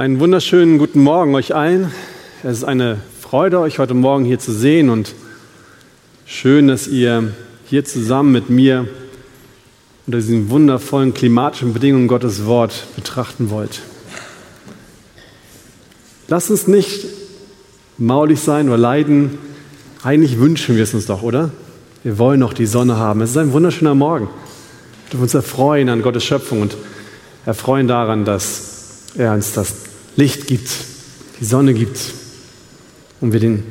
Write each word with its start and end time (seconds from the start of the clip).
Einen 0.00 0.18
wunderschönen 0.18 0.78
guten 0.78 1.02
Morgen 1.02 1.34
euch 1.34 1.54
allen. 1.54 1.92
Es 2.42 2.56
ist 2.56 2.64
eine 2.64 3.02
Freude, 3.20 3.60
euch 3.60 3.78
heute 3.78 3.92
Morgen 3.92 4.24
hier 4.24 4.38
zu 4.38 4.50
sehen 4.50 4.88
und 4.88 5.14
schön, 6.24 6.68
dass 6.68 6.88
ihr 6.88 7.34
hier 7.66 7.84
zusammen 7.84 8.32
mit 8.32 8.48
mir 8.48 8.88
unter 10.06 10.16
diesen 10.16 10.48
wundervollen 10.48 11.12
klimatischen 11.12 11.74
Bedingungen 11.74 12.08
Gottes 12.08 12.46
Wort 12.46 12.86
betrachten 12.96 13.50
wollt. 13.50 13.82
Lasst 16.28 16.50
uns 16.50 16.66
nicht 16.66 17.04
maulig 17.98 18.40
sein 18.40 18.68
oder 18.68 18.78
leiden. 18.78 19.36
Eigentlich 20.02 20.38
wünschen 20.38 20.76
wir 20.76 20.84
es 20.84 20.94
uns 20.94 21.04
doch, 21.04 21.22
oder? 21.22 21.50
Wir 22.04 22.16
wollen 22.16 22.40
noch 22.40 22.54
die 22.54 22.64
Sonne 22.64 22.96
haben. 22.96 23.20
Es 23.20 23.32
ist 23.32 23.36
ein 23.36 23.52
wunderschöner 23.52 23.94
Morgen. 23.94 24.28
Wir 24.28 25.10
dürfen 25.10 25.24
uns 25.24 25.34
erfreuen 25.34 25.90
an 25.90 26.00
Gottes 26.00 26.24
Schöpfung 26.24 26.62
und 26.62 26.74
erfreuen 27.44 27.86
daran, 27.86 28.24
dass 28.24 28.70
er 29.14 29.34
uns 29.34 29.52
das 29.52 29.89
Licht 30.20 30.46
gibt, 30.46 30.68
die 31.40 31.46
Sonne 31.46 31.72
gibt 31.72 31.98
und 33.22 33.32
wir 33.32 33.40
den 33.40 33.62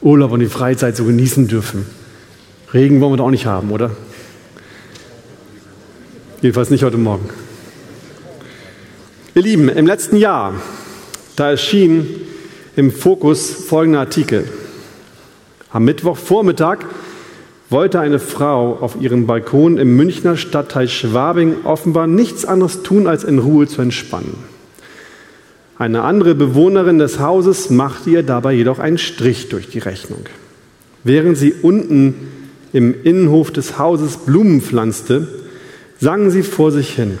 Urlaub 0.00 0.30
und 0.30 0.38
die 0.38 0.46
Freizeit 0.46 0.96
so 0.96 1.04
genießen 1.04 1.48
dürfen. 1.48 1.84
Regen 2.72 3.00
wollen 3.00 3.14
wir 3.14 3.16
doch 3.16 3.26
auch 3.26 3.30
nicht 3.32 3.46
haben, 3.46 3.72
oder? 3.72 3.90
Jedenfalls 6.40 6.70
nicht 6.70 6.84
heute 6.84 6.98
Morgen. 6.98 7.28
Ihr 9.34 9.42
Lieben, 9.42 9.68
im 9.68 9.88
letzten 9.88 10.16
Jahr, 10.16 10.54
da 11.34 11.50
erschien 11.50 12.06
im 12.76 12.92
Fokus 12.92 13.50
folgender 13.50 13.98
Artikel. 13.98 14.48
Am 15.72 15.84
Mittwochvormittag 15.84 16.78
wollte 17.70 17.98
eine 17.98 18.20
Frau 18.20 18.76
auf 18.76 19.00
ihrem 19.00 19.26
Balkon 19.26 19.78
im 19.78 19.96
Münchner 19.96 20.36
Stadtteil 20.36 20.88
Schwabing 20.88 21.64
offenbar 21.64 22.06
nichts 22.06 22.44
anderes 22.44 22.84
tun, 22.84 23.08
als 23.08 23.24
in 23.24 23.40
Ruhe 23.40 23.66
zu 23.66 23.82
entspannen. 23.82 24.57
Eine 25.78 26.02
andere 26.02 26.34
Bewohnerin 26.34 26.98
des 26.98 27.20
Hauses 27.20 27.70
machte 27.70 28.10
ihr 28.10 28.24
dabei 28.24 28.52
jedoch 28.52 28.80
einen 28.80 28.98
Strich 28.98 29.48
durch 29.48 29.68
die 29.68 29.78
Rechnung. 29.78 30.24
Während 31.04 31.38
sie 31.38 31.52
unten 31.52 32.14
im 32.72 32.94
Innenhof 33.04 33.52
des 33.52 33.78
Hauses 33.78 34.16
Blumen 34.16 34.60
pflanzte, 34.60 35.28
sang 36.00 36.30
sie 36.30 36.42
vor 36.42 36.72
sich 36.72 36.90
hin. 36.90 37.18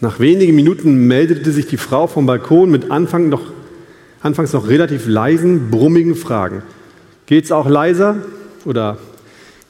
Nach 0.00 0.18
wenigen 0.18 0.56
Minuten 0.56 1.06
meldete 1.06 1.52
sich 1.52 1.68
die 1.68 1.76
Frau 1.76 2.08
vom 2.08 2.26
Balkon 2.26 2.68
mit 2.70 2.90
Anfang 2.90 3.28
noch, 3.28 3.42
anfangs 4.20 4.52
noch 4.52 4.68
relativ 4.68 5.06
leisen, 5.06 5.70
brummigen 5.70 6.16
Fragen. 6.16 6.62
Geht's 7.26 7.52
auch 7.52 7.68
leiser? 7.68 8.16
Oder 8.64 8.98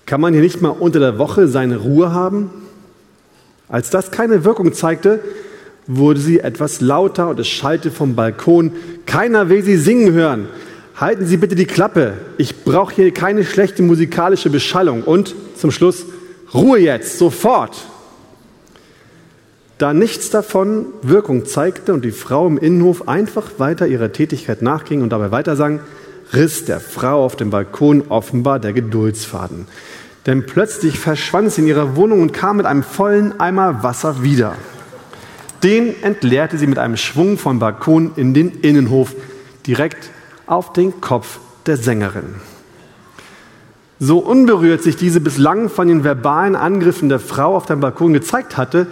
kann 0.06 0.23
man 0.23 0.33
hier 0.33 0.42
nicht 0.42 0.62
mal 0.62 0.70
unter 0.70 0.98
der 0.98 1.19
Woche 1.19 1.47
seine 1.47 1.77
Ruhe 1.77 2.12
haben? 2.12 2.51
Als 3.69 3.91
das 3.91 4.11
keine 4.11 4.45
Wirkung 4.45 4.73
zeigte, 4.73 5.20
wurde 5.87 6.20
sie 6.20 6.41
etwas 6.41 6.81
lauter 6.81 7.29
und 7.29 7.41
es 7.41 7.48
schallte 7.48 7.91
vom 7.91 8.15
Balkon. 8.15 8.73
Keiner 9.06 9.48
will 9.48 9.62
sie 9.62 9.77
singen 9.77 10.12
hören. 10.12 10.48
Halten 10.97 11.27
Sie 11.27 11.37
bitte 11.37 11.55
die 11.55 11.67
Klappe. 11.67 12.15
Ich 12.39 12.65
brauche 12.65 12.95
hier 12.95 13.12
keine 13.12 13.45
schlechte 13.45 13.83
musikalische 13.83 14.48
Beschallung. 14.48 15.03
Und 15.03 15.34
zum 15.55 15.70
Schluss, 15.70 16.07
Ruhe 16.55 16.79
jetzt, 16.79 17.19
sofort. 17.19 17.77
Da 19.77 19.92
nichts 19.92 20.31
davon 20.31 20.87
Wirkung 21.03 21.45
zeigte 21.45 21.92
und 21.92 22.03
die 22.03 22.12
Frau 22.12 22.47
im 22.47 22.57
Innenhof 22.57 23.09
einfach 23.09 23.59
weiter 23.59 23.87
ihrer 23.87 24.11
Tätigkeit 24.11 24.62
nachging 24.62 25.03
und 25.03 25.11
dabei 25.11 25.31
weitersang, 25.31 25.81
riss 26.33 26.64
der 26.64 26.81
Frau 26.81 27.23
auf 27.23 27.37
dem 27.37 27.51
Balkon 27.51 28.05
offenbar 28.09 28.59
der 28.59 28.73
Geduldsfaden. 28.73 29.67
Denn 30.25 30.47
plötzlich 30.47 30.98
verschwand 30.98 31.53
sie 31.53 31.61
in 31.61 31.67
ihrer 31.67 31.95
Wohnung 31.95 32.23
und 32.23 32.33
kam 32.33 32.57
mit 32.57 32.64
einem 32.64 32.83
vollen 32.83 33.39
Eimer 33.39 33.83
Wasser 33.83 34.23
wieder. 34.23 34.57
Den 35.62 36.03
entleerte 36.03 36.59
sie 36.59 36.67
mit 36.67 36.79
einem 36.79 36.97
Schwung 36.97 37.39
vom 37.39 37.59
Balkon 37.59 38.12
in 38.17 38.35
den 38.35 38.61
Innenhof, 38.61 39.15
direkt 39.67 40.11
auf 40.47 40.73
den 40.73 41.01
Kopf 41.01 41.39
der 41.67 41.77
Sängerin. 41.77 42.35
So 43.98 44.19
unberührt 44.19 44.83
sich 44.83 44.97
diese 44.97 45.21
bislang 45.21 45.70
von 45.70 45.89
den 45.89 46.05
verbalen 46.05 46.55
Angriffen 46.55 47.08
der 47.08 47.19
Frau 47.19 47.57
auf 47.57 47.67
dem 47.67 47.80
Balkon 47.80 48.13
gezeigt 48.13 48.57
hatte, 48.57 48.86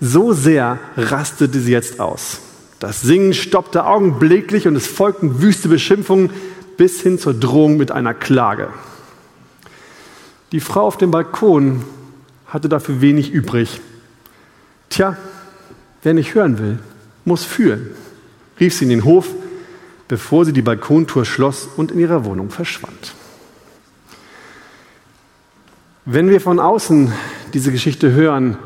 so 0.00 0.32
sehr 0.32 0.78
rastete 0.96 1.60
sie 1.60 1.72
jetzt 1.72 2.00
aus. 2.00 2.40
Das 2.80 3.00
Singen 3.00 3.34
stoppte 3.34 3.86
augenblicklich 3.86 4.66
und 4.68 4.76
es 4.76 4.86
folgten 4.86 5.42
wüste 5.42 5.68
Beschimpfungen 5.68 6.30
bis 6.76 7.00
hin 7.00 7.18
zur 7.18 7.34
Drohung 7.34 7.76
mit 7.76 7.90
einer 7.90 8.14
Klage. 8.14 8.68
Die 10.52 10.60
Frau 10.60 10.82
auf 10.82 10.96
dem 10.96 11.10
Balkon 11.10 11.84
hatte 12.46 12.68
dafür 12.68 13.00
wenig 13.00 13.30
übrig. 13.32 13.80
Tja, 14.88 15.16
Wer 16.02 16.14
nicht 16.14 16.34
hören 16.34 16.58
will, 16.58 16.78
muss 17.24 17.44
fühlen, 17.44 17.90
rief 18.60 18.74
sie 18.74 18.84
in 18.84 18.90
den 18.90 19.04
Hof, 19.04 19.28
bevor 20.06 20.44
sie 20.44 20.52
die 20.52 20.62
Balkontour 20.62 21.24
schloss 21.24 21.68
und 21.76 21.92
in 21.92 21.98
ihrer 21.98 22.24
Wohnung 22.24 22.50
verschwand. 22.50 23.14
Wenn 26.04 26.30
wir 26.30 26.40
von 26.40 26.58
außen 26.58 27.12
diese 27.52 27.70
Geschichte 27.70 28.12
hören, 28.12 28.56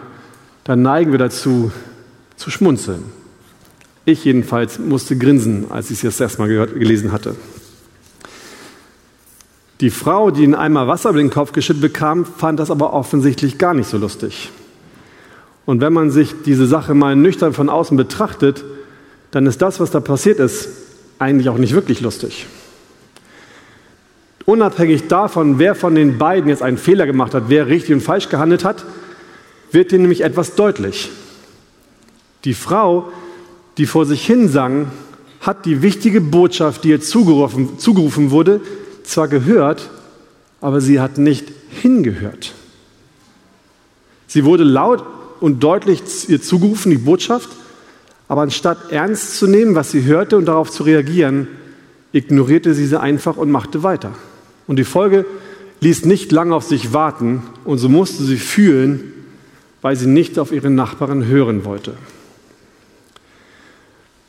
dann 0.64 0.82
neigen 0.82 1.10
wir 1.10 1.18
dazu 1.18 1.72
zu 2.36 2.50
schmunzeln. 2.50 3.02
Ich 4.04 4.24
jedenfalls 4.24 4.78
musste 4.78 5.16
grinsen, 5.16 5.70
als 5.70 5.90
ich 5.90 5.98
sie 5.98 6.06
das 6.06 6.20
erste 6.20 6.40
Mal 6.40 6.48
gehört, 6.48 6.74
gelesen 6.74 7.12
hatte. 7.12 7.34
Die 9.80 9.90
Frau, 9.90 10.30
die 10.30 10.44
in 10.44 10.54
einmal 10.54 10.86
Wasser 10.86 11.10
über 11.10 11.18
den 11.18 11.30
Kopf 11.30 11.50
geschüttet 11.50 11.82
bekam, 11.82 12.24
fand 12.24 12.60
das 12.60 12.70
aber 12.70 12.92
offensichtlich 12.92 13.58
gar 13.58 13.74
nicht 13.74 13.88
so 13.88 13.98
lustig. 13.98 14.50
Und 15.64 15.80
wenn 15.80 15.92
man 15.92 16.10
sich 16.10 16.34
diese 16.44 16.66
Sache 16.66 16.94
mal 16.94 17.14
nüchtern 17.14 17.52
von 17.52 17.68
außen 17.68 17.96
betrachtet, 17.96 18.64
dann 19.30 19.46
ist 19.46 19.62
das, 19.62 19.80
was 19.80 19.90
da 19.90 20.00
passiert 20.00 20.38
ist, 20.38 20.68
eigentlich 21.18 21.48
auch 21.48 21.58
nicht 21.58 21.74
wirklich 21.74 22.00
lustig. 22.00 22.46
Unabhängig 24.44 25.06
davon, 25.06 25.58
wer 25.58 25.74
von 25.74 25.94
den 25.94 26.18
beiden 26.18 26.48
jetzt 26.48 26.62
einen 26.62 26.78
Fehler 26.78 27.06
gemacht 27.06 27.32
hat, 27.32 27.44
wer 27.46 27.68
richtig 27.68 27.94
und 27.94 28.00
falsch 28.00 28.28
gehandelt 28.28 28.64
hat, 28.64 28.84
wird 29.70 29.92
dir 29.92 29.98
nämlich 29.98 30.22
etwas 30.22 30.56
deutlich. 30.56 31.10
Die 32.44 32.54
Frau, 32.54 33.12
die 33.78 33.86
vor 33.86 34.04
sich 34.04 34.26
hin 34.26 34.48
sang, 34.48 34.90
hat 35.40 35.64
die 35.64 35.82
wichtige 35.82 36.20
Botschaft, 36.20 36.84
die 36.84 36.90
ihr 36.90 37.00
zugerufen, 37.00 37.78
zugerufen 37.78 38.30
wurde, 38.30 38.60
zwar 39.04 39.28
gehört, 39.28 39.90
aber 40.60 40.80
sie 40.80 41.00
hat 41.00 41.18
nicht 41.18 41.46
hingehört. 41.70 42.52
Sie 44.26 44.44
wurde 44.44 44.64
laut 44.64 45.04
und 45.42 45.62
deutlich 45.62 46.28
ihr 46.28 46.40
zugerufen, 46.40 46.90
die 46.90 46.98
Botschaft, 46.98 47.50
aber 48.28 48.42
anstatt 48.42 48.92
ernst 48.92 49.36
zu 49.38 49.48
nehmen, 49.48 49.74
was 49.74 49.90
sie 49.90 50.04
hörte 50.04 50.38
und 50.38 50.46
darauf 50.46 50.70
zu 50.70 50.84
reagieren, 50.84 51.48
ignorierte 52.12 52.74
sie 52.74 52.86
sie 52.86 53.00
einfach 53.00 53.36
und 53.36 53.50
machte 53.50 53.82
weiter. 53.82 54.12
Und 54.68 54.76
die 54.76 54.84
Folge 54.84 55.26
ließ 55.80 56.04
nicht 56.04 56.30
lange 56.30 56.54
auf 56.54 56.62
sich 56.62 56.92
warten 56.92 57.42
und 57.64 57.78
so 57.78 57.88
musste 57.88 58.22
sie 58.22 58.36
fühlen, 58.36 59.12
weil 59.82 59.96
sie 59.96 60.06
nicht 60.06 60.38
auf 60.38 60.52
ihre 60.52 60.70
Nachbarin 60.70 61.26
hören 61.26 61.64
wollte. 61.64 61.94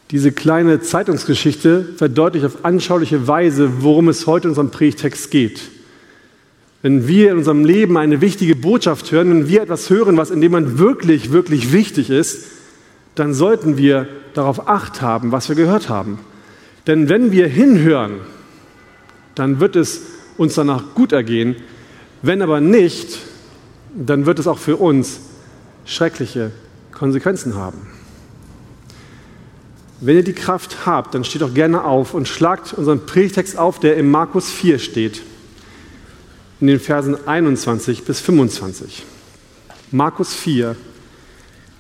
Diese 0.10 0.32
kleine 0.32 0.82
Zeitungsgeschichte 0.82 1.90
verdeutlicht 1.96 2.46
auf 2.46 2.66
anschauliche 2.66 3.28
Weise, 3.28 3.84
worum 3.84 4.10
es 4.10 4.26
heute 4.26 4.48
in 4.48 4.52
unserem 4.52 4.72
Predigtext 4.72 5.30
geht 5.30 5.62
wenn 6.84 7.08
wir 7.08 7.32
in 7.32 7.38
unserem 7.38 7.64
Leben 7.64 7.98
eine 7.98 8.20
wichtige 8.20 8.58
Botschaft 8.58 9.12
hören, 9.12 9.30
wenn 9.30 9.48
wir 9.48 9.64
etwas 9.64 9.90
hören, 9.90 10.18
was 10.18 10.32
in 10.32 10.42
dem 10.42 10.52
Moment 10.52 10.78
wirklich, 10.78 11.32
wirklich 11.32 11.72
wichtig 11.72 12.10
ist, 12.10 12.46
dann 13.16 13.34
sollten 13.34 13.78
wir 13.78 14.06
darauf 14.34 14.68
acht 14.68 15.02
haben, 15.02 15.32
was 15.32 15.48
wir 15.48 15.56
gehört 15.56 15.88
haben. 15.88 16.20
Denn 16.86 17.08
wenn 17.08 17.32
wir 17.32 17.48
hinhören, 17.48 18.20
dann 19.34 19.62
wird 19.62 19.78
es 19.78 20.02
uns 20.38 20.56
danach 20.56 20.94
gut 20.94 21.14
ergehen. 21.14 21.56
Wenn 22.22 22.42
aber 22.42 22.60
nicht, 22.60 23.18
dann 23.96 24.26
wird 24.26 24.40
es 24.40 24.48
auch 24.48 24.60
für 24.60 24.76
uns 24.76 25.22
schreckliche 25.86 26.52
Konsequenzen 26.92 27.56
haben. 27.56 27.88
Wenn 30.02 30.18
ihr 30.18 30.24
die 30.24 30.34
Kraft 30.34 30.86
habt, 30.86 31.16
dann 31.16 31.24
steht 31.24 31.44
doch 31.44 31.54
gerne 31.54 31.86
auf 31.86 32.14
und 32.14 32.28
schlagt 32.28 32.74
unseren 32.74 33.06
Predigtext 33.06 33.58
auf, 33.58 33.80
der 33.80 33.96
im 33.96 34.12
Markus 34.12 34.52
4 34.52 34.80
steht 34.80 35.22
in 36.64 36.68
den 36.68 36.80
Versen 36.80 37.28
21 37.28 38.06
bis 38.06 38.22
25. 38.22 39.04
Markus 39.92 40.34
4, 40.34 40.78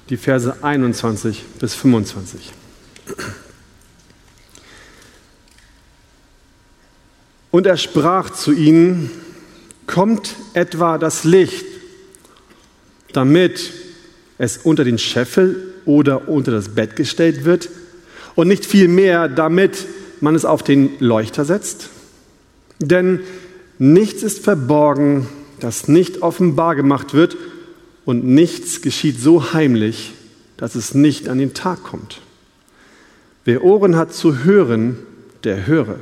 die 0.09 0.17
Verse 0.17 0.57
21 0.61 1.41
bis 1.57 1.73
25. 1.73 2.51
Und 7.49 7.65
er 7.65 7.77
sprach 7.77 8.31
zu 8.31 8.51
ihnen, 8.51 9.09
kommt 9.87 10.35
etwa 10.53 10.97
das 10.97 11.23
Licht, 11.23 11.63
damit 13.13 13.71
es 14.37 14.57
unter 14.57 14.83
den 14.83 14.97
Scheffel 14.97 15.75
oder 15.85 16.27
unter 16.27 16.51
das 16.51 16.75
Bett 16.75 16.97
gestellt 16.97 17.45
wird 17.45 17.69
und 18.35 18.49
nicht 18.49 18.65
vielmehr, 18.65 19.29
damit 19.29 19.85
man 20.19 20.35
es 20.35 20.43
auf 20.43 20.61
den 20.61 20.99
Leuchter 20.99 21.45
setzt? 21.45 21.87
Denn 22.79 23.21
Nichts 23.85 24.23
ist 24.23 24.41
verborgen, 24.41 25.27
das 25.59 25.89
nicht 25.89 26.21
offenbar 26.21 26.73
gemacht 26.77 27.13
wird 27.13 27.35
und 28.05 28.23
nichts 28.23 28.81
geschieht 28.81 29.19
so 29.19 29.51
heimlich, 29.51 30.13
dass 30.55 30.75
es 30.75 30.93
nicht 30.93 31.27
an 31.27 31.37
den 31.37 31.53
Tag 31.53 31.83
kommt. 31.83 32.21
Wer 33.43 33.61
Ohren 33.61 33.97
hat 33.97 34.13
zu 34.13 34.45
hören, 34.45 34.99
der 35.43 35.67
höre. 35.67 35.99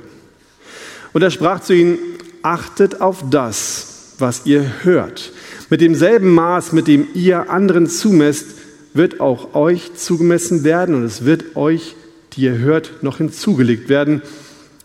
Und 1.12 1.24
er 1.24 1.32
sprach 1.32 1.62
zu 1.62 1.74
ihnen, 1.74 1.98
achtet 2.44 3.02
auf 3.02 3.24
das, 3.32 4.14
was 4.20 4.46
ihr 4.46 4.64
hört. 4.84 5.32
Mit 5.72 5.82
demselben 5.82 6.36
Maß, 6.36 6.74
mit 6.74 6.88
dem 6.88 7.08
ihr 7.16 7.50
anderen 7.50 7.88
zumesst, 7.88 8.46
wird 8.94 9.20
auch 9.20 9.56
euch 9.56 9.96
zugemessen 9.96 10.64
werden 10.64 10.94
und 10.94 11.04
es 11.04 11.26
wird 11.26 11.56
euch, 11.56 11.96
die 12.34 12.42
ihr 12.42 12.60
hört, 12.60 13.02
noch 13.02 13.18
hinzugelegt 13.18 13.90
werden. 13.90 14.22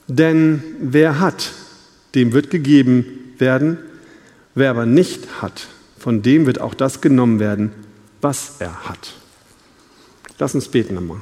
Denn 0.08 0.62
wer 0.80 1.20
hat, 1.20 1.52
dem 2.14 2.32
wird 2.32 2.50
gegeben 2.50 3.04
werden. 3.38 3.78
Wer 4.54 4.70
aber 4.70 4.86
nicht 4.86 5.42
hat, 5.42 5.66
von 5.98 6.22
dem 6.22 6.46
wird 6.46 6.60
auch 6.60 6.74
das 6.74 7.00
genommen 7.00 7.40
werden, 7.40 7.72
was 8.20 8.56
er 8.58 8.88
hat. 8.88 9.14
Lass 10.38 10.54
uns 10.54 10.68
beten 10.68 10.94
nochmal. 10.94 11.20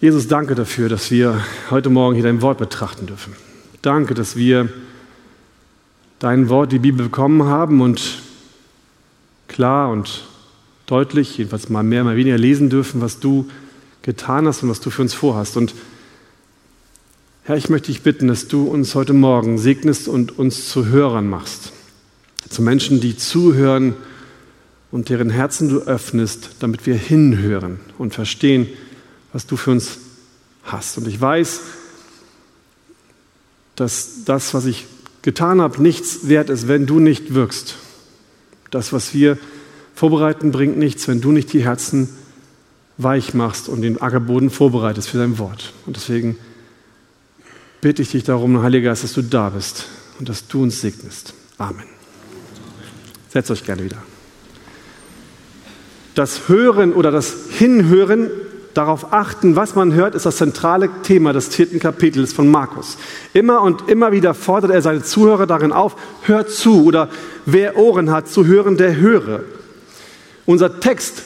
Jesus, 0.00 0.26
danke 0.26 0.54
dafür, 0.54 0.88
dass 0.88 1.10
wir 1.10 1.44
heute 1.70 1.88
Morgen 1.88 2.14
hier 2.14 2.24
dein 2.24 2.42
Wort 2.42 2.58
betrachten 2.58 3.06
dürfen. 3.06 3.34
Danke, 3.82 4.14
dass 4.14 4.34
wir 4.36 4.68
dein 6.18 6.48
Wort, 6.48 6.72
die 6.72 6.78
Bibel 6.78 7.06
bekommen 7.06 7.44
haben 7.44 7.80
und 7.80 8.22
klar 9.48 9.90
und 9.90 10.24
deutlich, 10.86 11.38
jedenfalls 11.38 11.68
mal 11.68 11.82
mehr, 11.82 12.04
mal 12.04 12.16
weniger 12.16 12.38
lesen 12.38 12.68
dürfen, 12.68 13.00
was 13.00 13.20
du 13.20 13.48
getan 14.02 14.46
hast 14.46 14.62
und 14.62 14.68
was 14.68 14.80
du 14.80 14.90
für 14.90 15.02
uns 15.02 15.14
vorhast. 15.14 15.56
Und 15.56 15.74
Herr, 17.44 17.56
ich 17.56 17.68
möchte 17.68 17.88
dich 17.88 18.02
bitten, 18.02 18.28
dass 18.28 18.46
du 18.46 18.68
uns 18.68 18.94
heute 18.94 19.12
Morgen 19.12 19.58
segnest 19.58 20.06
und 20.06 20.38
uns 20.38 20.68
zu 20.68 20.86
Hörern 20.86 21.28
machst. 21.28 21.72
Zu 22.48 22.62
Menschen, 22.62 23.00
die 23.00 23.16
zuhören 23.16 23.96
und 24.92 25.08
deren 25.08 25.28
Herzen 25.28 25.68
du 25.68 25.80
öffnest, 25.80 26.50
damit 26.60 26.86
wir 26.86 26.94
hinhören 26.94 27.80
und 27.98 28.14
verstehen, 28.14 28.68
was 29.32 29.48
du 29.48 29.56
für 29.56 29.72
uns 29.72 29.98
hast. 30.62 30.98
Und 30.98 31.08
ich 31.08 31.20
weiß, 31.20 31.62
dass 33.74 34.22
das, 34.24 34.54
was 34.54 34.64
ich 34.64 34.86
getan 35.22 35.60
habe, 35.60 35.82
nichts 35.82 36.28
wert 36.28 36.48
ist, 36.48 36.68
wenn 36.68 36.86
du 36.86 37.00
nicht 37.00 37.34
wirkst. 37.34 37.74
Das, 38.70 38.92
was 38.92 39.14
wir 39.14 39.36
vorbereiten, 39.96 40.52
bringt 40.52 40.78
nichts, 40.78 41.08
wenn 41.08 41.20
du 41.20 41.32
nicht 41.32 41.52
die 41.52 41.64
Herzen 41.64 42.08
weich 42.98 43.34
machst 43.34 43.68
und 43.68 43.82
den 43.82 44.00
Ackerboden 44.00 44.48
vorbereitest 44.48 45.08
für 45.08 45.18
dein 45.18 45.38
Wort. 45.38 45.72
Und 45.86 45.96
deswegen 45.96 46.36
bitte 47.82 48.00
ich 48.00 48.12
dich 48.12 48.24
darum, 48.24 48.62
Heiliger 48.62 48.90
Geist, 48.90 49.04
dass 49.04 49.12
du 49.12 49.22
da 49.22 49.50
bist 49.50 49.86
und 50.18 50.30
dass 50.30 50.46
du 50.48 50.62
uns 50.62 50.80
segnest. 50.80 51.34
Amen. 51.58 51.84
Setzt 53.28 53.50
euch 53.50 53.64
gerne 53.64 53.84
wieder. 53.84 53.98
Das 56.14 56.48
Hören 56.48 56.94
oder 56.94 57.10
das 57.10 57.34
Hinhören, 57.50 58.30
darauf 58.72 59.12
achten, 59.12 59.56
was 59.56 59.74
man 59.74 59.92
hört, 59.92 60.14
ist 60.14 60.24
das 60.24 60.36
zentrale 60.36 60.88
Thema 61.02 61.32
des 61.32 61.48
vierten 61.48 61.78
Kapitels 61.78 62.32
von 62.32 62.48
Markus. 62.48 62.96
Immer 63.34 63.60
und 63.60 63.88
immer 63.88 64.12
wieder 64.12 64.32
fordert 64.32 64.70
er 64.70 64.80
seine 64.80 65.02
Zuhörer 65.02 65.46
darin 65.46 65.72
auf, 65.72 65.96
hört 66.22 66.50
zu 66.50 66.84
oder 66.84 67.10
wer 67.44 67.76
Ohren 67.76 68.10
hat 68.10 68.28
zu 68.28 68.46
hören, 68.46 68.76
der 68.76 68.96
höre. 68.96 69.40
Unser 70.46 70.80
Text 70.80 71.22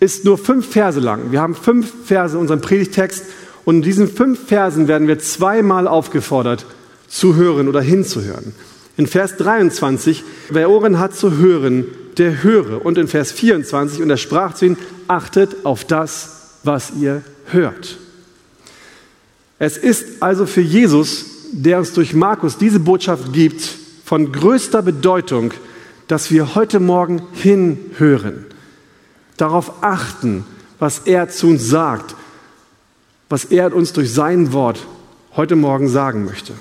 ist 0.00 0.24
nur 0.24 0.38
fünf 0.38 0.70
Verse 0.70 1.00
lang. 1.00 1.30
Wir 1.30 1.40
haben 1.40 1.54
fünf 1.54 1.92
Verse 2.06 2.34
in 2.34 2.40
unserem 2.40 2.60
Predigtext 2.60 3.26
und 3.68 3.74
in 3.74 3.82
diesen 3.82 4.08
fünf 4.08 4.46
Versen 4.46 4.88
werden 4.88 5.08
wir 5.08 5.18
zweimal 5.18 5.86
aufgefordert, 5.86 6.64
zu 7.06 7.36
hören 7.36 7.68
oder 7.68 7.82
hinzuhören. 7.82 8.54
In 8.96 9.06
Vers 9.06 9.36
23, 9.36 10.24
wer 10.48 10.70
Ohren 10.70 10.98
hat 10.98 11.14
zu 11.14 11.36
hören, 11.36 11.84
der 12.16 12.42
höre. 12.42 12.82
Und 12.82 12.96
in 12.96 13.08
Vers 13.08 13.30
24, 13.30 14.00
und 14.00 14.08
er 14.08 14.16
sprach 14.16 14.54
zu 14.54 14.64
ihnen, 14.64 14.78
achtet 15.06 15.66
auf 15.66 15.84
das, 15.84 16.60
was 16.64 16.92
ihr 16.98 17.20
hört. 17.52 17.98
Es 19.58 19.76
ist 19.76 20.22
also 20.22 20.46
für 20.46 20.62
Jesus, 20.62 21.26
der 21.52 21.76
uns 21.78 21.92
durch 21.92 22.14
Markus 22.14 22.56
diese 22.56 22.80
Botschaft 22.80 23.34
gibt, 23.34 23.60
von 24.02 24.32
größter 24.32 24.80
Bedeutung, 24.80 25.52
dass 26.06 26.30
wir 26.30 26.54
heute 26.54 26.80
Morgen 26.80 27.20
hinhören, 27.34 28.46
darauf 29.36 29.82
achten, 29.82 30.46
was 30.78 31.00
er 31.00 31.28
zu 31.28 31.48
uns 31.48 31.68
sagt, 31.68 32.14
was 33.28 33.44
er 33.44 33.74
uns 33.74 33.92
durch 33.92 34.12
sein 34.12 34.52
Wort 34.52 34.86
heute 35.36 35.56
Morgen 35.56 35.88
sagen 35.88 36.24
möchte. 36.24 36.54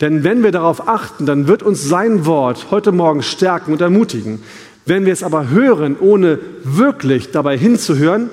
Denn 0.00 0.24
wenn 0.24 0.42
wir 0.42 0.50
darauf 0.50 0.88
achten, 0.88 1.26
dann 1.26 1.46
wird 1.46 1.62
uns 1.62 1.84
sein 1.84 2.26
Wort 2.26 2.70
heute 2.70 2.92
Morgen 2.92 3.22
stärken 3.22 3.72
und 3.72 3.80
ermutigen. 3.80 4.42
Wenn 4.84 5.06
wir 5.06 5.12
es 5.12 5.22
aber 5.22 5.48
hören, 5.48 5.96
ohne 5.98 6.38
wirklich 6.64 7.30
dabei 7.30 7.56
hinzuhören, 7.56 8.30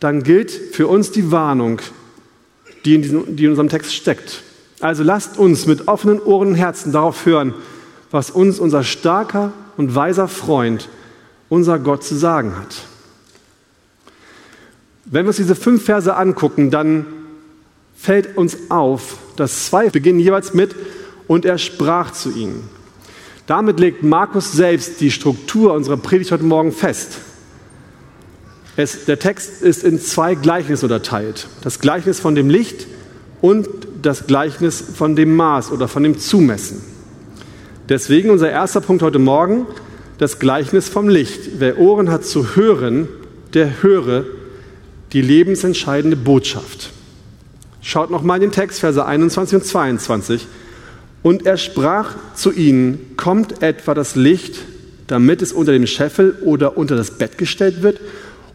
dann 0.00 0.22
gilt 0.22 0.50
für 0.50 0.86
uns 0.88 1.10
die 1.10 1.30
Warnung, 1.30 1.80
die 2.84 2.94
in, 2.94 3.02
diesem, 3.02 3.36
die 3.36 3.44
in 3.44 3.50
unserem 3.50 3.68
Text 3.68 3.94
steckt. 3.94 4.42
Also 4.80 5.02
lasst 5.02 5.38
uns 5.38 5.66
mit 5.66 5.88
offenen 5.88 6.20
Ohren 6.20 6.48
und 6.48 6.54
Herzen 6.54 6.92
darauf 6.92 7.26
hören, 7.26 7.54
was 8.10 8.30
uns 8.30 8.58
unser 8.58 8.84
starker 8.84 9.52
und 9.76 9.94
weiser 9.94 10.28
Freund, 10.28 10.88
unser 11.48 11.78
Gott 11.78 12.04
zu 12.04 12.14
sagen 12.14 12.56
hat. 12.56 12.84
Wenn 15.08 15.24
wir 15.24 15.28
uns 15.28 15.36
diese 15.36 15.54
fünf 15.54 15.84
Verse 15.84 16.14
angucken, 16.14 16.70
dann 16.72 17.06
fällt 17.96 18.36
uns 18.36 18.70
auf, 18.70 19.18
dass 19.36 19.66
zwei 19.66 19.88
beginnen 19.88 20.18
jeweils 20.18 20.52
mit 20.52 20.74
und 21.28 21.44
er 21.44 21.58
sprach 21.58 22.10
zu 22.10 22.32
ihnen. 22.32 22.68
Damit 23.46 23.78
legt 23.78 24.02
Markus 24.02 24.52
selbst 24.52 25.00
die 25.00 25.12
Struktur 25.12 25.72
unserer 25.74 25.96
Predigt 25.96 26.32
heute 26.32 26.42
Morgen 26.42 26.72
fest. 26.72 27.18
Es, 28.76 29.04
der 29.04 29.20
Text 29.20 29.62
ist 29.62 29.84
in 29.84 30.00
zwei 30.00 30.34
Gleichnisse 30.34 30.86
unterteilt. 30.86 31.46
Das 31.62 31.78
Gleichnis 31.78 32.18
von 32.18 32.34
dem 32.34 32.50
Licht 32.50 32.88
und 33.40 33.68
das 34.02 34.26
Gleichnis 34.26 34.80
von 34.80 35.14
dem 35.14 35.36
Maß 35.36 35.70
oder 35.70 35.86
von 35.86 36.02
dem 36.02 36.18
Zumessen. 36.18 36.82
Deswegen 37.88 38.30
unser 38.30 38.50
erster 38.50 38.80
Punkt 38.80 39.02
heute 39.02 39.20
Morgen, 39.20 39.66
das 40.18 40.40
Gleichnis 40.40 40.88
vom 40.88 41.08
Licht. 41.08 41.60
Wer 41.60 41.78
Ohren 41.78 42.10
hat 42.10 42.24
zu 42.24 42.56
hören, 42.56 43.08
der 43.54 43.82
höre 43.82 44.24
die 45.12 45.22
lebensentscheidende 45.22 46.16
Botschaft. 46.16 46.90
Schaut 47.80 48.10
nochmal 48.10 48.38
in 48.38 48.50
den 48.50 48.52
Text, 48.52 48.80
Verse 48.80 49.04
21 49.04 49.56
und 49.56 49.64
22. 49.64 50.46
Und 51.22 51.46
er 51.46 51.56
sprach 51.56 52.14
zu 52.34 52.52
ihnen, 52.52 53.16
kommt 53.16 53.62
etwa 53.62 53.94
das 53.94 54.16
Licht, 54.16 54.58
damit 55.06 55.42
es 55.42 55.52
unter 55.52 55.72
dem 55.72 55.86
Scheffel 55.86 56.38
oder 56.42 56.76
unter 56.76 56.96
das 56.96 57.12
Bett 57.12 57.38
gestellt 57.38 57.82
wird 57.82 58.00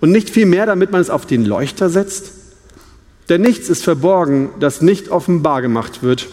und 0.01 0.11
nicht 0.11 0.29
vielmehr, 0.29 0.65
damit 0.65 0.91
man 0.91 1.01
es 1.01 1.09
auf 1.09 1.25
den 1.25 1.45
Leuchter 1.45 1.89
setzt? 1.89 2.31
Denn 3.29 3.41
nichts 3.41 3.69
ist 3.69 3.83
verborgen, 3.83 4.49
das 4.59 4.81
nicht 4.81 5.09
offenbar 5.09 5.61
gemacht 5.61 6.03
wird. 6.03 6.27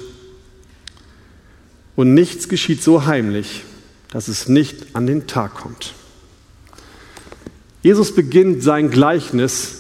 Und 1.95 2.15
nichts 2.15 2.49
geschieht 2.49 2.83
so 2.83 3.07
heimlich, 3.07 3.63
dass 4.11 4.29
es 4.29 4.49
nicht 4.49 4.95
an 4.95 5.07
den 5.07 5.27
Tag 5.27 5.55
kommt. 5.55 5.95
Jesus 7.83 8.15
beginnt 8.15 8.63
sein 8.63 8.91
Gleichnis 8.91 9.78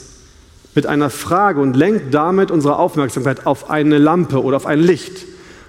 mit 0.74 0.86
einer 0.86 1.10
Frage 1.10 1.60
und 1.60 1.76
lenkt 1.76 2.14
damit 2.14 2.50
unsere 2.50 2.78
Aufmerksamkeit 2.78 3.46
auf 3.46 3.70
eine 3.70 3.98
Lampe 3.98 4.42
oder 4.42 4.56
auf 4.56 4.66
ein 4.66 4.80
Licht. 4.80 5.26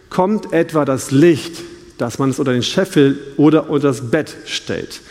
Kommt 0.10 0.54
etwa 0.54 0.86
das 0.86 1.12
Licht, 1.12 1.62
dass 1.98 2.20
man 2.20 2.30
es 2.30 2.40
unter 2.40 2.52
den 2.52 2.64
Scheffel 2.64 3.20
oder 3.38 3.70
unter 3.70 3.88
das 3.88 4.12
Bett 4.12 4.36
stellt? 4.46 5.02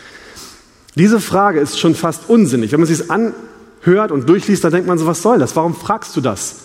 Diese 0.95 1.19
Frage 1.19 1.59
ist 1.59 1.79
schon 1.79 1.95
fast 1.95 2.29
unsinnig. 2.29 2.71
Wenn 2.71 2.79
man 2.79 2.87
sich 2.87 2.99
es 2.99 3.09
anhört 3.09 4.11
und 4.11 4.27
durchliest, 4.27 4.63
dann 4.63 4.71
denkt 4.71 4.87
man 4.87 4.97
so, 4.97 5.05
was 5.05 5.21
soll 5.21 5.39
das? 5.39 5.55
Warum 5.55 5.75
fragst 5.75 6.15
du 6.15 6.21
das? 6.21 6.55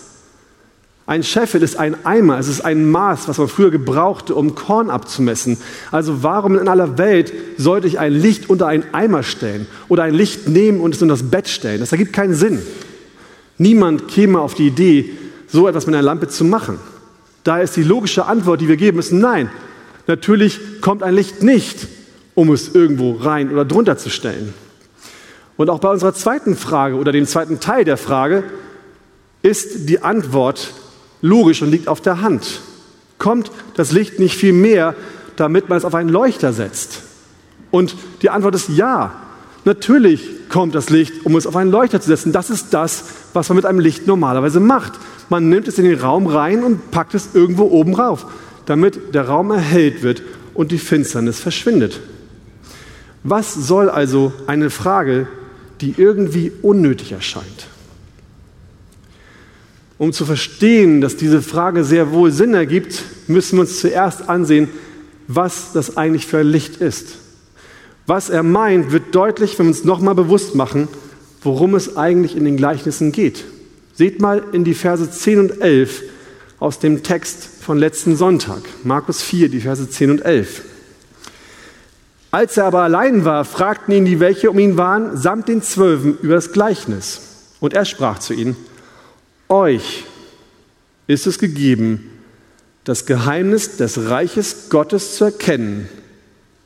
Ein 1.07 1.21
Scheffel 1.21 1.61
ist 1.61 1.77
ein 1.77 2.03
Eimer, 2.03 2.39
es 2.39 2.47
ist 2.47 2.61
ein 2.65 2.89
Maß, 2.89 3.27
was 3.27 3.37
man 3.37 3.47
früher 3.47 3.69
gebrauchte, 3.69 4.33
um 4.33 4.55
Korn 4.55 4.89
abzumessen. 4.89 5.57
Also 5.91 6.23
warum 6.23 6.57
in 6.57 6.67
aller 6.67 6.97
Welt 6.97 7.31
sollte 7.57 7.87
ich 7.87 7.99
ein 7.99 8.11
Licht 8.11 8.49
unter 8.49 8.65
einen 8.65 8.85
Eimer 8.91 9.21
stellen 9.21 9.67
oder 9.87 10.01
ein 10.01 10.15
Licht 10.15 10.49
nehmen 10.49 10.81
und 10.81 10.95
es 10.95 11.01
in 11.03 11.07
das 11.07 11.29
Bett 11.29 11.47
stellen? 11.47 11.79
Das 11.79 11.91
ergibt 11.91 12.11
keinen 12.11 12.33
Sinn. 12.33 12.59
Niemand 13.57 14.07
käme 14.07 14.39
auf 14.39 14.53
die 14.53 14.67
Idee, 14.67 15.11
so 15.47 15.67
etwas 15.67 15.85
mit 15.85 15.95
einer 15.95 16.03
Lampe 16.03 16.27
zu 16.27 16.43
machen. 16.43 16.79
Da 17.43 17.59
ist 17.59 17.75
die 17.75 17.83
logische 17.83 18.25
Antwort, 18.25 18.61
die 18.61 18.67
wir 18.67 18.77
geben 18.77 18.97
müssen, 18.97 19.19
nein, 19.19 19.49
natürlich 20.07 20.81
kommt 20.81 21.03
ein 21.03 21.15
Licht 21.15 21.43
nicht, 21.43 21.87
um 22.33 22.51
es 22.51 22.73
irgendwo 22.73 23.13
rein 23.13 23.51
oder 23.51 23.65
drunter 23.65 23.97
zu 23.97 24.09
stellen. 24.09 24.53
Und 25.57 25.69
auch 25.69 25.79
bei 25.79 25.89
unserer 25.89 26.13
zweiten 26.13 26.55
Frage 26.55 26.95
oder 26.95 27.11
dem 27.11 27.25
zweiten 27.25 27.59
Teil 27.59 27.85
der 27.85 27.97
Frage 27.97 28.43
ist 29.41 29.87
die 29.87 30.01
Antwort 30.01 30.73
logisch 31.21 31.61
und 31.61 31.71
liegt 31.71 31.87
auf 31.87 32.01
der 32.01 32.21
Hand. 32.21 32.61
Kommt 33.17 33.51
das 33.75 33.91
Licht 33.91 34.19
nicht 34.19 34.35
viel 34.35 34.53
mehr, 34.53 34.95
damit 35.37 35.69
man 35.69 35.77
es 35.77 35.85
auf 35.85 35.95
einen 35.95 36.09
Leuchter 36.09 36.51
setzt? 36.51 37.03
Und 37.71 37.95
die 38.21 38.29
Antwort 38.29 38.55
ist 38.55 38.69
ja. 38.69 39.21
Natürlich 39.65 40.47
kommt 40.47 40.75
das 40.75 40.91
Licht, 40.91 41.25
um 41.25 41.35
es 41.35 41.47
auf 41.47 41.55
einen 41.55 41.71
Leuchter 41.71 41.99
zu 41.99 42.07
setzen. 42.07 42.31
Das 42.31 42.51
ist 42.51 42.73
das, 42.73 43.05
was 43.33 43.49
man 43.49 43.55
mit 43.55 43.65
einem 43.65 43.79
Licht 43.79 44.05
normalerweise 44.05 44.59
macht. 44.59 44.93
Man 45.29 45.49
nimmt 45.49 45.67
es 45.67 45.79
in 45.79 45.85
den 45.85 45.99
Raum 45.99 46.27
rein 46.27 46.63
und 46.63 46.91
packt 46.91 47.15
es 47.15 47.29
irgendwo 47.33 47.63
oben 47.63 47.95
rauf, 47.95 48.27
damit 48.67 49.15
der 49.15 49.27
Raum 49.27 49.49
erhellt 49.49 50.03
wird 50.03 50.21
und 50.53 50.71
die 50.71 50.77
Finsternis 50.77 51.39
verschwindet. 51.39 51.99
Was 53.23 53.55
soll 53.55 53.89
also 53.89 54.33
eine 54.45 54.69
Frage, 54.69 55.27
die 55.81 55.95
irgendwie 55.97 56.51
unnötig 56.61 57.11
erscheint? 57.11 57.67
Um 59.97 60.13
zu 60.13 60.25
verstehen, 60.25 61.01
dass 61.01 61.17
diese 61.17 61.41
Frage 61.41 61.83
sehr 61.83 62.11
wohl 62.11 62.31
Sinn 62.31 62.53
ergibt, 62.53 63.01
müssen 63.27 63.57
wir 63.57 63.61
uns 63.61 63.79
zuerst 63.79 64.29
ansehen, 64.29 64.69
was 65.27 65.73
das 65.73 65.97
eigentlich 65.97 66.27
für 66.27 66.37
ein 66.37 66.47
Licht 66.47 66.77
ist. 66.77 67.24
Was 68.07 68.29
er 68.29 68.43
meint, 68.43 68.91
wird 68.91 69.15
deutlich, 69.15 69.57
wenn 69.57 69.65
wir 69.65 69.71
uns 69.71 69.83
nochmal 69.83 70.15
bewusst 70.15 70.55
machen, 70.55 70.87
worum 71.41 71.75
es 71.75 71.97
eigentlich 71.97 72.35
in 72.35 72.45
den 72.45 72.57
Gleichnissen 72.57 73.11
geht. 73.11 73.45
Seht 73.93 74.21
mal 74.21 74.43
in 74.51 74.63
die 74.63 74.73
Verse 74.73 75.09
10 75.09 75.39
und 75.39 75.61
11 75.61 76.03
aus 76.59 76.79
dem 76.79 77.03
Text 77.03 77.47
von 77.61 77.77
letzten 77.77 78.15
Sonntag, 78.15 78.61
Markus 78.83 79.21
4, 79.21 79.49
die 79.49 79.61
Verse 79.61 79.89
10 79.89 80.11
und 80.11 80.25
11. 80.25 80.61
Als 82.31 82.57
er 82.57 82.65
aber 82.65 82.81
allein 82.81 83.23
war, 83.23 83.45
fragten 83.45 83.93
ihn 83.93 84.05
die, 84.05 84.19
welche 84.19 84.51
um 84.51 84.59
ihn 84.59 84.77
waren, 84.77 85.15
samt 85.15 85.47
den 85.47 85.61
Zwölfen 85.61 86.17
über 86.21 86.35
das 86.35 86.51
Gleichnis. 86.51 87.21
Und 87.61 87.73
er 87.73 87.85
sprach 87.85 88.19
zu 88.19 88.33
ihnen, 88.33 88.57
euch 89.47 90.03
ist 91.07 91.27
es 91.27 91.39
gegeben, 91.39 92.09
das 92.83 93.05
Geheimnis 93.05 93.77
des 93.77 94.09
Reiches 94.09 94.69
Gottes 94.69 95.15
zu 95.15 95.25
erkennen. 95.25 95.87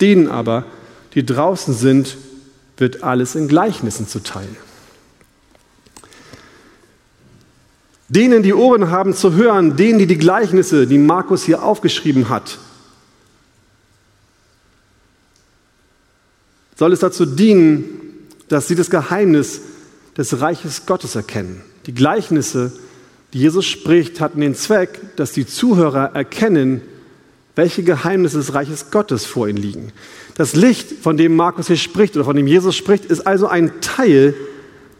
Denen 0.01 0.27
aber, 0.27 0.65
die 1.15 1.25
draußen 1.25 1.73
sind, 1.73 2.17
wird 2.77 3.03
alles 3.03 3.35
in 3.35 3.47
Gleichnissen 3.47 4.07
zuteil. 4.07 4.47
Denen, 8.07 8.41
die 8.41 8.53
Ohren 8.53 8.89
haben 8.89 9.13
zu 9.13 9.33
hören, 9.33 9.75
denen, 9.75 9.99
die 9.99 10.07
die 10.07 10.17
Gleichnisse, 10.17 10.87
die 10.87 10.97
Markus 10.97 11.43
hier 11.43 11.61
aufgeschrieben 11.61 12.29
hat, 12.29 12.57
soll 16.75 16.93
es 16.93 17.01
dazu 17.01 17.25
dienen, 17.25 17.83
dass 18.47 18.67
sie 18.67 18.75
das 18.75 18.89
Geheimnis 18.89 19.61
des 20.17 20.41
Reiches 20.41 20.85
Gottes 20.87 21.15
erkennen. 21.15 21.61
Die 21.85 21.93
Gleichnisse, 21.93 22.71
die 23.33 23.39
Jesus 23.39 23.65
spricht, 23.65 24.19
hatten 24.21 24.41
den 24.41 24.55
Zweck, 24.55 24.99
dass 25.15 25.31
die 25.31 25.45
Zuhörer 25.45 26.15
erkennen, 26.15 26.81
welche 27.59 27.83
Geheimnisse 27.83 28.37
des 28.37 28.53
Reiches 28.53 28.89
Gottes 28.89 29.25
vor 29.25 29.49
ihnen 29.49 29.57
liegen. 29.57 29.91
Das 30.35 30.55
Licht, 30.55 30.93
von 31.03 31.17
dem 31.17 31.35
Markus 31.35 31.67
hier 31.67 31.75
spricht 31.75 32.15
oder 32.15 32.23
von 32.23 32.37
dem 32.37 32.47
Jesus 32.47 32.73
spricht, 32.73 33.03
ist 33.03 33.27
also 33.27 33.49
ein 33.49 33.81
Teil 33.81 34.33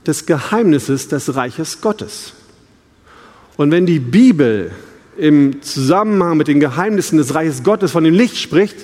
des 0.06 0.26
Geheimnisses 0.26 1.08
des 1.08 1.36
Reiches 1.36 1.80
Gottes. 1.80 2.34
Und 3.56 3.72
wenn 3.72 3.86
die 3.86 4.00
Bibel 4.00 4.72
im 5.18 5.62
Zusammenhang 5.62 6.36
mit 6.36 6.50
den 6.50 6.60
Geheimnissen 6.60 7.18
des 7.18 7.34
Reiches 7.34 7.64
Gottes 7.64 7.92
von 7.94 8.04
dem 8.04 8.14
Licht 8.14 8.36
spricht, 8.36 8.76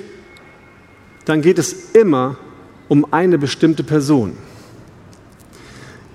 dann 1.25 1.41
geht 1.41 1.59
es 1.59 1.91
immer 1.91 2.37
um 2.87 3.11
eine 3.11 3.37
bestimmte 3.37 3.83
Person. 3.83 4.37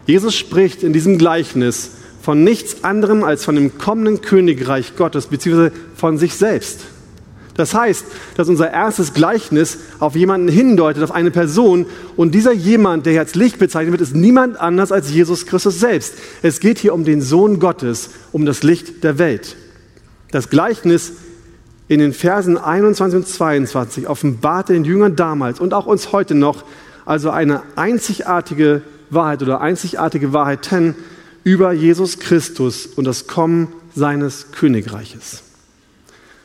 Jesus 0.07 0.35
spricht 0.35 0.83
in 0.83 0.95
diesem 0.95 1.19
Gleichnis 1.19 1.91
von 2.23 2.43
nichts 2.43 2.85
anderem 2.85 3.23
als 3.23 3.45
von 3.45 3.55
dem 3.55 3.77
kommenden 3.77 4.23
Königreich 4.23 4.97
Gottes, 4.97 5.27
beziehungsweise 5.27 5.73
von 5.95 6.17
sich 6.17 6.33
selbst. 6.33 6.87
Das 7.61 7.75
heißt, 7.75 8.07
dass 8.39 8.49
unser 8.49 8.71
erstes 8.71 9.13
Gleichnis 9.13 9.77
auf 9.99 10.17
jemanden 10.17 10.49
hindeutet, 10.49 11.03
auf 11.03 11.13
eine 11.13 11.31
Person. 11.31 11.85
Und 12.17 12.35
dieser 12.35 12.53
jemand, 12.53 13.05
der 13.05 13.21
als 13.21 13.35
Licht 13.35 13.59
bezeichnet 13.59 13.93
wird, 13.93 14.01
ist 14.01 14.17
niemand 14.17 14.59
anders 14.59 14.93
als 14.93 15.11
Jesus 15.11 15.45
Christus 15.45 15.79
selbst. 15.79 16.15
Es 16.41 16.61
geht 16.61 16.79
hier 16.79 16.95
um 16.95 17.05
den 17.05 17.21
Sohn 17.21 17.61
Gottes, 17.61 18.13
um 18.33 18.47
das 18.47 18.63
Licht 18.63 19.05
der 19.05 19.19
Welt. 19.19 19.57
Das 20.31 20.49
Gleichnis 20.49 21.13
in 21.87 22.01
den 22.01 22.15
Versen 22.15 22.57
21 22.57 23.19
und 23.19 23.29
22 23.29 24.09
offenbarte 24.09 24.73
den 24.73 24.85
Jüngern 24.85 25.15
damals 25.15 25.61
und 25.61 25.75
auch 25.75 25.85
uns 25.85 26.13
heute 26.13 26.35
noch 26.35 26.65
also 27.05 27.29
eine 27.29 27.61
einzigartige 27.77 28.81
Wahrheit 29.11 29.43
oder 29.43 29.61
einzigartige 29.61 30.33
Wahrheiten 30.33 30.95
über 31.45 31.73
Jesus 31.73 32.21
Christus 32.21 32.87
und 32.87 33.05
das 33.05 33.27
Kommen 33.27 33.69
seines 33.95 34.51
Königreiches. 34.53 35.43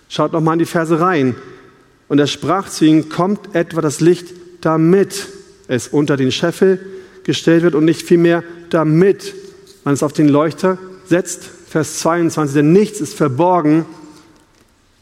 Schaut 0.10 0.34
noch 0.34 0.42
mal 0.42 0.54
in 0.54 0.60
die 0.60 0.66
Verse 0.66 1.00
rein. 1.00 1.36
Und 2.08 2.20
er 2.20 2.28
sprach 2.28 2.70
zu 2.70 2.86
ihnen, 2.86 3.10
kommt 3.10 3.56
etwa 3.56 3.82
das 3.82 4.00
Licht, 4.00 4.28
damit 4.62 5.28
es 5.68 5.88
unter 5.88 6.18
den 6.18 6.32
Scheffel 6.32 6.80
gestellt 7.24 7.64
wird 7.64 7.76
und 7.76 7.86
nicht 7.86 8.04
vielmehr, 8.04 8.44
damit 8.70 9.34
man 9.84 9.94
es 9.94 10.04
auf 10.04 10.14
den 10.14 10.30
Leuchter 10.30 10.78
setzt. 11.06 11.44
Vers 11.44 12.00
22, 12.00 12.54
denn 12.54 12.72
nichts 12.72 13.02
ist 13.02 13.16
verborgen. 13.16 13.86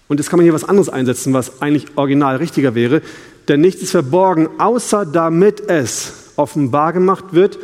Und 0.08 0.20
jetzt 0.20 0.30
kann 0.30 0.38
man 0.38 0.46
hier 0.46 0.54
was 0.54 0.64
anderes 0.64 0.90
einsetzen, 0.90 1.34
was 1.34 1.62
eigentlich 1.62 1.86
original 1.96 2.38
richtiger 2.38 2.76
wäre. 2.76 3.02
Denn 3.48 3.62
nichts 3.62 3.82
ist 3.82 3.92
verborgen, 3.92 4.48
außer 4.60 5.06
damit 5.06 5.70
es 5.70 6.32
offenbar 6.36 6.94
gemacht 6.94 7.26
wird. 7.32 7.60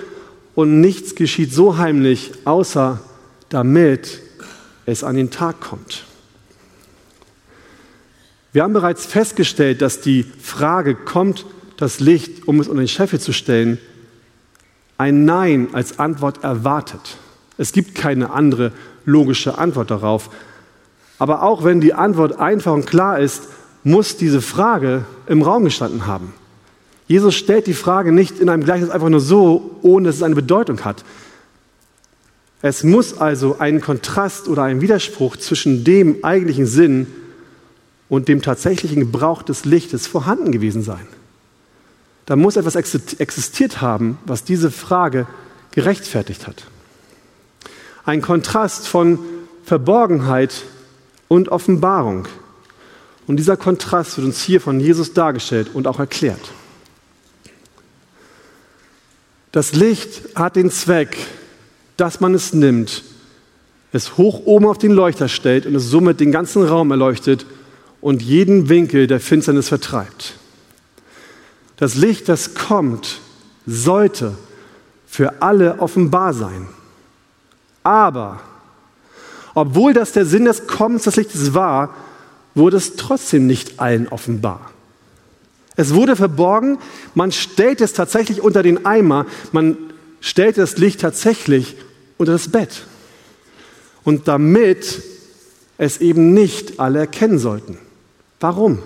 Und 0.55 0.81
nichts 0.81 1.15
geschieht 1.15 1.53
so 1.53 1.77
heimlich, 1.77 2.31
außer 2.43 2.99
damit 3.47 4.19
es 4.85 5.03
an 5.03 5.15
den 5.15 5.31
Tag 5.31 5.61
kommt. 5.61 6.05
Wir 8.51 8.63
haben 8.63 8.73
bereits 8.73 9.05
festgestellt, 9.05 9.81
dass 9.81 10.01
die 10.01 10.23
Frage, 10.23 10.95
kommt 10.95 11.45
das 11.77 11.99
Licht, 11.99 12.47
um 12.47 12.59
es 12.59 12.67
unter 12.67 12.81
den 12.81 12.87
Scheffel 12.87 13.19
zu 13.19 13.31
stellen, 13.31 13.77
ein 14.97 15.23
Nein 15.23 15.69
als 15.73 15.99
Antwort 15.99 16.43
erwartet. 16.43 17.17
Es 17.57 17.71
gibt 17.71 17.95
keine 17.95 18.31
andere 18.31 18.71
logische 19.05 19.57
Antwort 19.57 19.91
darauf. 19.91 20.29
Aber 21.19 21.43
auch 21.43 21.63
wenn 21.63 21.79
die 21.79 21.93
Antwort 21.93 22.39
einfach 22.39 22.73
und 22.73 22.87
klar 22.87 23.19
ist, 23.19 23.49
muss 23.83 24.17
diese 24.17 24.41
Frage 24.41 25.05
im 25.27 25.41
Raum 25.41 25.63
gestanden 25.63 26.07
haben. 26.07 26.33
Jesus 27.07 27.35
stellt 27.35 27.67
die 27.67 27.73
Frage 27.73 28.11
nicht 28.11 28.39
in 28.39 28.49
einem 28.49 28.63
Gleichnis 28.63 28.89
einfach 28.89 29.09
nur 29.09 29.19
so, 29.19 29.77
ohne 29.81 30.07
dass 30.07 30.17
es 30.17 30.23
eine 30.23 30.35
Bedeutung 30.35 30.83
hat. 30.85 31.03
Es 32.61 32.83
muss 32.83 33.17
also 33.17 33.57
ein 33.59 33.79
Kontrast 33.79 34.47
oder 34.47 34.63
ein 34.63 34.81
Widerspruch 34.81 35.37
zwischen 35.37 35.83
dem 35.83 36.23
eigentlichen 36.23 36.65
Sinn 36.65 37.07
und 38.09 38.27
dem 38.27 38.41
tatsächlichen 38.41 38.99
Gebrauch 38.99 39.43
des 39.43 39.65
Lichtes 39.65 40.07
vorhanden 40.07 40.51
gewesen 40.51 40.81
sein. 40.81 41.07
Da 42.25 42.35
muss 42.35 42.57
etwas 42.57 42.75
existiert 42.75 43.81
haben, 43.81 44.17
was 44.25 44.43
diese 44.43 44.71
Frage 44.71 45.27
gerechtfertigt 45.71 46.47
hat. 46.47 46.65
Ein 48.05 48.21
Kontrast 48.21 48.87
von 48.87 49.19
Verborgenheit 49.63 50.63
und 51.27 51.49
Offenbarung. 51.49 52.27
Und 53.27 53.37
dieser 53.37 53.57
Kontrast 53.57 54.17
wird 54.17 54.25
uns 54.25 54.41
hier 54.41 54.59
von 54.59 54.79
Jesus 54.79 55.13
dargestellt 55.13 55.69
und 55.73 55.87
auch 55.87 55.99
erklärt. 55.99 56.51
Das 59.51 59.73
Licht 59.73 60.35
hat 60.35 60.55
den 60.55 60.71
Zweck, 60.71 61.17
dass 61.97 62.19
man 62.19 62.33
es 62.33 62.53
nimmt, 62.53 63.03
es 63.91 64.17
hoch 64.17 64.41
oben 64.45 64.67
auf 64.67 64.77
den 64.77 64.91
Leuchter 64.91 65.27
stellt 65.27 65.65
und 65.65 65.73
es 65.75 65.85
somit 65.85 66.19
den 66.19 66.31
ganzen 66.31 66.63
Raum 66.63 66.91
erleuchtet 66.91 67.45
und 68.01 68.21
jeden 68.21 68.69
Winkel 68.69 69.07
der 69.07 69.19
Finsternis 69.19 69.69
vertreibt. 69.69 70.35
Das 71.77 71.95
Licht, 71.95 72.27
das 72.29 72.55
kommt, 72.55 73.19
sollte 73.65 74.35
für 75.07 75.41
alle 75.41 75.79
offenbar 75.79 76.33
sein. 76.33 76.67
Aber, 77.83 78.41
obwohl 79.53 79.93
das 79.93 80.11
der 80.11 80.25
Sinn 80.25 80.45
des 80.45 80.67
Kommens 80.67 81.03
des 81.03 81.15
Lichtes 81.15 81.53
war, 81.53 81.93
wurde 82.55 82.77
es 82.77 82.95
trotzdem 82.95 83.47
nicht 83.47 83.79
allen 83.79 84.07
offenbar. 84.07 84.71
Es 85.75 85.93
wurde 85.93 86.15
verborgen, 86.15 86.77
man 87.15 87.31
stellt 87.31 87.79
es 87.79 87.93
tatsächlich 87.93 88.41
unter 88.41 88.63
den 88.63 88.85
Eimer, 88.85 89.25
man 89.53 89.77
stellt 90.19 90.57
das 90.57 90.77
Licht 90.77 90.99
tatsächlich 90.99 91.77
unter 92.17 92.33
das 92.33 92.49
Bett. 92.49 92.85
Und 94.03 94.27
damit 94.27 95.01
es 95.77 95.99
eben 95.99 96.33
nicht 96.33 96.79
alle 96.79 96.99
erkennen 96.99 97.39
sollten. 97.39 97.77
Warum? 98.39 98.79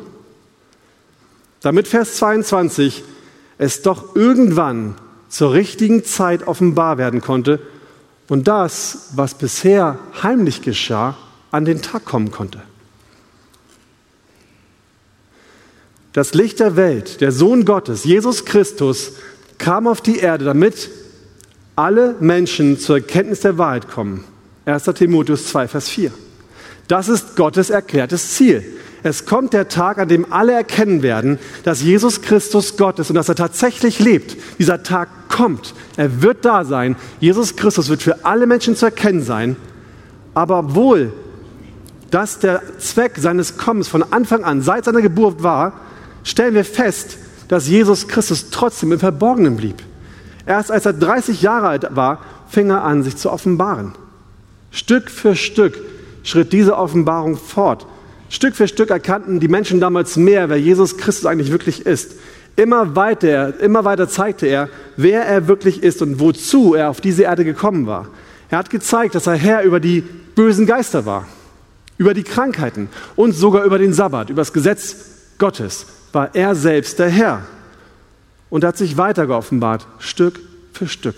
Damit 1.62 1.88
Vers 1.88 2.16
22 2.16 3.04
es 3.58 3.82
doch 3.82 4.16
irgendwann 4.16 4.96
zur 5.30 5.54
richtigen 5.54 6.04
Zeit 6.04 6.48
offenbar 6.48 6.98
werden 6.98 7.22
konnte 7.22 7.60
und 8.28 8.48
das, 8.48 9.10
was 9.16 9.36
bisher 9.36 9.98
heimlich 10.22 10.62
geschah, 10.62 11.18
an 11.52 11.66
den 11.66 11.82
Tag 11.82 12.06
kommen 12.06 12.32
konnte. 12.32 12.62
Das 16.14 16.34
Licht 16.34 16.60
der 16.60 16.76
Welt, 16.76 17.22
der 17.22 17.32
Sohn 17.32 17.66
Gottes, 17.66 18.04
Jesus 18.04 18.46
Christus, 18.46 19.14
kam 19.58 19.88
auf 19.88 20.02
die 20.02 20.20
Erde, 20.20 20.46
damit 20.46 20.90
alle 21.76 22.16
Menschen 22.20 22.78
zur 22.78 22.98
Erkenntnis 22.98 23.40
der 23.40 23.58
Wahrheit 23.58 23.90
kommen. 23.90 24.24
1. 24.66 24.84
Timotheus 24.96 25.48
2, 25.48 25.68
Vers 25.68 25.90
4. 25.90 26.12
Das 26.88 27.08
ist 27.08 27.36
Gottes 27.36 27.70
erklärtes 27.70 28.36
Ziel. 28.36 28.64
Es 29.04 29.26
kommt 29.26 29.52
der 29.52 29.68
Tag, 29.68 29.98
an 29.98 30.08
dem 30.08 30.32
alle 30.32 30.54
erkennen 30.54 31.04
werden, 31.04 31.38
dass 31.64 31.82
Jesus 31.82 32.22
Christus 32.22 32.78
Gott 32.78 33.00
ist 33.00 33.10
und 33.10 33.16
dass 33.16 33.28
er 33.28 33.36
tatsächlich 33.36 34.00
lebt. 34.00 34.38
Dieser 34.60 34.82
Tag 34.82 35.10
kommt. 35.28 35.74
Er 35.98 36.22
wird 36.22 36.46
da 36.46 36.64
sein. 36.64 36.96
Jesus 37.20 37.58
Christus 37.58 37.90
wird 37.90 38.02
für 38.02 38.24
alle 38.26 38.48
Menschen 38.48 38.78
zu 38.78 38.86
erkennen 38.86 39.22
sein. 39.22 39.58
Aber 40.34 40.60
obwohl 40.60 41.12
das 42.12 42.40
der 42.40 42.62
Zweck 42.80 43.18
seines 43.18 43.58
Kommens 43.58 43.90
von 43.90 44.04
Anfang 44.04 44.44
an, 44.44 44.62
seit 44.62 44.86
seiner 44.86 45.02
Geburt 45.02 45.44
war, 45.44 45.74
stellen 46.24 46.54
wir 46.54 46.66
fest, 46.66 47.18
dass 47.50 47.68
Jesus 47.68 48.08
Christus 48.08 48.52
trotzdem 48.52 48.94
im 48.94 49.00
Verborgenen 49.00 49.58
blieb. 49.58 49.84
Erst 50.46 50.72
als 50.72 50.86
er 50.86 50.94
30 50.94 51.42
Jahre 51.42 51.68
alt 51.68 51.88
war, 51.92 52.22
fing 52.48 52.70
er 52.70 52.84
an, 52.84 53.04
sich 53.04 53.18
zu 53.18 53.32
offenbaren. 53.32 53.94
Stück 54.72 55.10
für 55.10 55.36
Stück 55.36 55.78
schritt 56.24 56.54
diese 56.54 56.78
Offenbarung 56.78 57.38
fort. 57.38 57.86
Stück 58.34 58.56
für 58.56 58.68
Stück 58.68 58.90
erkannten 58.90 59.40
die 59.40 59.48
Menschen 59.48 59.80
damals 59.80 60.18
mehr, 60.18 60.50
wer 60.50 60.60
Jesus 60.60 60.98
Christus 60.98 61.28
eigentlich 61.28 61.52
wirklich 61.52 61.86
ist. 61.86 62.16
Immer 62.56 62.96
weiter, 62.96 63.60
immer 63.60 63.86
weiter 63.86 64.10
zeigte 64.10 64.48
er, 64.48 64.70
wer 64.98 65.24
er 65.24 65.48
wirklich 65.48 65.84
ist 65.84 66.02
und 66.02 66.20
wozu 66.20 66.74
er 66.74 66.90
auf 66.90 67.00
diese 67.00 67.24
Erde 67.24 67.46
gekommen 67.46 67.86
war. 67.86 68.08
Er 68.50 68.58
hat 68.58 68.72
gezeigt, 68.72 69.14
dass 69.14 69.28
er 69.28 69.36
Herr 69.36 69.62
über 69.62 69.80
die 69.80 70.02
bösen 70.02 70.66
Geister 70.66 71.06
war, 71.06 71.28
über 72.00 72.16
die 72.16 72.24
Krankheiten 72.24 72.90
und 73.16 73.34
sogar 73.34 73.66
über 73.66 73.78
den 73.78 73.94
Sabbat, 73.94 74.32
über 74.32 74.42
das 74.42 74.52
Gesetz 74.52 74.96
Gottes 75.38 75.86
war 76.12 76.34
er 76.34 76.56
selbst 76.56 76.98
der 76.98 77.10
Herr 77.10 77.44
und 78.50 78.64
hat 78.64 78.78
sich 78.78 78.98
weiter 78.98 79.28
geoffenbart, 79.28 79.86
Stück 80.00 80.40
für 80.74 80.88
Stück. 80.88 81.18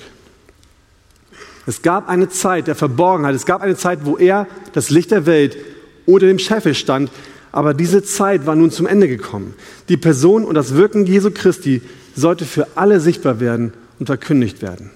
Es 1.65 1.81
gab 1.81 2.09
eine 2.09 2.27
Zeit 2.27 2.67
der 2.67 2.75
Verborgenheit, 2.75 3.35
es 3.35 3.45
gab 3.45 3.61
eine 3.61 3.77
Zeit, 3.77 3.99
wo 4.03 4.17
er, 4.17 4.47
das 4.73 4.89
Licht 4.89 5.11
der 5.11 5.25
Welt, 5.25 5.57
unter 6.05 6.27
dem 6.27 6.39
Scheffel 6.39 6.73
stand, 6.73 7.09
aber 7.51 7.73
diese 7.73 8.03
Zeit 8.03 8.45
war 8.45 8.55
nun 8.55 8.71
zum 8.71 8.85
Ende 8.85 9.07
gekommen. 9.07 9.53
Die 9.87 9.97
Person 9.97 10.43
und 10.43 10.55
das 10.55 10.75
Wirken 10.75 11.05
Jesu 11.05 11.31
Christi 11.31 11.81
sollte 12.15 12.45
für 12.45 12.67
alle 12.75 12.99
sichtbar 12.99 13.39
werden 13.39 13.73
und 13.99 14.07
verkündigt 14.07 14.61
werden. 14.61 14.91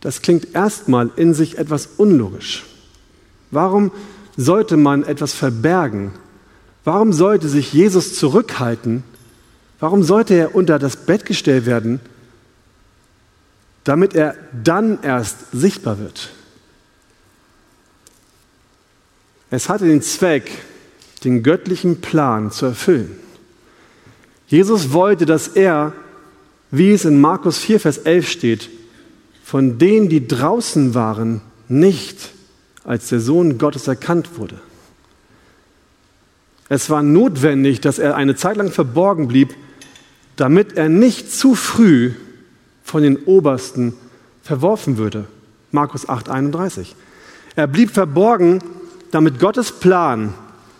Das 0.00 0.22
klingt 0.22 0.54
erstmal 0.54 1.10
in 1.16 1.32
sich 1.32 1.58
etwas 1.58 1.88
unlogisch. 1.96 2.64
Warum 3.50 3.90
sollte 4.36 4.76
man 4.76 5.02
etwas 5.02 5.32
verbergen? 5.32 6.12
Warum 6.84 7.12
sollte 7.12 7.48
sich 7.48 7.72
Jesus 7.72 8.14
zurückhalten? 8.14 9.02
Warum 9.80 10.02
sollte 10.02 10.34
er 10.34 10.54
unter 10.54 10.78
das 10.78 10.96
Bett 10.96 11.24
gestellt 11.24 11.64
werden, 11.64 12.00
damit 13.84 14.14
er 14.14 14.34
dann 14.62 15.02
erst 15.02 15.50
sichtbar 15.52 15.98
wird? 15.98 16.33
Es 19.54 19.68
hatte 19.68 19.84
den 19.84 20.02
Zweck, 20.02 20.50
den 21.22 21.44
göttlichen 21.44 22.00
Plan 22.00 22.50
zu 22.50 22.66
erfüllen. 22.66 23.16
Jesus 24.48 24.92
wollte, 24.92 25.26
dass 25.26 25.46
er, 25.46 25.92
wie 26.72 26.90
es 26.90 27.04
in 27.04 27.20
Markus 27.20 27.58
4, 27.58 27.78
Vers 27.78 27.98
11 27.98 28.28
steht, 28.28 28.70
von 29.44 29.78
denen, 29.78 30.08
die 30.08 30.26
draußen 30.26 30.94
waren, 30.94 31.40
nicht 31.68 32.32
als 32.82 33.10
der 33.10 33.20
Sohn 33.20 33.56
Gottes 33.56 33.86
erkannt 33.86 34.38
wurde. 34.38 34.60
Es 36.68 36.90
war 36.90 37.04
notwendig, 37.04 37.80
dass 37.80 38.00
er 38.00 38.16
eine 38.16 38.34
Zeit 38.34 38.56
lang 38.56 38.72
verborgen 38.72 39.28
blieb, 39.28 39.54
damit 40.34 40.76
er 40.76 40.88
nicht 40.88 41.30
zu 41.30 41.54
früh 41.54 42.10
von 42.82 43.04
den 43.04 43.18
Obersten 43.18 43.94
verworfen 44.42 44.98
würde. 44.98 45.26
Markus 45.70 46.08
8, 46.08 46.28
31. 46.28 46.96
Er 47.54 47.68
blieb 47.68 47.92
verborgen, 47.92 48.58
damit 49.14 49.38
Gottes 49.38 49.70
Plan, 49.70 50.34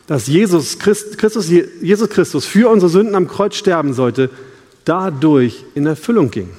dass 0.09 0.26
Jesus 0.26 0.81
Christus, 0.81 1.49
Jesus 1.49 2.11
Christus 2.11 2.45
für 2.45 2.69
unsere 2.69 2.91
Sünden 2.91 3.14
am 3.14 3.29
Kreuz 3.29 3.55
sterben 3.55 3.95
sollte, 3.95 4.29
dadurch 4.85 5.64
in 5.76 5.87
Erfüllung 5.87 6.33
ging. 6.33 6.50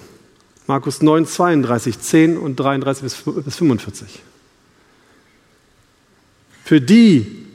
Markus 0.68 1.02
9, 1.02 1.26
32, 1.26 2.00
10 2.00 2.38
und 2.38 2.56
33 2.56 3.04
bis 3.44 3.56
45. 3.58 4.08
Für 6.64 6.80
die, 6.80 7.46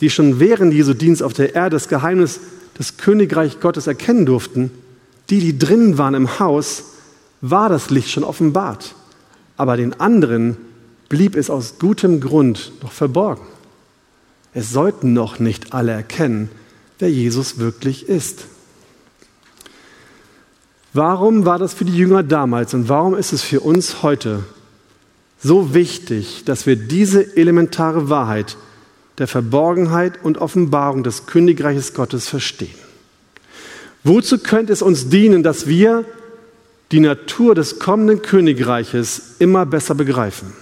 die 0.00 0.10
schon 0.10 0.38
während 0.38 0.74
Jesu 0.74 0.92
Dienst 0.92 1.22
auf 1.22 1.32
der 1.32 1.54
Erde 1.54 1.76
das 1.76 1.88
Geheimnis 1.88 2.40
des 2.78 2.98
Königreich 2.98 3.58
Gottes 3.58 3.86
erkennen 3.86 4.26
durften, 4.26 4.70
die, 5.30 5.40
die 5.40 5.58
drinnen 5.58 5.96
waren 5.96 6.14
im 6.14 6.38
Haus, 6.38 6.84
war 7.40 7.70
das 7.70 7.88
Licht 7.88 8.10
schon 8.10 8.22
offenbart. 8.22 8.94
Aber 9.56 9.78
den 9.78 9.98
anderen 9.98 10.58
blieb 11.08 11.36
es 11.36 11.50
aus 11.50 11.78
gutem 11.78 12.20
Grund 12.20 12.72
noch 12.82 12.92
verborgen. 12.92 13.46
Es 14.54 14.70
sollten 14.70 15.12
noch 15.12 15.38
nicht 15.38 15.74
alle 15.74 15.92
erkennen, 15.92 16.48
wer 16.98 17.10
Jesus 17.10 17.58
wirklich 17.58 18.08
ist. 18.08 18.44
Warum 20.94 21.44
war 21.44 21.58
das 21.58 21.74
für 21.74 21.84
die 21.84 21.96
Jünger 21.96 22.22
damals 22.22 22.72
und 22.72 22.88
warum 22.88 23.14
ist 23.14 23.32
es 23.32 23.42
für 23.42 23.60
uns 23.60 24.02
heute 24.02 24.44
so 25.42 25.74
wichtig, 25.74 26.44
dass 26.46 26.64
wir 26.64 26.76
diese 26.76 27.36
elementare 27.36 28.08
Wahrheit 28.08 28.56
der 29.18 29.26
Verborgenheit 29.26 30.24
und 30.24 30.38
Offenbarung 30.38 31.02
des 31.02 31.26
Königreiches 31.26 31.92
Gottes 31.92 32.28
verstehen? 32.28 32.74
Wozu 34.04 34.38
könnte 34.38 34.72
es 34.72 34.80
uns 34.80 35.10
dienen, 35.10 35.42
dass 35.42 35.66
wir 35.66 36.06
die 36.92 37.00
Natur 37.00 37.54
des 37.54 37.78
kommenden 37.78 38.22
Königreiches 38.22 39.34
immer 39.38 39.66
besser 39.66 39.94
begreifen? 39.94 40.54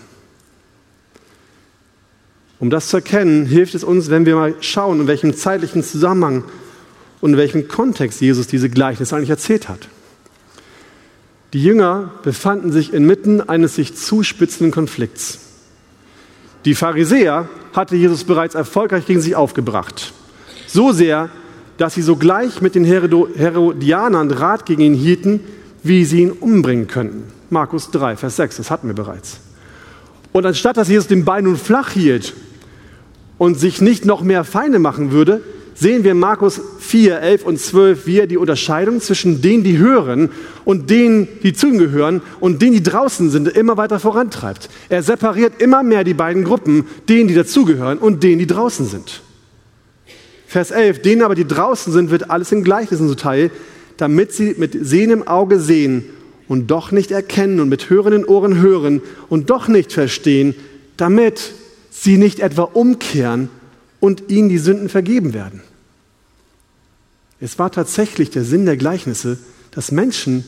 Um 2.65 2.71
das 2.71 2.89
zu 2.89 2.97
erkennen, 2.97 3.45
hilft 3.45 3.75
es 3.75 3.85
uns, 3.85 4.09
wenn 4.09 4.25
wir 4.25 4.37
mal 4.37 4.55
schauen, 4.61 5.01
in 5.01 5.07
welchem 5.07 5.37
zeitlichen 5.37 5.83
Zusammenhang 5.83 6.45
und 7.21 7.33
in 7.33 7.37
welchem 7.37 7.69
Kontext 7.69 8.23
Jesus 8.23 8.47
diese 8.47 8.71
Gleichnisse 8.71 9.15
eigentlich 9.15 9.29
erzählt 9.29 9.69
hat. 9.69 9.87
Die 11.53 11.63
Jünger 11.63 12.13
befanden 12.23 12.73
sich 12.73 12.95
inmitten 12.95 13.47
eines 13.47 13.75
sich 13.75 13.95
zuspitzenden 13.95 14.71
Konflikts. 14.71 15.41
Die 16.65 16.75
Pharisäer 16.75 17.51
hatte 17.75 17.97
Jesus 17.97 18.25
bereits 18.25 18.55
erfolgreich 18.55 19.05
gegen 19.05 19.21
sich 19.21 19.37
aufgebracht. 19.37 20.15
So 20.67 20.93
sehr, 20.93 21.29
dass 21.77 21.93
sie 21.93 22.01
sogleich 22.01 22.63
mit 22.63 22.75
den 22.75 22.87
Herodianern 22.87 24.31
Rat 24.31 24.65
gegen 24.65 24.81
ihn 24.81 24.95
hielten, 24.95 25.41
wie 25.83 26.07
sie 26.07 26.23
ihn 26.23 26.33
umbringen 26.33 26.87
könnten. 26.87 27.25
Markus 27.51 27.91
3, 27.91 28.17
Vers 28.17 28.37
6, 28.37 28.57
das 28.57 28.71
hatten 28.71 28.87
wir 28.87 28.95
bereits. 28.95 29.41
Und 30.33 30.47
anstatt 30.47 30.79
dass 30.79 30.89
Jesus 30.89 31.09
den 31.09 31.27
Bein 31.27 31.45
nun 31.45 31.59
flach 31.59 31.91
hielt 31.91 32.33
und 33.45 33.61
sich 33.61 33.83
nicht 33.83 34.07
noch 34.07 34.23
mehr 34.23 34.43
Feinde 34.43 34.79
machen 34.79 35.13
würde, 35.13 35.43
sehen 35.75 36.03
wir 36.03 36.13
in 36.13 36.19
Markus 36.19 36.59
4, 36.79 37.21
11 37.21 37.45
und 37.45 37.61
12, 37.61 38.07
wie 38.07 38.21
er 38.21 38.27
die 38.27 38.39
Unterscheidung 38.39 39.03
zwischen 39.03 39.43
denen, 39.43 39.63
die 39.63 39.77
hören 39.77 40.31
und 40.65 40.89
denen, 40.89 41.29
die 41.43 41.53
zu 41.53 41.67
ihm 41.67 41.77
gehören 41.77 42.23
und 42.41 42.63
denen, 42.63 42.73
die 42.73 42.83
draußen 42.83 43.29
sind, 43.29 43.49
immer 43.49 43.77
weiter 43.77 44.01
vorantreibt. 44.01 44.71
Er 44.89 45.03
separiert 45.03 45.61
immer 45.61 45.83
mehr 45.83 46.05
die 46.05 46.15
beiden 46.15 46.45
Gruppen, 46.45 46.87
denen, 47.07 47.29
die 47.29 47.35
dazugehören 47.35 47.99
und 47.99 48.23
denen, 48.23 48.39
die 48.39 48.47
draußen 48.47 48.87
sind. 48.87 49.21
Vers 50.47 50.71
11, 50.71 51.03
denen 51.03 51.21
aber, 51.21 51.35
die 51.35 51.47
draußen 51.47 51.93
sind, 51.93 52.11
wird 52.11 52.31
alles 52.31 52.51
in 52.51 52.65
Gleichnissen 52.65 53.09
zuteil, 53.09 53.51
damit 53.99 54.33
sie 54.33 54.55
mit 54.57 54.75
sehendem 54.81 55.29
Auge 55.29 55.61
sehen 55.61 56.05
und 56.49 56.71
doch 56.71 56.93
nicht 56.93 57.11
erkennen 57.11 57.61
und 57.61 57.69
mit 57.69 57.91
hörenden 57.91 58.25
Ohren 58.25 58.63
hören 58.63 59.03
und 59.29 59.51
doch 59.51 59.69
nicht 59.69 59.93
verstehen, 59.93 60.55
damit 60.97 61.53
sie 61.97 62.19
nicht 62.19 62.41
etwa 62.41 62.63
umkehren 62.63 63.49
und 64.01 64.29
ihnen 64.29 64.49
die 64.49 64.59
Sünden 64.59 64.89
vergeben 64.89 65.33
werden. 65.33 65.63
Es 67.41 67.59
war 67.59 67.71
tatsächlich 67.71 68.31
der 68.31 68.45
Sinn 68.45 68.67
der 68.67 68.77
Gleichnisse, 68.77 69.39
dass 69.71 69.93
Menschen 69.93 70.45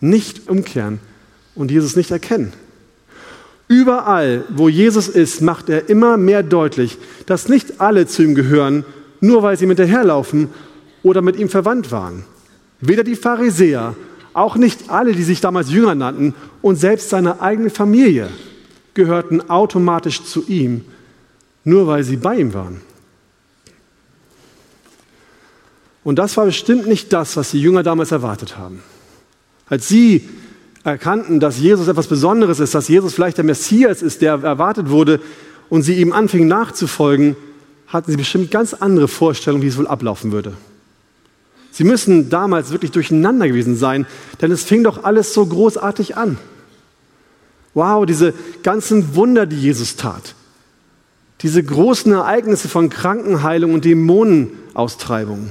nicht 0.00 0.48
umkehren 0.48 1.00
und 1.54 1.70
Jesus 1.70 1.96
nicht 1.96 2.10
erkennen. 2.10 2.52
Überall, 3.66 4.44
wo 4.50 4.68
Jesus 4.68 5.08
ist, 5.08 5.40
macht 5.40 5.70
er 5.70 5.88
immer 5.88 6.18
mehr 6.18 6.42
deutlich, 6.42 6.98
dass 7.24 7.48
nicht 7.48 7.80
alle 7.80 8.06
zu 8.06 8.22
ihm 8.22 8.34
gehören, 8.34 8.84
nur 9.20 9.42
weil 9.42 9.56
sie 9.56 9.66
mit 9.66 9.78
hinterherlaufen 9.78 10.50
oder 11.02 11.22
mit 11.22 11.36
ihm 11.36 11.48
verwandt 11.48 11.90
waren. 11.92 12.24
Weder 12.80 13.04
die 13.04 13.16
Pharisäer, 13.16 13.96
auch 14.34 14.56
nicht 14.56 14.90
alle, 14.90 15.12
die 15.12 15.22
sich 15.22 15.40
damals 15.40 15.70
Jünger 15.70 15.94
nannten, 15.94 16.34
und 16.60 16.76
selbst 16.76 17.08
seine 17.08 17.40
eigene 17.40 17.70
Familie 17.70 18.28
gehörten 18.94 19.50
automatisch 19.50 20.24
zu 20.24 20.46
ihm, 20.46 20.84
nur 21.64 21.86
weil 21.86 22.04
sie 22.04 22.16
bei 22.16 22.36
ihm 22.36 22.54
waren. 22.54 22.80
Und 26.04 26.18
das 26.18 26.36
war 26.36 26.44
bestimmt 26.44 26.86
nicht 26.86 27.12
das, 27.12 27.36
was 27.36 27.50
die 27.50 27.60
Jünger 27.60 27.82
damals 27.82 28.12
erwartet 28.12 28.58
haben. 28.58 28.82
Als 29.66 29.88
sie 29.88 30.28
erkannten, 30.84 31.40
dass 31.40 31.58
Jesus 31.58 31.88
etwas 31.88 32.06
Besonderes 32.06 32.60
ist, 32.60 32.74
dass 32.74 32.88
Jesus 32.88 33.14
vielleicht 33.14 33.38
der 33.38 33.44
Messias 33.44 34.02
ist, 34.02 34.20
der 34.20 34.34
erwartet 34.34 34.90
wurde, 34.90 35.20
und 35.70 35.82
sie 35.82 35.94
ihm 35.94 36.12
anfingen 36.12 36.46
nachzufolgen, 36.46 37.36
hatten 37.86 38.10
sie 38.10 38.18
bestimmt 38.18 38.50
ganz 38.50 38.74
andere 38.74 39.08
Vorstellungen, 39.08 39.62
wie 39.62 39.68
es 39.68 39.78
wohl 39.78 39.86
ablaufen 39.86 40.30
würde. 40.30 40.52
Sie 41.70 41.84
müssen 41.84 42.28
damals 42.28 42.70
wirklich 42.70 42.92
durcheinander 42.92 43.48
gewesen 43.48 43.74
sein, 43.74 44.06
denn 44.40 44.52
es 44.52 44.62
fing 44.62 44.84
doch 44.84 45.04
alles 45.04 45.32
so 45.32 45.44
großartig 45.44 46.16
an. 46.16 46.38
Wow, 47.74 48.06
diese 48.06 48.32
ganzen 48.62 49.16
Wunder, 49.16 49.46
die 49.46 49.60
Jesus 49.60 49.96
tat. 49.96 50.34
Diese 51.42 51.62
großen 51.62 52.12
Ereignisse 52.12 52.68
von 52.68 52.88
Krankenheilung 52.88 53.74
und 53.74 53.84
Dämonenaustreibung. 53.84 55.50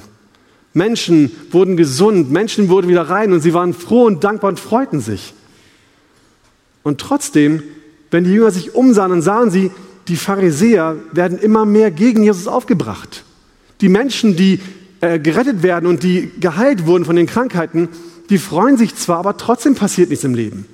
Menschen 0.74 1.32
wurden 1.52 1.78
gesund, 1.78 2.32
Menschen 2.32 2.70
wurden 2.70 2.88
wieder 2.88 3.10
rein 3.10 3.32
und 3.32 3.42
sie 3.42 3.54
waren 3.54 3.74
froh 3.74 4.06
und 4.06 4.24
dankbar 4.24 4.50
und 4.50 4.60
freuten 4.60 5.02
sich. 5.02 5.34
Und 6.82 7.00
trotzdem, 7.00 7.62
wenn 8.10 8.24
die 8.24 8.32
Jünger 8.32 8.52
sich 8.52 8.74
umsahen, 8.74 9.12
dann 9.12 9.22
sahen 9.22 9.52
sie, 9.52 9.72
die 10.08 10.16
Pharisäer 10.16 10.98
werden 11.12 11.38
immer 11.38 11.66
mehr 11.66 11.92
gegen 11.92 12.24
Jesus 12.24 12.48
aufgebracht. 12.48 13.24
Die 13.82 13.90
Menschen, 13.90 14.36
die 14.36 14.60
äh, 15.02 15.20
gerettet 15.20 15.64
werden 15.64 15.86
und 15.88 16.04
die 16.04 16.32
geheilt 16.40 16.86
wurden 16.86 17.06
von 17.06 17.16
den 17.16 17.28
Krankheiten, 17.28 17.90
die 18.30 18.38
freuen 18.38 18.78
sich 18.78 18.96
zwar, 18.96 19.20
aber 19.20 19.38
trotzdem 19.38 19.76
passiert 19.76 20.10
nichts 20.10 20.26
im 20.26 20.34
Leben. 20.34 20.66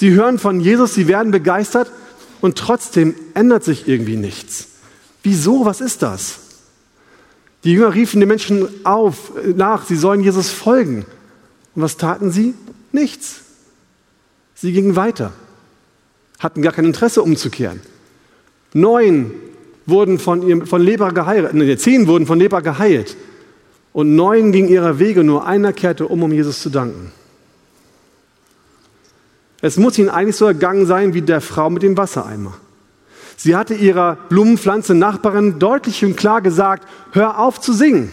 Sie 0.00 0.12
hören 0.12 0.38
von 0.38 0.60
Jesus, 0.60 0.94
sie 0.94 1.08
werden 1.08 1.30
begeistert 1.30 1.92
und 2.40 2.56
trotzdem 2.56 3.14
ändert 3.34 3.64
sich 3.64 3.86
irgendwie 3.86 4.16
nichts. 4.16 4.68
Wieso? 5.22 5.66
Was 5.66 5.82
ist 5.82 6.00
das? 6.00 6.38
Die 7.64 7.74
Jünger 7.74 7.94
riefen 7.94 8.18
den 8.18 8.30
Menschen 8.30 8.66
auf, 8.86 9.32
nach, 9.54 9.84
sie 9.84 9.96
sollen 9.96 10.22
Jesus 10.22 10.48
folgen. 10.48 11.04
Und 11.74 11.82
was 11.82 11.98
taten 11.98 12.30
sie? 12.30 12.54
Nichts. 12.92 13.42
Sie 14.54 14.72
gingen 14.72 14.96
weiter, 14.96 15.34
hatten 16.38 16.62
gar 16.62 16.72
kein 16.72 16.86
Interesse 16.86 17.22
umzukehren. 17.22 17.82
Neun 18.72 19.32
wurden 19.84 20.18
von, 20.18 20.40
ihrem, 20.48 20.66
von 20.66 20.80
Leber 20.80 21.12
geheilt, 21.12 21.52
nee, 21.52 21.76
zehn 21.76 22.06
wurden 22.06 22.26
von 22.26 22.38
Leber 22.38 22.62
geheilt. 22.62 23.18
Und 23.92 24.16
neun 24.16 24.50
gingen 24.50 24.70
ihrer 24.70 24.98
Wege, 24.98 25.24
nur 25.24 25.46
einer 25.46 25.74
kehrte 25.74 26.08
um, 26.08 26.22
um 26.22 26.32
Jesus 26.32 26.62
zu 26.62 26.70
danken. 26.70 27.12
Es 29.62 29.76
muss 29.76 29.98
ihnen 29.98 30.08
eigentlich 30.08 30.36
so 30.36 30.46
ergangen 30.46 30.86
sein 30.86 31.14
wie 31.14 31.22
der 31.22 31.40
Frau 31.40 31.70
mit 31.70 31.82
dem 31.82 31.96
Wassereimer. 31.96 32.54
Sie 33.36 33.56
hatte 33.56 33.74
ihrer 33.74 34.16
Blumenpflanze 34.28 34.94
Nachbarin 34.94 35.58
deutlich 35.58 36.04
und 36.04 36.16
klar 36.16 36.42
gesagt, 36.42 36.86
hör 37.12 37.38
auf 37.38 37.60
zu 37.60 37.72
singen. 37.72 38.12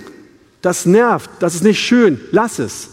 Das 0.61 0.85
nervt, 0.85 1.29
das 1.39 1.55
ist 1.55 1.63
nicht 1.63 1.79
schön, 1.79 2.19
lass 2.31 2.59
es. 2.59 2.89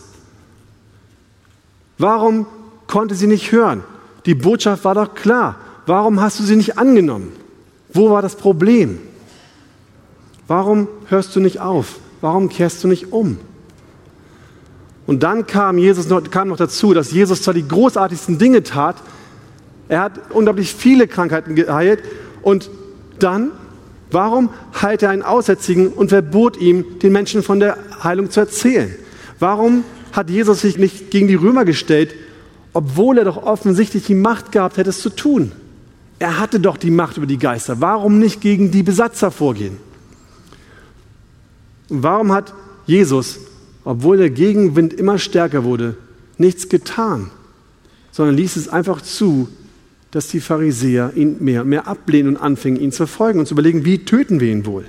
Warum 1.98 2.46
konnte 2.86 3.14
sie 3.14 3.26
nicht 3.26 3.52
hören? 3.52 3.84
Die 4.26 4.34
Botschaft 4.34 4.84
war 4.84 4.94
doch 4.94 5.14
klar. 5.14 5.56
Warum 5.86 6.20
hast 6.20 6.40
du 6.40 6.44
sie 6.44 6.56
nicht 6.56 6.78
angenommen? 6.78 7.32
Wo 7.92 8.10
war 8.10 8.22
das 8.22 8.36
Problem? 8.36 8.98
Warum 10.46 10.88
hörst 11.06 11.34
du 11.36 11.40
nicht 11.40 11.60
auf? 11.60 11.98
Warum 12.20 12.48
kehrst 12.48 12.82
du 12.82 12.88
nicht 12.88 13.12
um? 13.12 13.38
Und 15.06 15.22
dann 15.22 15.46
kam, 15.46 15.78
Jesus 15.78 16.08
noch, 16.08 16.22
kam 16.30 16.48
noch 16.48 16.56
dazu, 16.56 16.94
dass 16.94 17.12
Jesus 17.12 17.42
zwar 17.42 17.54
die 17.54 17.66
großartigsten 17.66 18.38
Dinge 18.38 18.62
tat, 18.62 18.96
er 19.88 20.00
hat 20.00 20.12
unglaublich 20.30 20.72
viele 20.72 21.06
Krankheiten 21.06 21.54
geheilt 21.54 22.02
und 22.42 22.70
dann, 23.18 23.50
warum 24.10 24.50
heilte 24.80 25.06
er 25.06 25.12
einen 25.12 25.22
Aussätzigen 25.22 25.88
und 25.88 26.08
verbot 26.08 26.56
ihm, 26.56 26.98
den 27.00 27.12
Menschen 27.12 27.42
von 27.42 27.60
der 27.60 27.76
Heilung 28.02 28.30
zu 28.30 28.40
erzählen? 28.40 28.94
Warum 29.38 29.84
hat 30.12 30.30
Jesus 30.30 30.62
sich 30.62 30.78
nicht 30.78 31.10
gegen 31.10 31.28
die 31.28 31.34
Römer 31.34 31.64
gestellt, 31.64 32.14
obwohl 32.72 33.18
er 33.18 33.24
doch 33.24 33.42
offensichtlich 33.42 34.06
die 34.06 34.14
Macht 34.14 34.52
gehabt 34.52 34.78
hätte, 34.78 34.90
es 34.90 35.02
zu 35.02 35.10
tun? 35.10 35.52
Er 36.18 36.38
hatte 36.38 36.60
doch 36.60 36.76
die 36.76 36.90
Macht 36.90 37.18
über 37.18 37.26
die 37.26 37.38
Geister. 37.38 37.80
Warum 37.80 38.18
nicht 38.18 38.40
gegen 38.40 38.70
die 38.70 38.82
Besatzer 38.82 39.30
vorgehen? 39.30 39.76
Und 41.90 42.02
warum 42.02 42.32
hat 42.32 42.54
Jesus 42.86 43.40
obwohl 43.84 44.16
der 44.16 44.30
Gegenwind 44.30 44.94
immer 44.94 45.18
stärker 45.18 45.64
wurde, 45.64 45.96
nichts 46.38 46.68
getan, 46.68 47.30
sondern 48.12 48.36
ließ 48.36 48.56
es 48.56 48.68
einfach 48.68 49.02
zu, 49.02 49.48
dass 50.10 50.28
die 50.28 50.40
Pharisäer 50.40 51.12
ihn 51.16 51.36
mehr 51.40 51.62
und 51.62 51.68
mehr 51.68 51.86
ablehnen 51.86 52.36
und 52.36 52.42
anfingen, 52.42 52.80
ihn 52.80 52.92
zu 52.92 52.98
verfolgen 52.98 53.40
und 53.40 53.46
zu 53.46 53.54
überlegen, 53.54 53.84
wie 53.84 54.04
töten 54.04 54.40
wir 54.40 54.50
ihn 54.50 54.66
wohl. 54.66 54.84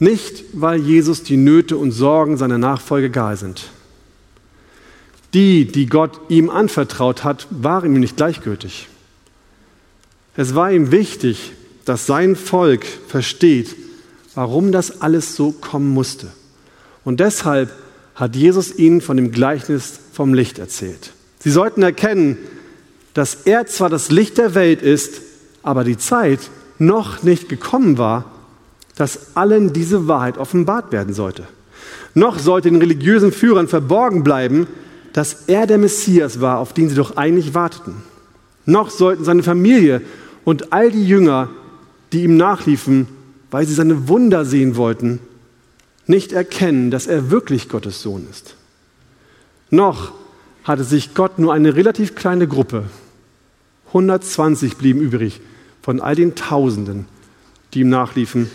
Nicht, 0.00 0.44
weil 0.52 0.80
Jesus 0.80 1.22
die 1.22 1.36
Nöte 1.36 1.76
und 1.76 1.92
Sorgen 1.92 2.36
seiner 2.36 2.58
Nachfolger 2.58 3.06
egal 3.06 3.36
sind. 3.36 3.70
Die, 5.34 5.66
die 5.66 5.86
Gott 5.86 6.20
ihm 6.28 6.50
anvertraut 6.50 7.24
hat, 7.24 7.46
waren 7.50 7.94
ihm 7.94 8.00
nicht 8.00 8.16
gleichgültig. 8.16 8.88
Es 10.36 10.54
war 10.54 10.72
ihm 10.72 10.90
wichtig, 10.90 11.52
dass 11.84 12.06
sein 12.06 12.36
Volk 12.36 12.84
versteht, 12.84 13.76
warum 14.34 14.72
das 14.72 15.00
alles 15.00 15.34
so 15.36 15.52
kommen 15.52 15.88
musste. 15.88 16.28
Und 17.04 17.20
deshalb 17.20 17.70
hat 18.14 18.34
Jesus 18.34 18.76
ihnen 18.76 19.00
von 19.00 19.16
dem 19.16 19.30
Gleichnis 19.30 20.00
vom 20.12 20.34
Licht 20.34 20.58
erzählt. 20.58 21.12
Sie 21.38 21.50
sollten 21.50 21.82
erkennen, 21.82 22.36
dass 23.14 23.34
er 23.44 23.66
zwar 23.66 23.88
das 23.88 24.10
Licht 24.10 24.38
der 24.38 24.54
Welt 24.54 24.82
ist, 24.82 25.22
aber 25.62 25.84
die 25.84 25.96
Zeit 25.96 26.40
noch 26.78 27.22
nicht 27.22 27.48
gekommen 27.48 27.98
war, 27.98 28.24
dass 28.96 29.36
allen 29.36 29.72
diese 29.72 30.08
Wahrheit 30.08 30.38
offenbart 30.38 30.92
werden 30.92 31.14
sollte. 31.14 31.44
Noch 32.14 32.38
sollte 32.38 32.70
den 32.70 32.80
religiösen 32.80 33.32
Führern 33.32 33.68
verborgen 33.68 34.24
bleiben, 34.24 34.66
dass 35.12 35.44
er 35.46 35.66
der 35.66 35.78
Messias 35.78 36.40
war, 36.40 36.58
auf 36.58 36.72
den 36.72 36.88
sie 36.88 36.96
doch 36.96 37.16
eigentlich 37.16 37.54
warteten. 37.54 37.94
Noch 38.66 38.90
sollten 38.90 39.24
seine 39.24 39.42
Familie 39.42 40.02
und 40.44 40.72
all 40.72 40.90
die 40.90 41.06
Jünger, 41.06 41.48
die 42.12 42.24
ihm 42.24 42.36
nachliefen, 42.36 43.06
weil 43.50 43.66
sie 43.66 43.74
seine 43.74 44.08
Wunder 44.08 44.44
sehen 44.44 44.76
wollten, 44.76 45.20
nicht 46.08 46.32
erkennen, 46.32 46.90
dass 46.90 47.06
er 47.06 47.30
wirklich 47.30 47.68
Gottes 47.68 48.02
Sohn 48.02 48.26
ist. 48.30 48.56
Noch 49.70 50.12
hatte 50.64 50.84
sich 50.84 51.14
Gott 51.14 51.38
nur 51.38 51.52
eine 51.52 51.76
relativ 51.76 52.14
kleine 52.14 52.48
Gruppe, 52.48 52.84
120 53.88 54.76
blieben 54.76 55.00
übrig 55.00 55.40
von 55.82 56.00
all 56.00 56.14
den 56.14 56.34
Tausenden, 56.34 57.06
die 57.72 57.80
ihm 57.80 57.88
nachliefen, 57.88 58.50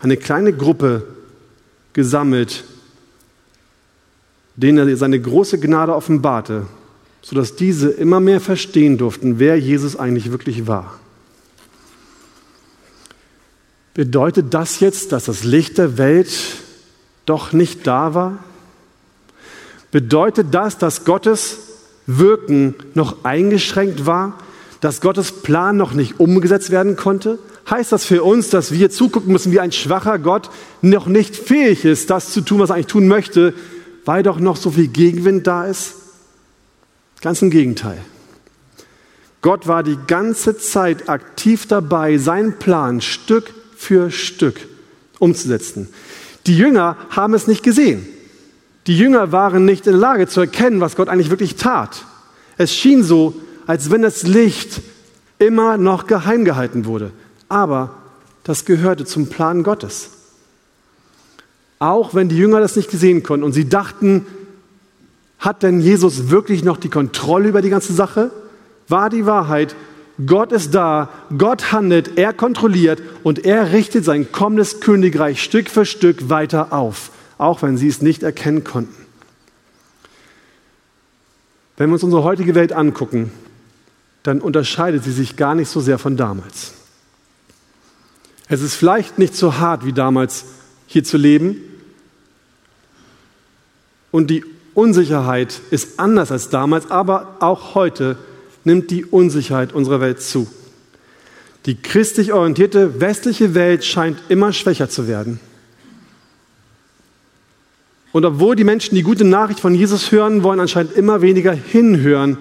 eine 0.00 0.16
kleine 0.16 0.52
Gruppe 0.52 1.06
gesammelt, 1.92 2.64
denen 4.56 4.88
er 4.88 4.96
seine 4.96 5.20
große 5.20 5.58
Gnade 5.58 5.94
offenbarte, 5.94 6.66
sodass 7.22 7.56
diese 7.56 7.90
immer 7.90 8.20
mehr 8.20 8.40
verstehen 8.40 8.96
durften, 8.96 9.38
wer 9.38 9.58
Jesus 9.58 9.96
eigentlich 9.96 10.30
wirklich 10.30 10.66
war. 10.66 10.98
Bedeutet 13.92 14.54
das 14.54 14.80
jetzt, 14.80 15.12
dass 15.12 15.24
das 15.24 15.44
Licht 15.44 15.76
der 15.76 15.98
Welt 15.98 16.30
doch 17.26 17.52
nicht 17.52 17.86
da 17.86 18.14
war? 18.14 18.38
Bedeutet 19.90 20.48
das, 20.52 20.78
dass 20.78 21.04
Gottes 21.04 21.58
Wirken 22.06 22.74
noch 22.94 23.24
eingeschränkt 23.24 24.06
war, 24.06 24.38
dass 24.80 25.00
Gottes 25.00 25.32
Plan 25.42 25.76
noch 25.76 25.92
nicht 25.92 26.20
umgesetzt 26.20 26.70
werden 26.70 26.96
konnte? 26.96 27.38
Heißt 27.68 27.92
das 27.92 28.04
für 28.04 28.24
uns, 28.24 28.50
dass 28.50 28.72
wir 28.72 28.90
zugucken 28.90 29.32
müssen, 29.32 29.52
wie 29.52 29.60
ein 29.60 29.72
schwacher 29.72 30.18
Gott 30.18 30.50
noch 30.82 31.06
nicht 31.06 31.36
fähig 31.36 31.84
ist, 31.84 32.10
das 32.10 32.32
zu 32.32 32.40
tun, 32.40 32.58
was 32.58 32.70
er 32.70 32.76
eigentlich 32.76 32.86
tun 32.86 33.06
möchte, 33.06 33.54
weil 34.04 34.22
doch 34.22 34.40
noch 34.40 34.56
so 34.56 34.70
viel 34.70 34.88
Gegenwind 34.88 35.46
da 35.46 35.66
ist? 35.66 35.94
Ganz 37.20 37.42
im 37.42 37.50
Gegenteil. 37.50 37.98
Gott 39.42 39.66
war 39.66 39.82
die 39.82 39.98
ganze 40.06 40.58
Zeit 40.58 41.08
aktiv 41.08 41.66
dabei, 41.66 42.18
seinen 42.18 42.58
Plan 42.58 43.00
Stück 43.00 43.52
für 43.76 44.10
Stück 44.10 44.68
umzusetzen. 45.18 45.88
Die 46.46 46.56
Jünger 46.56 46.96
haben 47.10 47.34
es 47.34 47.46
nicht 47.46 47.62
gesehen. 47.62 48.06
Die 48.86 48.96
Jünger 48.96 49.32
waren 49.32 49.64
nicht 49.64 49.86
in 49.86 49.92
der 49.92 50.00
Lage 50.00 50.26
zu 50.26 50.40
erkennen, 50.40 50.80
was 50.80 50.96
Gott 50.96 51.08
eigentlich 51.08 51.30
wirklich 51.30 51.56
tat. 51.56 52.04
Es 52.56 52.74
schien 52.74 53.02
so, 53.04 53.34
als 53.66 53.90
wenn 53.90 54.02
das 54.02 54.22
Licht 54.22 54.80
immer 55.38 55.76
noch 55.76 56.06
geheim 56.06 56.44
gehalten 56.44 56.86
wurde. 56.86 57.10
Aber 57.48 57.94
das 58.44 58.64
gehörte 58.64 59.04
zum 59.04 59.28
Plan 59.28 59.62
Gottes. 59.62 60.10
Auch 61.78 62.14
wenn 62.14 62.28
die 62.28 62.36
Jünger 62.36 62.60
das 62.60 62.76
nicht 62.76 62.90
gesehen 62.90 63.22
konnten 63.22 63.44
und 63.44 63.52
sie 63.52 63.68
dachten, 63.68 64.26
hat 65.38 65.62
denn 65.62 65.80
Jesus 65.80 66.28
wirklich 66.28 66.62
noch 66.64 66.76
die 66.76 66.90
Kontrolle 66.90 67.48
über 67.48 67.62
die 67.62 67.70
ganze 67.70 67.94
Sache? 67.94 68.30
War 68.88 69.08
die 69.08 69.24
Wahrheit, 69.24 69.74
Gott 70.26 70.52
ist 70.52 70.74
da, 70.74 71.08
Gott 71.36 71.72
handelt, 71.72 72.18
er 72.18 72.32
kontrolliert 72.32 73.00
und 73.22 73.44
er 73.44 73.72
richtet 73.72 74.04
sein 74.04 74.32
kommendes 74.32 74.80
Königreich 74.80 75.42
Stück 75.42 75.70
für 75.70 75.86
Stück 75.86 76.28
weiter 76.28 76.72
auf, 76.72 77.10
auch 77.38 77.62
wenn 77.62 77.76
sie 77.76 77.88
es 77.88 78.02
nicht 78.02 78.22
erkennen 78.22 78.64
konnten. 78.64 79.06
Wenn 81.76 81.88
wir 81.88 81.94
uns 81.94 82.02
unsere 82.02 82.24
heutige 82.24 82.54
Welt 82.54 82.72
angucken, 82.72 83.32
dann 84.22 84.40
unterscheidet 84.40 85.04
sie 85.04 85.12
sich 85.12 85.36
gar 85.36 85.54
nicht 85.54 85.68
so 85.68 85.80
sehr 85.80 85.98
von 85.98 86.16
damals. 86.16 86.74
Es 88.48 88.62
ist 88.62 88.74
vielleicht 88.74 89.18
nicht 89.18 89.36
so 89.36 89.58
hart 89.58 89.86
wie 89.86 89.92
damals 89.92 90.44
hier 90.86 91.04
zu 91.04 91.16
leben 91.16 91.56
und 94.10 94.28
die 94.28 94.44
Unsicherheit 94.74 95.60
ist 95.70 96.00
anders 96.00 96.32
als 96.32 96.48
damals, 96.48 96.90
aber 96.90 97.36
auch 97.40 97.74
heute 97.74 98.18
nimmt 98.64 98.90
die 98.90 99.04
Unsicherheit 99.04 99.72
unserer 99.72 100.00
Welt 100.00 100.20
zu. 100.22 100.46
Die 101.66 101.76
christlich 101.76 102.32
orientierte 102.32 103.00
westliche 103.00 103.54
Welt 103.54 103.84
scheint 103.84 104.18
immer 104.28 104.52
schwächer 104.52 104.88
zu 104.88 105.08
werden. 105.08 105.40
Und 108.12 108.24
obwohl 108.24 108.56
die 108.56 108.64
Menschen 108.64 108.94
die 108.94 109.02
gute 109.02 109.24
Nachricht 109.24 109.60
von 109.60 109.74
Jesus 109.74 110.10
hören, 110.10 110.42
wollen 110.42 110.60
anscheinend 110.60 110.94
immer 110.94 111.22
weniger 111.22 111.52
hinhören 111.52 112.38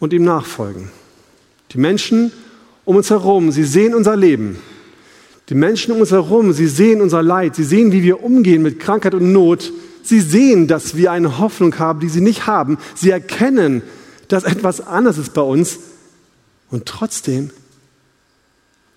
und 0.00 0.12
ihm 0.12 0.24
nachfolgen. 0.24 0.90
Die 1.72 1.78
Menschen 1.78 2.32
um 2.84 2.96
uns 2.96 3.10
herum, 3.10 3.52
sie 3.52 3.64
sehen 3.64 3.94
unser 3.94 4.16
Leben. 4.16 4.58
Die 5.48 5.54
Menschen 5.54 5.92
um 5.92 6.00
uns 6.00 6.10
herum, 6.10 6.52
sie 6.52 6.66
sehen 6.66 7.00
unser 7.00 7.22
Leid, 7.22 7.54
sie 7.56 7.64
sehen, 7.64 7.92
wie 7.92 8.02
wir 8.02 8.22
umgehen 8.22 8.62
mit 8.62 8.80
Krankheit 8.80 9.14
und 9.14 9.32
Not. 9.32 9.72
Sie 10.02 10.20
sehen, 10.20 10.66
dass 10.66 10.96
wir 10.96 11.12
eine 11.12 11.38
Hoffnung 11.38 11.78
haben, 11.78 12.00
die 12.00 12.08
sie 12.08 12.20
nicht 12.20 12.46
haben. 12.46 12.76
Sie 12.94 13.10
erkennen, 13.10 13.82
dass 14.32 14.44
etwas 14.44 14.80
anders 14.80 15.18
ist 15.18 15.34
bei 15.34 15.42
uns 15.42 15.78
und 16.70 16.86
trotzdem 16.86 17.50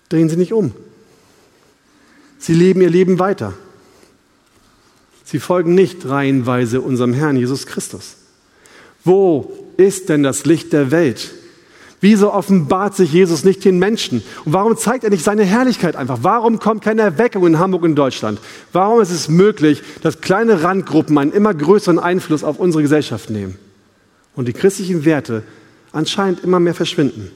drehen 0.08 0.30
sie 0.30 0.36
nicht 0.36 0.54
um. 0.54 0.72
Sie 2.38 2.54
leben 2.54 2.80
ihr 2.80 2.88
Leben 2.88 3.18
weiter. 3.18 3.52
Sie 5.24 5.38
folgen 5.38 5.74
nicht 5.74 6.08
reihenweise 6.08 6.80
unserem 6.80 7.12
Herrn 7.12 7.36
Jesus 7.36 7.66
Christus. 7.66 8.16
Wo 9.04 9.52
ist 9.76 10.08
denn 10.08 10.22
das 10.22 10.46
Licht 10.46 10.72
der 10.72 10.90
Welt? 10.90 11.34
Wieso 12.00 12.32
offenbart 12.32 12.96
sich 12.96 13.12
Jesus 13.12 13.44
nicht 13.44 13.62
den 13.64 13.78
Menschen? 13.78 14.22
Und 14.46 14.54
warum 14.54 14.76
zeigt 14.78 15.04
er 15.04 15.10
nicht 15.10 15.24
seine 15.24 15.44
Herrlichkeit 15.44 15.96
einfach? 15.96 16.20
Warum 16.22 16.60
kommt 16.60 16.82
keine 16.82 17.02
Erweckung 17.02 17.46
in 17.46 17.58
Hamburg 17.58 17.82
und 17.82 17.94
Deutschland? 17.94 18.40
Warum 18.72 19.02
ist 19.02 19.10
es 19.10 19.28
möglich, 19.28 19.82
dass 20.02 20.22
kleine 20.22 20.62
Randgruppen 20.62 21.18
einen 21.18 21.32
immer 21.32 21.52
größeren 21.52 21.98
Einfluss 21.98 22.42
auf 22.42 22.58
unsere 22.58 22.82
Gesellschaft 22.82 23.28
nehmen 23.28 23.58
und 24.36 24.46
die 24.46 24.52
christlichen 24.52 25.04
Werte 25.04 25.42
anscheinend 25.92 26.44
immer 26.44 26.60
mehr 26.60 26.74
verschwinden? 26.74 27.30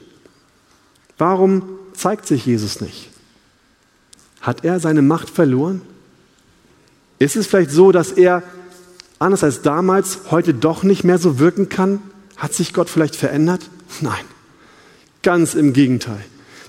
Warum 1.17 1.63
zeigt 1.93 2.25
sich 2.25 2.45
Jesus 2.45 2.79
nicht? 2.79 3.09
Hat 4.39 4.63
er 4.63 4.79
seine 4.79 5.01
Macht 5.01 5.29
verloren? 5.29 5.81
Ist 7.19 7.35
es 7.35 7.45
vielleicht 7.47 7.71
so, 7.71 7.91
dass 7.91 8.11
er, 8.11 8.41
anders 9.19 9.43
als 9.43 9.61
damals, 9.61 10.31
heute 10.31 10.53
doch 10.53 10.83
nicht 10.83 11.03
mehr 11.03 11.17
so 11.19 11.37
wirken 11.37 11.69
kann? 11.69 12.01
Hat 12.37 12.53
sich 12.53 12.73
Gott 12.73 12.89
vielleicht 12.89 13.15
verändert? 13.15 13.61
Nein. 13.99 14.25
Ganz 15.21 15.53
im 15.53 15.73
Gegenteil. 15.73 16.23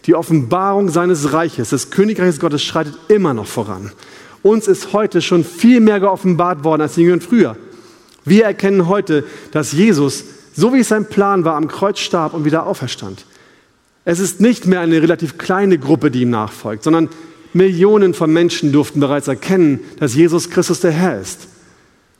Die 0.04 0.14
Offenbarung 0.14 0.90
seines 0.90 1.32
Reiches, 1.32 1.70
des 1.70 1.90
Königreiches 1.90 2.40
Gottes, 2.40 2.62
schreitet 2.62 2.98
immer 3.08 3.32
noch 3.32 3.46
voran. 3.46 3.92
Uns 4.42 4.66
ist 4.66 4.92
heute 4.92 5.22
schon 5.22 5.44
viel 5.44 5.80
mehr 5.80 6.00
geoffenbart 6.00 6.64
worden 6.64 6.82
als 6.82 6.96
den 6.96 7.04
Jüngern 7.04 7.20
früher. 7.20 7.56
Wir 8.24 8.44
erkennen 8.44 8.88
heute, 8.88 9.24
dass 9.50 9.72
Jesus, 9.72 10.24
so 10.54 10.72
wie 10.72 10.80
es 10.80 10.88
sein 10.88 11.06
Plan 11.06 11.44
war, 11.44 11.56
am 11.56 11.68
Kreuz 11.68 11.98
starb 11.98 12.34
und 12.34 12.44
wieder 12.44 12.66
auferstand. 12.66 13.24
Es 14.04 14.18
ist 14.18 14.40
nicht 14.40 14.66
mehr 14.66 14.80
eine 14.80 15.00
relativ 15.00 15.38
kleine 15.38 15.78
Gruppe, 15.78 16.10
die 16.10 16.22
ihm 16.22 16.30
nachfolgt, 16.30 16.84
sondern 16.84 17.08
Millionen 17.52 18.14
von 18.14 18.32
Menschen 18.32 18.72
durften 18.72 19.00
bereits 19.00 19.28
erkennen, 19.28 19.80
dass 19.98 20.14
Jesus 20.14 20.50
Christus 20.50 20.80
der 20.80 20.92
Herr 20.92 21.20
ist. 21.20 21.48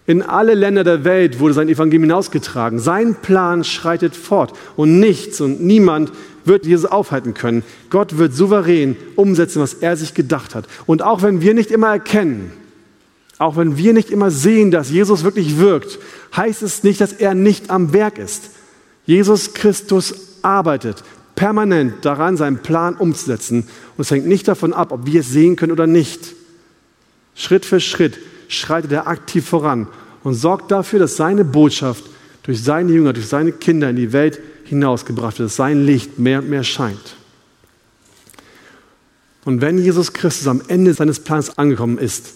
In 0.05 0.23
alle 0.23 0.55
Länder 0.55 0.83
der 0.83 1.05
Welt 1.05 1.39
wurde 1.39 1.55
sein 1.55 1.69
Evangelium 1.69 2.05
hinausgetragen. 2.05 2.81
Sein 2.81 3.15
Plan 3.15 3.63
schreitet 3.63 4.17
fort 4.17 4.53
und 4.75 4.99
nichts 4.99 5.41
und 5.41 5.63
niemand 5.63 6.13
wird 6.45 6.67
Jesus 6.67 6.91
aufhalten 6.91 7.35
können. 7.35 7.63
Gott 7.89 8.19
wird 8.19 8.35
souverän 8.35 8.97
umsetzen, 9.15 9.63
was 9.63 9.75
er 9.75 9.97
sich 9.97 10.13
gedacht 10.13 10.57
hat. 10.57 10.67
Und 10.87 11.03
auch 11.03 11.23
wenn 11.23 11.41
wir 11.41 11.55
nicht 11.55 11.71
immer 11.71 11.89
erkennen, 11.89 12.53
auch 13.43 13.57
wenn 13.57 13.77
wir 13.77 13.93
nicht 13.93 14.11
immer 14.11 14.31
sehen, 14.31 14.71
dass 14.71 14.91
Jesus 14.91 15.25
wirklich 15.25 15.59
wirkt, 15.59 15.99
heißt 16.37 16.63
es 16.63 16.85
nicht, 16.85 17.01
dass 17.01 17.13
er 17.13 17.35
nicht 17.35 17.71
am 17.71 17.93
Werk 17.93 18.19
ist. 18.19 18.51
Jesus 19.05 19.53
Christus 19.53 20.15
arbeitet 20.43 21.03
permanent 21.35 22.05
daran, 22.05 22.37
seinen 22.37 22.59
Plan 22.59 22.95
umzusetzen. 22.95 23.65
Und 23.97 24.03
es 24.03 24.11
hängt 24.13 24.27
nicht 24.27 24.47
davon 24.47 24.73
ab, 24.73 24.93
ob 24.93 25.07
wir 25.07 25.21
es 25.21 25.31
sehen 25.31 25.57
können 25.57 25.73
oder 25.73 25.89
nicht. 25.89 26.35
Schritt 27.35 27.65
für 27.65 27.81
Schritt 27.81 28.19
schreitet 28.47 28.93
er 28.93 29.09
aktiv 29.09 29.45
voran 29.45 29.89
und 30.23 30.35
sorgt 30.35 30.71
dafür, 30.71 31.01
dass 31.01 31.17
seine 31.17 31.45
Botschaft 31.45 32.05
durch 32.45 32.63
seine 32.63 32.93
Jünger, 32.93 33.13
durch 33.13 33.27
seine 33.27 33.51
Kinder 33.51 33.91
in 33.91 33.97
die 33.97 34.13
Welt 34.13 34.39
hinausgebracht 34.67 35.39
wird, 35.41 35.49
dass 35.49 35.57
sein 35.57 35.85
Licht 35.85 36.19
mehr 36.19 36.39
und 36.41 36.49
mehr 36.49 36.63
scheint. 36.63 37.17
Und 39.45 39.61
wenn 39.61 39.79
Jesus 39.79 40.13
Christus 40.13 40.47
am 40.47 40.63
Ende 40.69 40.95
seines 40.95 41.19
Plans 41.19 41.59
angekommen 41.59 41.99
ist, 41.99 42.35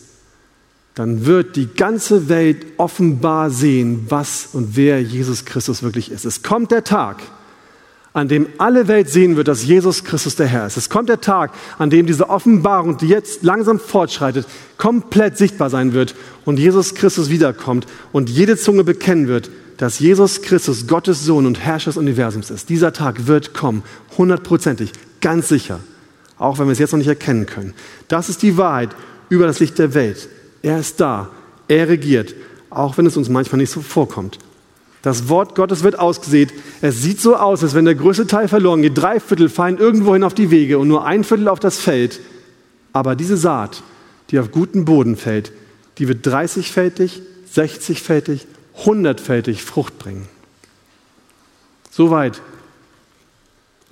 dann 0.97 1.27
wird 1.27 1.57
die 1.57 1.67
ganze 1.67 2.31
Welt 2.31 2.67
offenbar 2.79 3.51
sehen, 3.51 4.07
was 4.09 4.49
und 4.55 4.77
wer 4.77 5.01
Jesus 5.03 5.45
Christus 5.45 5.83
wirklich 5.83 6.11
ist. 6.11 6.25
Es 6.25 6.43
kommt 6.43 6.71
der 6.71 6.85
Tag, 6.85 7.19
an 8.15 8.29
dem 8.29 8.47
alle 8.57 8.89
Welt 8.89 9.11
sehen 9.11 9.37
wird, 9.37 9.47
dass 9.47 9.63
Jesus 9.63 10.05
Christus 10.05 10.37
der 10.37 10.47
Herr 10.47 10.67
ist. 10.67 10.79
Es 10.79 10.89
kommt 10.89 11.11
der 11.11 11.21
Tag, 11.21 11.53
an 11.77 11.91
dem 11.91 12.07
diese 12.07 12.31
Offenbarung, 12.31 12.97
die 12.97 13.09
jetzt 13.09 13.43
langsam 13.43 13.79
fortschreitet, 13.79 14.47
komplett 14.79 15.37
sichtbar 15.37 15.69
sein 15.69 15.93
wird 15.93 16.15
und 16.47 16.59
Jesus 16.59 16.95
Christus 16.95 17.29
wiederkommt 17.29 17.87
und 18.13 18.31
jede 18.31 18.57
Zunge 18.57 18.83
bekennen 18.83 19.29
wird, 19.29 19.51
dass 19.77 19.99
Jesus 19.99 20.41
Christus 20.41 20.87
Gottes 20.87 21.23
Sohn 21.27 21.45
und 21.45 21.61
Herrscher 21.61 21.91
des 21.91 21.99
Universums 21.99 22.49
ist. 22.49 22.71
Dieser 22.71 22.95
Tag 22.95 23.27
wird 23.27 23.53
kommen, 23.53 23.83
hundertprozentig, 24.17 24.93
ganz 25.21 25.49
sicher, 25.49 25.81
auch 26.39 26.59
wenn 26.59 26.69
wir 26.69 26.73
es 26.73 26.79
jetzt 26.79 26.93
noch 26.93 26.99
nicht 26.99 27.07
erkennen 27.07 27.45
können. 27.45 27.75
Das 28.09 28.31
ist 28.31 28.41
die 28.41 28.57
Wahrheit 28.57 28.97
über 29.29 29.47
das 29.47 29.61
Licht 29.61 29.79
der 29.79 29.93
Welt. 29.93 30.31
Er 30.67 30.81
ist 30.81 30.99
da, 30.99 31.31
er 31.69 31.87
regiert, 31.87 32.35
auch 32.71 32.99
wenn 32.99 33.07
es 33.07 33.17
uns 33.17 33.29
manchmal 33.29 33.59
nicht 33.59 33.71
so 33.71 33.83
vorkommt. 33.83 34.41
Das 35.01 35.29
Wort 35.29 35.55
Gottes 35.55 35.85
wird 35.85 35.97
ausgesät. 35.97 36.53
Es 36.81 37.03
sieht 37.03 37.21
so 37.21 37.37
aus, 37.37 37.63
als 37.63 37.77
wenn 37.77 37.85
der 37.85 37.95
größte 37.95 38.27
Teil 38.27 38.49
verloren 38.49 38.83
geht. 38.83 38.99
Drei 38.99 39.21
Viertel 39.21 39.49
fallen 39.49 39.79
irgendwohin 39.79 40.25
auf 40.25 40.35
die 40.35 40.51
Wege 40.51 40.81
und 40.81 40.89
nur 40.89 41.05
ein 41.05 41.23
Viertel 41.23 41.47
auf 41.47 41.61
das 41.61 41.79
Feld. 41.79 42.19
Aber 42.93 43.15
diese 43.15 43.37
Saat, 43.37 43.85
die 44.33 44.41
auf 44.41 44.51
guten 44.51 44.85
Boden 44.85 45.17
fällt, 45.17 45.53
die 45.99 46.09
wird 46.09 46.27
30-fältig, 46.27 47.21
60-fältig, 47.55 48.41
100-fältig 48.83 49.59
Frucht 49.59 50.01
bringen. 50.01 50.27
Soweit 51.93 52.43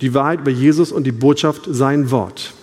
die 0.01 0.13
Wahrheit 0.13 0.41
über 0.41 0.51
Jesus 0.51 0.91
und 0.91 1.05
die 1.05 1.13
Botschaft 1.13 1.69
sein 1.69 2.11
Wort. 2.11 2.53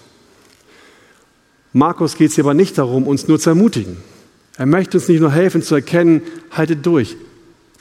Markus 1.73 2.17
geht 2.17 2.31
es 2.31 2.35
hier 2.35 2.45
aber 2.45 2.55
nicht 2.55 2.77
darum, 2.79 3.07
uns 3.07 3.29
nur 3.29 3.39
zu 3.39 3.51
ermutigen. 3.51 3.97
Er 4.57 4.67
möchte 4.67 4.99
uns 4.99 5.09
nicht 5.09 5.21
nur 5.21 5.33
helfen 5.33 5.63
zu 5.63 5.75
erkennen, 5.75 6.23
haltet 6.51 6.85
durch, 6.85 7.17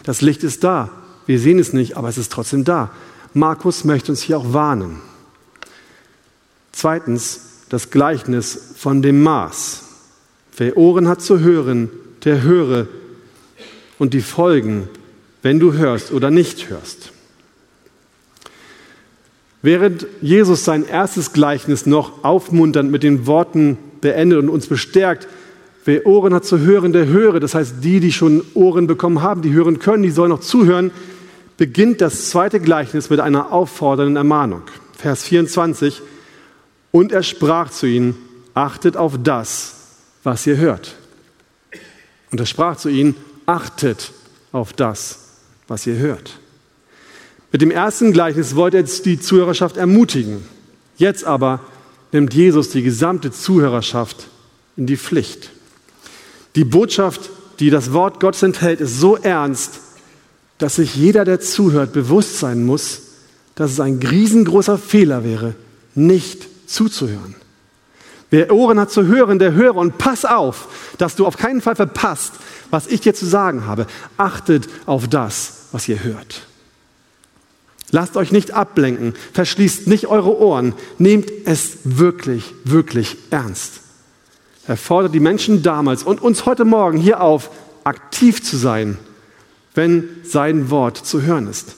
das 0.03 0.21
Licht 0.21 0.43
ist 0.43 0.63
da. 0.63 0.89
Wir 1.25 1.39
sehen 1.39 1.59
es 1.59 1.73
nicht, 1.73 1.97
aber 1.97 2.09
es 2.09 2.17
ist 2.17 2.31
trotzdem 2.31 2.63
da. 2.63 2.91
Markus 3.33 3.83
möchte 3.83 4.11
uns 4.11 4.21
hier 4.21 4.37
auch 4.37 4.53
warnen. 4.53 5.01
Zweitens 6.71 7.41
das 7.69 7.89
Gleichnis 7.89 8.73
von 8.75 9.01
dem 9.01 9.21
Maß. 9.21 9.83
Wer 10.57 10.77
Ohren 10.77 11.07
hat 11.07 11.21
zu 11.21 11.39
hören, 11.39 11.89
der 12.23 12.41
höre 12.41 12.87
und 13.99 14.13
die 14.13 14.21
Folgen, 14.21 14.89
wenn 15.41 15.59
du 15.59 15.73
hörst 15.73 16.11
oder 16.11 16.31
nicht 16.31 16.69
hörst. 16.69 17.10
Während 19.61 20.07
Jesus 20.21 20.65
sein 20.65 20.85
erstes 20.87 21.33
Gleichnis 21.33 21.85
noch 21.85 22.23
aufmunternd 22.23 22.91
mit 22.91 23.03
den 23.03 23.27
Worten 23.27 23.77
beendet 24.01 24.39
und 24.39 24.49
uns 24.49 24.67
bestärkt, 24.67 25.27
Wer 25.83 26.05
Ohren 26.05 26.33
hat 26.33 26.45
zu 26.45 26.59
hören, 26.59 26.93
der 26.93 27.07
höre. 27.07 27.39
Das 27.39 27.55
heißt, 27.55 27.75
die, 27.81 27.99
die 27.99 28.11
schon 28.11 28.43
Ohren 28.53 28.87
bekommen 28.87 29.21
haben, 29.21 29.41
die 29.41 29.51
hören 29.51 29.79
können, 29.79 30.03
die 30.03 30.11
sollen 30.11 30.29
noch 30.29 30.41
zuhören. 30.41 30.91
Beginnt 31.57 32.01
das 32.01 32.29
zweite 32.29 32.59
Gleichnis 32.59 33.09
mit 33.09 33.19
einer 33.19 33.51
auffordernden 33.51 34.15
Ermahnung. 34.15 34.63
Vers 34.95 35.23
24. 35.23 36.01
Und 36.91 37.11
er 37.11 37.23
sprach 37.23 37.71
zu 37.71 37.87
ihnen, 37.87 38.15
achtet 38.53 38.95
auf 38.95 39.15
das, 39.23 39.75
was 40.23 40.45
ihr 40.45 40.57
hört. 40.57 40.95
Und 42.31 42.39
er 42.39 42.45
sprach 42.45 42.77
zu 42.77 42.89
ihnen, 42.89 43.15
achtet 43.45 44.11
auf 44.51 44.73
das, 44.73 45.19
was 45.67 45.87
ihr 45.87 45.95
hört. 45.95 46.39
Mit 47.51 47.61
dem 47.61 47.71
ersten 47.71 48.13
Gleichnis 48.13 48.55
wollte 48.55 48.77
er 48.77 48.83
die 48.83 49.19
Zuhörerschaft 49.19 49.77
ermutigen. 49.77 50.43
Jetzt 50.97 51.25
aber 51.25 51.59
nimmt 52.11 52.33
Jesus 52.33 52.69
die 52.69 52.81
gesamte 52.81 53.31
Zuhörerschaft 53.31 54.27
in 54.77 54.85
die 54.85 54.97
Pflicht. 54.97 55.51
Die 56.55 56.63
Botschaft, 56.63 57.29
die 57.59 57.69
das 57.69 57.93
Wort 57.93 58.19
Gottes 58.19 58.43
enthält, 58.43 58.81
ist 58.81 58.99
so 58.99 59.17
ernst, 59.17 59.79
dass 60.57 60.75
sich 60.75 60.95
jeder, 60.95 61.25
der 61.25 61.39
zuhört, 61.39 61.93
bewusst 61.93 62.39
sein 62.39 62.65
muss, 62.65 63.01
dass 63.55 63.71
es 63.71 63.79
ein 63.79 63.99
riesengroßer 63.99 64.77
Fehler 64.77 65.23
wäre, 65.23 65.55
nicht 65.95 66.47
zuzuhören. 66.69 67.35
Wer 68.29 68.53
Ohren 68.53 68.79
hat 68.79 68.91
zu 68.91 69.05
hören, 69.07 69.39
der 69.39 69.53
höre 69.53 69.75
und 69.75 69.97
pass 69.97 70.23
auf, 70.23 70.69
dass 70.97 71.15
du 71.15 71.25
auf 71.25 71.35
keinen 71.35 71.61
Fall 71.61 71.75
verpasst, 71.75 72.33
was 72.69 72.87
ich 72.87 73.01
dir 73.01 73.13
zu 73.13 73.25
sagen 73.25 73.65
habe. 73.65 73.87
Achtet 74.15 74.69
auf 74.85 75.09
das, 75.09 75.67
was 75.73 75.87
ihr 75.89 76.01
hört. 76.03 76.47
Lasst 77.89 78.15
euch 78.15 78.31
nicht 78.31 78.51
ablenken, 78.51 79.13
verschließt 79.33 79.87
nicht 79.87 80.07
eure 80.07 80.37
Ohren, 80.37 80.73
nehmt 80.97 81.31
es 81.45 81.79
wirklich, 81.83 82.53
wirklich 82.63 83.17
ernst. 83.31 83.81
Er 84.67 84.77
fordert 84.77 85.13
die 85.13 85.19
Menschen 85.19 85.63
damals 85.63 86.03
und 86.03 86.21
uns 86.21 86.45
heute 86.45 86.63
Morgen 86.63 86.97
hier 86.97 87.21
auf, 87.21 87.49
aktiv 87.83 88.43
zu 88.43 88.57
sein, 88.57 88.97
wenn 89.73 90.07
sein 90.23 90.69
Wort 90.69 90.97
zu 90.97 91.23
hören 91.23 91.47
ist. 91.47 91.75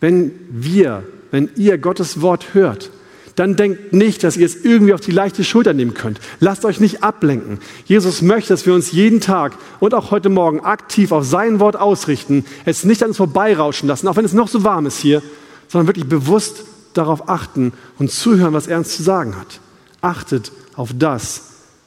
Wenn 0.00 0.32
wir, 0.50 1.04
wenn 1.30 1.50
ihr 1.56 1.78
Gottes 1.78 2.20
Wort 2.20 2.54
hört, 2.54 2.90
dann 3.38 3.54
denkt 3.54 3.92
nicht, 3.92 4.24
dass 4.24 4.36
ihr 4.36 4.46
es 4.46 4.64
irgendwie 4.64 4.92
auf 4.92 5.00
die 5.00 5.12
leichte 5.12 5.44
Schulter 5.44 5.72
nehmen 5.72 5.94
könnt. 5.94 6.18
Lasst 6.40 6.64
euch 6.64 6.80
nicht 6.80 7.04
ablenken. 7.04 7.60
Jesus 7.84 8.20
möchte, 8.20 8.52
dass 8.52 8.66
wir 8.66 8.74
uns 8.74 8.90
jeden 8.90 9.20
Tag 9.20 9.56
und 9.78 9.94
auch 9.94 10.10
heute 10.10 10.28
Morgen 10.28 10.60
aktiv 10.60 11.12
auf 11.12 11.24
sein 11.24 11.60
Wort 11.60 11.76
ausrichten, 11.76 12.44
es 12.64 12.84
nicht 12.84 13.02
an 13.02 13.10
uns 13.10 13.16
vorbeirauschen 13.16 13.88
lassen, 13.88 14.08
auch 14.08 14.16
wenn 14.16 14.24
es 14.24 14.32
noch 14.32 14.48
so 14.48 14.64
warm 14.64 14.86
ist 14.86 14.98
hier, 14.98 15.22
sondern 15.68 15.86
wirklich 15.86 16.08
bewusst 16.08 16.64
darauf 16.94 17.28
achten 17.28 17.72
und 17.98 18.10
zuhören, 18.10 18.54
was 18.54 18.66
er 18.66 18.78
uns 18.78 18.96
zu 18.96 19.02
sagen 19.02 19.36
hat. 19.36 19.60
Achtet 20.00 20.50
auf 20.74 20.90
das, 20.98 21.42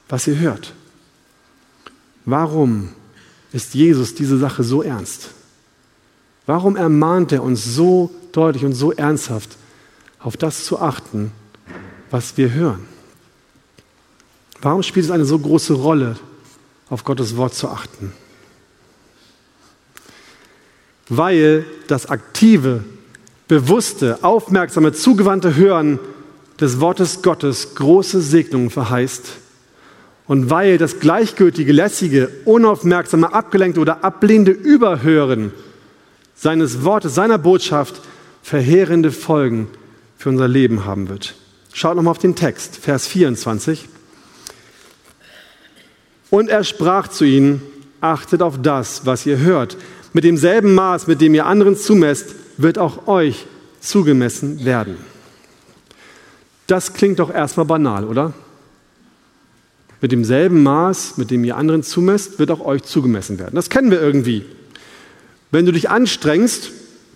was 0.08 0.26
ihr 0.26 0.38
hört. 0.38 0.72
Warum 2.24 2.90
ist 3.52 3.74
Jesus 3.74 4.14
diese 4.14 4.38
Sache 4.38 4.62
so 4.62 4.82
ernst? 4.82 5.30
Warum 6.46 6.76
ermahnt 6.76 7.32
er 7.32 7.42
uns 7.42 7.64
so 7.64 8.10
deutlich 8.32 8.64
und 8.64 8.72
so 8.72 8.92
ernsthaft, 8.92 9.50
auf 10.18 10.36
das 10.36 10.64
zu 10.64 10.80
achten, 10.80 11.32
was 12.12 12.36
wir 12.36 12.52
hören? 12.52 12.86
Warum 14.60 14.84
spielt 14.84 15.06
es 15.06 15.10
eine 15.10 15.24
so 15.24 15.36
große 15.36 15.72
Rolle, 15.72 16.16
auf 16.88 17.02
Gottes 17.02 17.36
Wort 17.36 17.54
zu 17.54 17.68
achten? 17.68 18.12
weil 21.16 21.66
das 21.88 22.06
aktive, 22.06 22.84
bewusste, 23.46 24.18
aufmerksame, 24.22 24.92
zugewandte 24.92 25.56
Hören 25.56 25.98
des 26.58 26.80
Wortes 26.80 27.20
Gottes 27.20 27.74
große 27.74 28.22
Segnungen 28.22 28.70
verheißt 28.70 29.24
und 30.26 30.48
weil 30.48 30.78
das 30.78 31.00
gleichgültige, 31.00 31.72
lässige, 31.72 32.30
unaufmerksame, 32.46 33.32
abgelenkte 33.32 33.80
oder 33.80 34.04
ablehnende 34.04 34.52
Überhören 34.52 35.52
seines 36.34 36.82
Wortes, 36.82 37.14
seiner 37.14 37.36
Botschaft 37.38 38.00
verheerende 38.42 39.12
Folgen 39.12 39.68
für 40.16 40.30
unser 40.30 40.48
Leben 40.48 40.86
haben 40.86 41.10
wird. 41.10 41.34
Schaut 41.72 41.96
nochmal 41.96 42.12
auf 42.12 42.18
den 42.18 42.34
Text, 42.34 42.76
Vers 42.76 43.06
24. 43.06 43.88
Und 46.30 46.48
er 46.48 46.64
sprach 46.64 47.08
zu 47.08 47.24
ihnen, 47.24 47.62
achtet 48.00 48.42
auf 48.42 48.60
das, 48.60 49.06
was 49.06 49.26
ihr 49.26 49.38
hört. 49.38 49.76
Mit 50.12 50.24
demselben 50.24 50.74
Maß, 50.74 51.06
mit 51.06 51.20
dem 51.20 51.34
ihr 51.34 51.46
anderen 51.46 51.76
zumesst, 51.76 52.34
wird 52.58 52.78
auch 52.78 53.06
euch 53.06 53.46
zugemessen 53.80 54.64
werden. 54.64 54.96
Das 56.66 56.92
klingt 56.94 57.18
doch 57.18 57.32
erstmal 57.32 57.66
banal, 57.66 58.04
oder? 58.04 58.32
Mit 60.00 60.12
demselben 60.12 60.62
Maß, 60.62 61.16
mit 61.16 61.30
dem 61.30 61.44
ihr 61.44 61.56
anderen 61.56 61.82
zumesst, 61.82 62.38
wird 62.38 62.50
auch 62.50 62.60
euch 62.60 62.82
zugemessen 62.82 63.38
werden. 63.38 63.54
Das 63.54 63.70
kennen 63.70 63.90
wir 63.90 64.00
irgendwie. 64.00 64.44
Wenn 65.50 65.64
du 65.64 65.72
dich 65.72 65.90
anstrengst, 65.90 66.70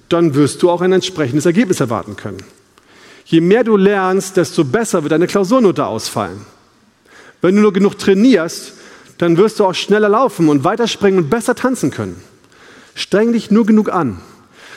dann 0.08 0.34
wirst 0.34 0.62
du 0.62 0.70
auch 0.70 0.82
ein 0.82 0.92
entsprechendes 0.92 1.46
Ergebnis 1.46 1.80
erwarten 1.80 2.16
können. 2.16 2.38
Je 3.26 3.40
mehr 3.40 3.64
du 3.64 3.76
lernst, 3.76 4.36
desto 4.36 4.64
besser 4.64 5.02
wird 5.02 5.10
deine 5.10 5.26
Klausurnote 5.26 5.84
ausfallen. 5.84 6.46
Wenn 7.42 7.56
du 7.56 7.60
nur 7.60 7.72
genug 7.72 7.98
trainierst, 7.98 8.72
dann 9.18 9.36
wirst 9.36 9.58
du 9.58 9.64
auch 9.64 9.74
schneller 9.74 10.08
laufen 10.08 10.48
und 10.48 10.62
weiterspringen 10.62 11.24
und 11.24 11.30
besser 11.30 11.56
tanzen 11.56 11.90
können. 11.90 12.22
Streng 12.94 13.32
dich 13.32 13.50
nur 13.50 13.66
genug 13.66 13.92
an, 13.92 14.20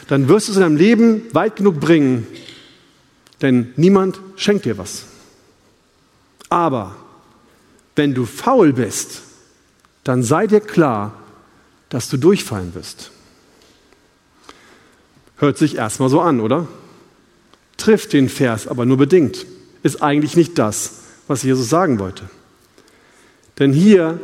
dann 0.07 0.27
wirst 0.27 0.47
du 0.47 0.51
es 0.51 0.57
in 0.57 0.63
deinem 0.63 0.77
Leben 0.77 1.21
weit 1.31 1.57
genug 1.57 1.79
bringen, 1.79 2.25
denn 3.41 3.71
niemand 3.75 4.19
schenkt 4.35 4.65
dir 4.65 4.79
was. 4.79 5.05
Aber 6.49 6.95
wenn 7.95 8.15
du 8.15 8.25
faul 8.25 8.73
bist, 8.73 9.21
dann 10.03 10.23
sei 10.23 10.47
dir 10.47 10.59
klar, 10.59 11.13
dass 11.89 12.09
du 12.09 12.17
durchfallen 12.17 12.73
wirst. 12.73 13.12
Hört 15.38 15.57
sich 15.59 15.75
erstmal 15.75 16.09
so 16.09 16.19
an, 16.19 16.39
oder? 16.39 16.67
Trifft 17.79 18.13
den 18.13 18.29
Vers 18.29 18.67
aber 18.67 18.85
nur 18.85 18.97
bedingt. 18.97 19.47
Ist 19.81 20.03
eigentlich 20.03 20.35
nicht 20.35 20.59
das, 20.59 20.99
was 21.27 21.41
Jesus 21.41 21.69
sagen 21.69 21.97
wollte. 21.97 22.29
Denn 23.57 23.73
hier 23.73 24.19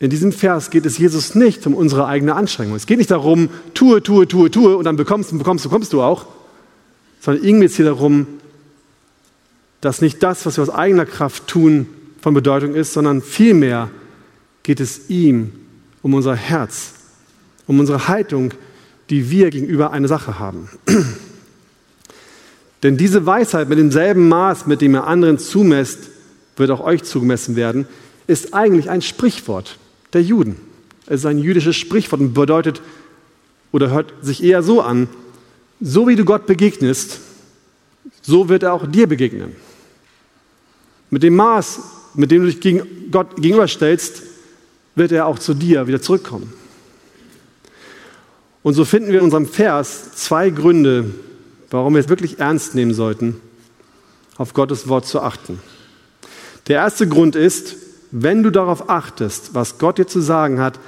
in 0.00 0.10
diesem 0.10 0.32
Vers 0.32 0.70
geht 0.70 0.86
es 0.86 0.96
Jesus 0.96 1.34
nicht 1.34 1.66
um 1.66 1.74
unsere 1.74 2.06
eigene 2.06 2.34
Anstrengung. 2.34 2.76
Es 2.76 2.86
geht 2.86 2.98
nicht 2.98 3.10
darum, 3.10 3.50
tue, 3.74 4.02
tue, 4.02 4.28
tue, 4.28 4.50
tue 4.50 4.76
und 4.76 4.84
dann 4.84 4.96
bekommst 4.96 5.32
du, 5.32 5.38
bekommst 5.38 5.64
du, 5.64 5.68
bekommst 5.68 5.92
du 5.92 6.02
auch, 6.02 6.26
sondern 7.20 7.44
irgendwie 7.44 7.64
geht 7.64 7.72
es 7.72 7.76
hier 7.76 7.86
darum, 7.86 8.26
dass 9.80 10.00
nicht 10.00 10.22
das, 10.22 10.46
was 10.46 10.56
wir 10.56 10.62
aus 10.62 10.70
eigener 10.70 11.04
Kraft 11.04 11.46
tun, 11.48 11.88
von 12.20 12.34
Bedeutung 12.34 12.74
ist, 12.74 12.92
sondern 12.92 13.22
vielmehr 13.22 13.90
geht 14.62 14.80
es 14.80 15.08
ihm 15.08 15.52
um 16.02 16.14
unser 16.14 16.34
Herz, 16.34 16.94
um 17.66 17.78
unsere 17.78 18.08
Haltung, 18.08 18.54
die 19.10 19.30
wir 19.30 19.50
gegenüber 19.50 19.92
einer 19.92 20.08
Sache 20.08 20.38
haben. 20.38 20.68
Denn 22.82 22.96
diese 22.96 23.26
Weisheit 23.26 23.68
mit 23.68 23.78
demselben 23.78 24.28
Maß, 24.28 24.66
mit 24.66 24.80
dem 24.80 24.94
ihr 24.94 25.06
anderen 25.06 25.38
zumesst, 25.38 26.10
wird 26.56 26.70
auch 26.70 26.80
euch 26.80 27.02
zugemessen 27.02 27.56
werden, 27.56 27.86
ist 28.26 28.54
eigentlich 28.54 28.90
ein 28.90 29.02
Sprichwort 29.02 29.78
der 30.12 30.22
Juden. 30.22 30.56
Es 31.06 31.20
ist 31.20 31.26
ein 31.26 31.38
jüdisches 31.38 31.76
Sprichwort 31.76 32.20
und 32.20 32.34
bedeutet 32.34 32.82
oder 33.72 33.90
hört 33.90 34.12
sich 34.22 34.42
eher 34.42 34.62
so 34.62 34.80
an, 34.80 35.08
so 35.80 36.08
wie 36.08 36.16
du 36.16 36.24
Gott 36.24 36.46
begegnest, 36.46 37.20
so 38.22 38.48
wird 38.48 38.62
er 38.62 38.72
auch 38.72 38.86
dir 38.86 39.06
begegnen. 39.06 39.54
Mit 41.10 41.22
dem 41.22 41.36
Maß, 41.36 41.80
mit 42.14 42.30
dem 42.30 42.42
du 42.42 42.48
dich 42.48 42.60
gegen 42.60 43.10
Gott 43.10 43.36
gegenüberstellst, 43.36 44.22
wird 44.94 45.12
er 45.12 45.26
auch 45.26 45.38
zu 45.38 45.54
dir 45.54 45.86
wieder 45.86 46.02
zurückkommen. 46.02 46.52
Und 48.62 48.74
so 48.74 48.84
finden 48.84 49.12
wir 49.12 49.20
in 49.20 49.24
unserem 49.24 49.46
Vers 49.46 50.12
zwei 50.16 50.50
Gründe, 50.50 51.10
warum 51.70 51.94
wir 51.94 52.00
es 52.00 52.08
wirklich 52.08 52.38
ernst 52.38 52.74
nehmen 52.74 52.94
sollten, 52.94 53.40
auf 54.36 54.54
Gottes 54.54 54.88
Wort 54.88 55.06
zu 55.06 55.20
achten. 55.20 55.60
Der 56.68 56.76
erste 56.76 57.08
Grund 57.08 57.36
ist, 57.36 57.76
wenn 58.10 58.42
du 58.42 58.50
darauf 58.50 58.88
achtest, 58.88 59.54
was 59.54 59.78
Gott 59.78 59.98
dir 59.98 60.06
zu 60.06 60.20
sagen 60.20 60.60
hat, 60.60 60.78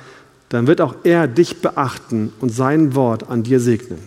dann 0.48 0.66
wird 0.66 0.80
auch 0.80 0.94
er 1.04 1.28
dich 1.28 1.60
beachten 1.60 2.32
und 2.40 2.50
sein 2.50 2.94
Wort 2.94 3.28
an 3.28 3.42
dir 3.42 3.60
segnen. 3.60 4.00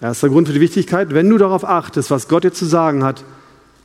Erster 0.00 0.28
Grund 0.28 0.48
für 0.48 0.54
die 0.54 0.60
Wichtigkeit, 0.60 1.14
wenn 1.14 1.30
du 1.30 1.38
darauf 1.38 1.64
achtest, 1.64 2.10
was 2.10 2.28
Gott 2.28 2.44
dir 2.44 2.52
zu 2.52 2.66
sagen 2.66 3.04
hat, 3.04 3.24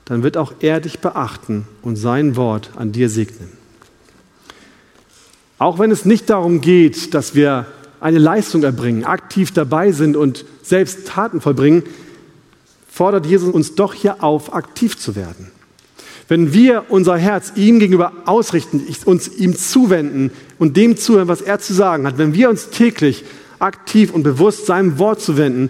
dann 0.06 0.24
wird 0.24 0.38
auch 0.38 0.54
er 0.60 0.80
dich 0.80 1.00
beachten 1.00 1.68
und 1.82 1.96
sein 1.96 2.36
Wort 2.36 2.72
an 2.76 2.92
dir 2.92 3.10
segnen. 3.10 3.52
Auch 5.60 5.78
wenn 5.78 5.92
es 5.92 6.06
nicht 6.06 6.30
darum 6.30 6.62
geht, 6.62 7.14
dass 7.14 7.36
wir 7.36 7.68
eine 8.00 8.20
Leistung 8.20 8.64
erbringen, 8.64 9.04
aktiv 9.04 9.52
dabei 9.52 9.92
sind 9.92 10.16
und 10.16 10.46
selbst 10.64 11.08
Taten 11.08 11.42
vollbringen, 11.42 11.84
fordert 12.90 13.26
Jesus 13.26 13.54
uns 13.54 13.76
doch 13.76 13.94
hier 13.94 14.24
auf, 14.24 14.54
aktiv 14.54 14.98
zu 14.98 15.16
werden. 15.16 15.52
Wenn 16.28 16.54
wir 16.54 16.86
unser 16.90 17.18
Herz 17.18 17.54
ihm 17.56 17.80
gegenüber 17.80 18.14
ausrichten, 18.26 18.86
uns 19.06 19.28
ihm 19.28 19.56
zuwenden 19.56 20.32
und 20.60 20.78
dem 20.78 20.96
zuhören, 20.96 21.28
was 21.28 21.42
er 21.42 21.60
zu 21.60 21.74
sagen 21.74 22.06
hat, 22.06 22.18
wenn 22.18 22.34
wir 22.34 22.50
uns 22.50 22.70
täglich 22.70 23.24
aktiv 23.58 24.14
und 24.14 24.24
bewusst 24.24 24.66
seinem 24.66 25.00
Wort 25.00 25.22
zuwenden, 25.22 25.70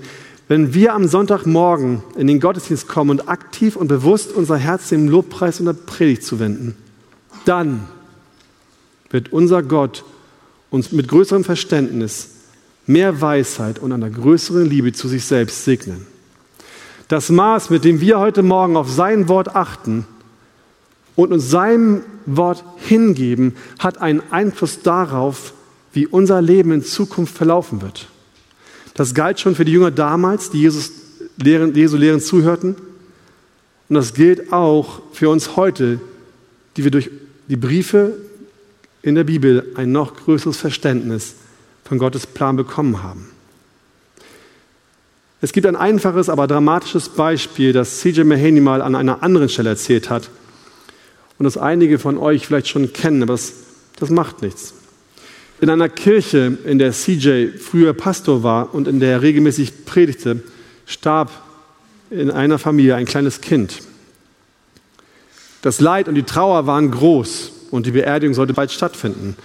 wenn 0.49 0.73
wir 0.73 0.93
am 0.93 1.07
Sonntagmorgen 1.07 2.03
in 2.17 2.27
den 2.27 2.39
Gottesdienst 2.39 2.87
kommen 2.87 3.11
und 3.11 3.29
aktiv 3.29 3.75
und 3.75 3.87
bewusst 3.87 4.33
unser 4.33 4.57
Herz 4.57 4.89
dem 4.89 5.07
Lobpreis 5.07 5.59
und 5.59 5.67
der 5.67 5.73
Predigt 5.73 6.23
zuwenden, 6.23 6.75
dann 7.45 7.85
wird 9.11 9.31
unser 9.31 9.63
Gott 9.63 10.03
uns 10.69 10.91
mit 10.91 11.07
größerem 11.07 11.43
Verständnis, 11.43 12.29
mehr 12.85 13.21
Weisheit 13.21 13.79
und 13.79 13.91
einer 13.91 14.09
größeren 14.09 14.65
Liebe 14.65 14.93
zu 14.93 15.07
sich 15.07 15.25
selbst 15.25 15.65
segnen. 15.65 16.05
Das 17.07 17.29
Maß, 17.29 17.69
mit 17.69 17.83
dem 17.83 18.01
wir 18.01 18.19
heute 18.19 18.43
Morgen 18.43 18.77
auf 18.77 18.91
sein 18.91 19.27
Wort 19.27 19.55
achten, 19.55 20.05
und 21.19 21.33
uns 21.33 21.49
seinem 21.49 22.03
Wort 22.25 22.63
hingeben, 22.77 23.55
hat 23.77 23.99
einen 23.99 24.23
Einfluss 24.31 24.83
darauf, 24.83 25.53
wie 25.91 26.07
unser 26.07 26.41
Leben 26.41 26.71
in 26.71 26.81
Zukunft 26.81 27.35
verlaufen 27.35 27.81
wird. 27.81 28.07
Das 28.93 29.13
galt 29.13 29.37
schon 29.37 29.53
für 29.53 29.65
die 29.65 29.73
Jünger 29.73 29.91
damals, 29.91 30.49
die 30.49 30.61
Jesus 30.61 30.91
Lehren, 31.35 31.75
Jesu 31.75 31.97
Lehren 31.97 32.21
zuhörten. 32.21 32.77
Und 33.89 33.95
das 33.95 34.13
gilt 34.13 34.53
auch 34.53 35.01
für 35.11 35.29
uns 35.29 35.57
heute, 35.57 35.99
die 36.77 36.85
wir 36.85 36.91
durch 36.91 37.09
die 37.49 37.57
Briefe 37.57 38.13
in 39.01 39.15
der 39.15 39.23
Bibel 39.23 39.71
ein 39.75 39.91
noch 39.91 40.15
größeres 40.15 40.57
Verständnis 40.57 41.35
von 41.83 41.97
Gottes 41.97 42.27
Plan 42.27 42.55
bekommen 42.55 43.01
haben. 43.01 43.29
Es 45.41 45.53
gibt 45.53 45.65
ein 45.65 45.77
einfaches, 45.77 46.29
aber 46.29 46.47
dramatisches 46.47 47.09
Beispiel, 47.09 47.71
das 47.71 47.99
C.J. 47.99 48.25
Mahaney 48.25 48.59
mal 48.59 48.81
an 48.81 48.95
einer 48.95 49.23
anderen 49.23 49.47
Stelle 49.47 49.69
erzählt 49.69 50.09
hat 50.09 50.29
und 51.37 51.45
das 51.45 51.57
einige 51.57 51.97
von 51.97 52.17
euch 52.17 52.45
vielleicht 52.45 52.67
schon 52.67 52.91
kennen, 52.91 53.23
aber 53.23 53.33
das, 53.33 53.53
das 53.97 54.09
macht 54.09 54.41
nichts. 54.41 54.73
In 55.61 55.69
einer 55.69 55.89
Kirche, 55.89 56.57
in 56.65 56.79
der 56.79 56.91
CJ 56.91 57.57
früher 57.57 57.93
Pastor 57.93 58.43
war 58.43 58.73
und 58.73 58.87
in 58.87 58.99
der 58.99 59.11
er 59.11 59.21
regelmäßig 59.21 59.85
predigte, 59.85 60.43
starb 60.85 61.31
in 62.09 62.31
einer 62.31 62.59
Familie 62.59 62.95
ein 62.95 63.05
kleines 63.05 63.41
Kind. 63.41 63.79
Das 65.61 65.79
Leid 65.79 66.07
und 66.07 66.15
die 66.15 66.23
Trauer 66.23 66.65
waren 66.67 66.91
groß 66.91 67.51
und 67.71 67.85
die 67.85 67.91
Beerdigung 67.91 68.33
sollte 68.33 68.53
bald 68.53 68.71
stattfinden. 68.71 69.35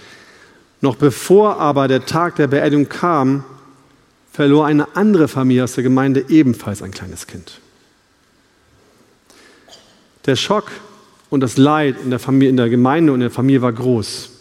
Noch 0.81 0.95
bevor 0.95 1.59
aber 1.59 1.87
der 1.87 2.05
Tag 2.05 2.35
der 2.35 2.47
Beerdigung 2.47 2.89
kam, 2.89 3.43
verlor 4.31 4.65
eine 4.65 4.95
andere 4.95 5.27
Familie 5.27 5.63
aus 5.63 5.73
der 5.73 5.83
Gemeinde 5.83 6.25
ebenfalls 6.29 6.81
ein 6.81 6.91
kleines 6.91 7.27
Kind. 7.27 7.59
Der 10.25 10.35
Schock 10.35 10.71
und 11.29 11.41
das 11.41 11.57
Leid 11.57 11.95
in 12.03 12.09
der, 12.09 12.19
Familie, 12.19 12.49
in 12.49 12.57
der 12.57 12.69
Gemeinde 12.69 13.13
und 13.13 13.19
in 13.19 13.27
der 13.27 13.31
Familie 13.31 13.61
war 13.61 13.73
groß. 13.73 14.31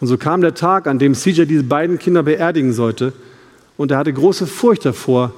Und 0.00 0.08
so 0.08 0.18
kam 0.18 0.40
der 0.40 0.54
Tag, 0.54 0.86
an 0.86 0.98
dem 0.98 1.14
CJ 1.14 1.44
diese 1.44 1.62
beiden 1.62 1.98
Kinder 1.98 2.22
beerdigen 2.22 2.72
sollte. 2.72 3.12
Und 3.76 3.90
er 3.90 3.98
hatte 3.98 4.12
große 4.12 4.46
Furcht 4.46 4.84
davor, 4.84 5.32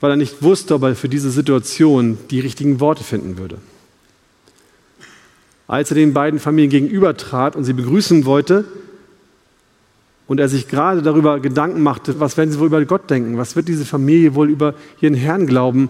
weil 0.00 0.10
er 0.10 0.16
nicht 0.16 0.42
wusste, 0.42 0.74
ob 0.74 0.82
er 0.82 0.96
für 0.96 1.08
diese 1.08 1.30
Situation 1.30 2.18
die 2.30 2.40
richtigen 2.40 2.80
Worte 2.80 3.04
finden 3.04 3.38
würde. 3.38 3.58
Als 5.70 5.92
er 5.92 5.94
den 5.94 6.12
beiden 6.12 6.40
Familien 6.40 6.68
gegenübertrat 6.68 7.54
und 7.54 7.62
sie 7.62 7.74
begrüßen 7.74 8.24
wollte 8.24 8.64
und 10.26 10.40
er 10.40 10.48
sich 10.48 10.66
gerade 10.66 11.00
darüber 11.00 11.38
Gedanken 11.38 11.80
machte, 11.80 12.18
was 12.18 12.36
werden 12.36 12.50
sie 12.50 12.58
wohl 12.58 12.66
über 12.66 12.84
Gott 12.84 13.08
denken, 13.08 13.38
was 13.38 13.54
wird 13.54 13.68
diese 13.68 13.84
Familie 13.84 14.34
wohl 14.34 14.50
über 14.50 14.74
ihren 15.00 15.14
Herrn 15.14 15.46
glauben, 15.46 15.88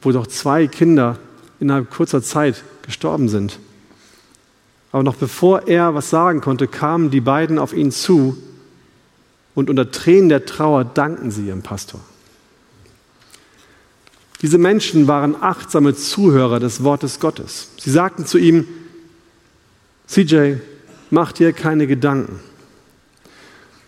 wo 0.00 0.10
doch 0.10 0.26
zwei 0.26 0.68
Kinder 0.68 1.18
innerhalb 1.60 1.90
kurzer 1.90 2.22
Zeit 2.22 2.64
gestorben 2.80 3.28
sind. 3.28 3.58
Aber 4.90 5.02
noch 5.02 5.16
bevor 5.16 5.68
er 5.68 5.94
was 5.94 6.08
sagen 6.08 6.40
konnte, 6.40 6.66
kamen 6.66 7.10
die 7.10 7.20
beiden 7.20 7.58
auf 7.58 7.74
ihn 7.74 7.92
zu 7.92 8.38
und 9.54 9.68
unter 9.68 9.90
Tränen 9.90 10.30
der 10.30 10.46
Trauer 10.46 10.82
danken 10.84 11.30
sie 11.30 11.48
ihrem 11.48 11.60
Pastor. 11.60 12.00
Diese 14.40 14.56
Menschen 14.56 15.08
waren 15.08 15.36
achtsame 15.42 15.94
Zuhörer 15.94 16.58
des 16.58 16.82
Wortes 16.82 17.20
Gottes. 17.20 17.72
Sie 17.76 17.90
sagten 17.90 18.24
zu 18.24 18.38
ihm, 18.38 18.66
CJ, 20.10 20.56
mach 21.10 21.30
dir 21.30 21.52
keine 21.52 21.86
Gedanken. 21.86 22.40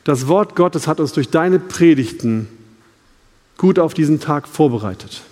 Das 0.04 0.28
Wort 0.28 0.54
Gottes 0.54 0.86
hat 0.86 1.00
uns 1.00 1.12
durch 1.12 1.30
deine 1.30 1.58
Predigten 1.58 2.46
gut 3.56 3.80
auf 3.80 3.92
diesen 3.92 4.20
Tag 4.20 4.46
vorbereitet. 4.46 5.22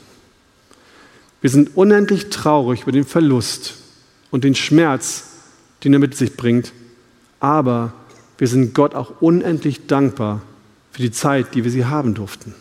Wir 1.41 1.51
sind 1.51 1.77
unendlich 1.77 2.29
traurig 2.31 2.83
über 2.83 2.93
den 2.93 3.05
Verlust 3.05 3.77
und 4.33 4.43
den 4.43 4.57
Schmerz, 4.57 5.29
den 5.85 5.93
er 5.93 6.01
mit 6.01 6.17
sich 6.17 6.37
bringt, 6.37 6.73
aber 7.39 7.93
wir 8.39 8.49
sind 8.49 8.75
Gott 8.75 8.97
auch 8.97 9.21
unendlich 9.21 9.87
dankbar 9.87 10.43
für 10.91 11.03
die 11.03 11.13
Zeit, 11.13 11.55
die 11.55 11.63
wir 11.63 11.71
sie 11.71 11.87
haben 11.87 12.15
durften. 12.15 12.55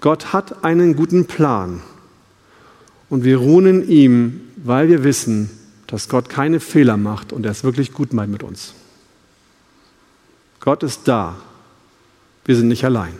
Gott 0.00 0.32
hat 0.32 0.64
einen 0.64 0.94
guten 0.94 1.26
Plan 1.26 1.82
und 3.08 3.24
wir 3.24 3.38
ruhen 3.38 3.66
in 3.66 3.88
ihm, 3.88 4.40
weil 4.56 4.88
wir 4.88 5.02
wissen, 5.02 5.50
dass 5.92 6.08
Gott 6.08 6.30
keine 6.30 6.58
Fehler 6.58 6.96
macht 6.96 7.34
und 7.34 7.44
er 7.44 7.52
es 7.52 7.64
wirklich 7.64 7.92
gut 7.92 8.14
meint 8.14 8.32
mit 8.32 8.42
uns. 8.42 8.72
Gott 10.58 10.82
ist 10.82 11.02
da. 11.04 11.36
Wir 12.46 12.56
sind 12.56 12.68
nicht 12.68 12.86
allein. 12.86 13.12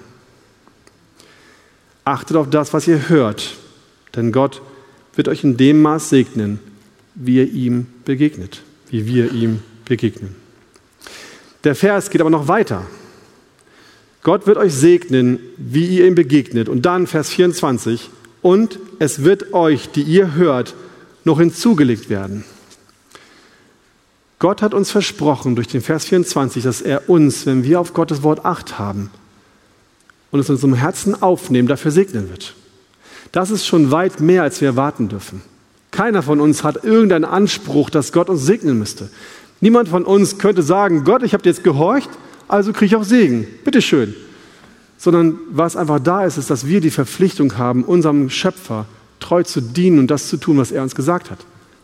Achtet 2.03 2.35
auf 2.35 2.49
das, 2.49 2.73
was 2.73 2.89
ihr 2.89 3.11
hört, 3.11 3.57
denn 4.17 4.33
Gott 4.33 4.63
wird 5.15 5.29
euch 5.29 5.45
in 5.45 5.59
dem 5.59 5.83
Maß 5.83 6.09
segnen, 6.09 6.61
wie 7.15 7.37
ihr 7.37 7.53
ihm 7.53 7.89
begegnet, 8.07 8.63
wie 8.89 9.05
wir 9.05 9.33
ihm 9.33 9.63
begegnen. 9.85 10.35
Der 11.65 11.75
Vers 11.75 12.09
geht 12.09 12.23
aber 12.23 12.31
noch 12.31 12.49
weiter. 12.49 12.87
Gott 14.23 14.47
wird 14.47 14.57
euch 14.57 14.73
segnen, 14.73 15.41
wie 15.59 15.99
ihr 15.99 16.07
ihm 16.07 16.15
begegnet. 16.15 16.71
Und 16.71 16.87
dann 16.87 17.07
Vers 17.07 17.29
24. 17.29 18.09
Und 18.41 18.79
es 18.99 19.25
wird 19.25 19.53
euch, 19.53 19.91
die 19.91 20.03
ihr 20.03 20.35
hört, 20.35 20.75
noch 21.25 21.39
hinzugelegt 21.39 22.09
werden. 22.09 22.45
Gott 24.43 24.61
hat 24.61 24.75
uns 24.75 24.91
versprochen 24.91 25.55
durch 25.55 25.69
den 25.69 25.83
Vers 25.83 26.07
24, 26.07 26.65
dass 26.65 26.81
er 26.83 27.09
uns, 27.09 27.47
wenn 27.47 27.63
wir 27.63 27.79
auf 27.79 27.95
Gottes 27.95 28.25
Wort 28.25 28.45
acht 28.45 28.77
haben 28.77 29.09
und 30.33 30.41
es 30.41 30.49
in 30.49 30.57
unserem 30.57 30.75
Herzen 30.75 31.23
aufnehmen, 31.23 31.69
dafür 31.69 31.93
segnen 31.93 32.29
wird. 32.29 32.57
Das 33.31 33.53
ist 33.53 33.65
schon 33.65 33.93
weit 33.93 34.19
mehr, 34.19 34.43
als 34.43 34.61
wir 34.61 34.67
erwarten 34.67 35.09
dürfen. 35.09 35.43
Keiner 35.93 36.25
von 36.25 36.41
uns 36.41 36.65
hat 36.65 36.83
irgendeinen 36.83 37.25
Anspruch, 37.25 37.89
dass 37.89 38.11
Gott 38.11 38.29
uns 38.29 38.45
segnen 38.45 38.81
müsste. 38.81 39.11
Niemand 39.61 39.89
von 39.89 40.03
uns 40.03 40.39
könnte 40.39 40.65
sagen, 40.65 41.05
Gott, 41.05 41.23
ich 41.23 41.35
habe 41.35 41.45
jetzt 41.45 41.63
gehorcht, 41.63 42.11
also 42.49 42.73
kriege 42.73 42.87
ich 42.87 42.97
auch 42.97 43.05
Segen. 43.05 43.47
Bitteschön. 43.65 44.13
Sondern 44.99 45.39
was 45.53 45.77
einfach 45.77 46.01
da 46.01 46.25
ist, 46.25 46.37
ist, 46.37 46.51
dass 46.51 46.67
wir 46.67 46.81
die 46.81 46.91
Verpflichtung 46.91 47.59
haben, 47.59 47.85
unserem 47.85 48.29
Schöpfer 48.29 48.87
treu 49.21 49.45
zu 49.45 49.61
dienen 49.61 50.01
und 50.01 50.09
das 50.09 50.27
zu 50.27 50.37
tun, 50.37 50.59
was 50.59 50.73
er 50.73 50.83
uns 50.83 50.97
gesagt 50.97 51.31
hat. 51.31 51.39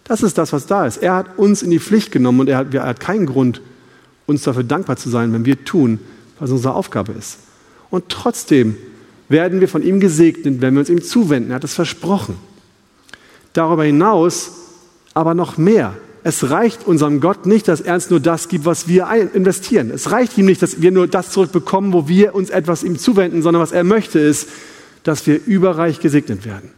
Das 0.08 0.22
ist 0.22 0.38
das, 0.38 0.52
was 0.52 0.66
da 0.66 0.86
ist. 0.86 0.96
Er 0.96 1.14
hat 1.14 1.38
uns 1.38 1.62
in 1.62 1.70
die 1.70 1.78
Pflicht 1.78 2.10
genommen 2.10 2.40
und 2.40 2.48
er 2.48 2.56
hat, 2.56 2.74
er 2.74 2.84
hat 2.84 2.98
keinen 2.98 3.26
Grund, 3.26 3.60
uns 4.26 4.42
dafür 4.42 4.64
dankbar 4.64 4.96
zu 4.96 5.10
sein, 5.10 5.32
wenn 5.32 5.44
wir 5.44 5.64
tun, 5.64 6.00
was 6.38 6.50
unsere 6.50 6.74
Aufgabe 6.74 7.12
ist. 7.12 7.38
Und 7.90 8.08
trotzdem 8.08 8.76
werden 9.28 9.60
wir 9.60 9.68
von 9.68 9.82
ihm 9.82 10.00
gesegnet, 10.00 10.60
wenn 10.60 10.74
wir 10.74 10.80
uns 10.80 10.88
ihm 10.88 11.02
zuwenden. 11.02 11.50
Er 11.50 11.56
hat 11.56 11.64
es 11.64 11.74
versprochen. 11.74 12.36
Darüber 13.52 13.84
hinaus 13.84 14.52
aber 15.14 15.34
noch 15.34 15.58
mehr. 15.58 15.94
Es 16.24 16.50
reicht 16.50 16.86
unserem 16.86 17.20
Gott 17.20 17.46
nicht, 17.46 17.68
dass 17.68 17.80
er 17.80 17.94
uns 17.94 18.10
nur 18.10 18.20
das 18.20 18.48
gibt, 18.48 18.64
was 18.64 18.88
wir 18.88 19.08
investieren. 19.34 19.90
Es 19.90 20.10
reicht 20.10 20.36
ihm 20.38 20.46
nicht, 20.46 20.62
dass 20.62 20.80
wir 20.80 20.90
nur 20.90 21.06
das 21.06 21.30
zurückbekommen, 21.30 21.92
wo 21.92 22.08
wir 22.08 22.34
uns 22.34 22.50
etwas 22.50 22.82
ihm 22.82 22.98
zuwenden, 22.98 23.42
sondern 23.42 23.62
was 23.62 23.72
er 23.72 23.84
möchte 23.84 24.18
ist, 24.18 24.48
dass 25.04 25.26
wir 25.26 25.40
überreich 25.46 26.00
gesegnet 26.00 26.44
werden. 26.44 26.70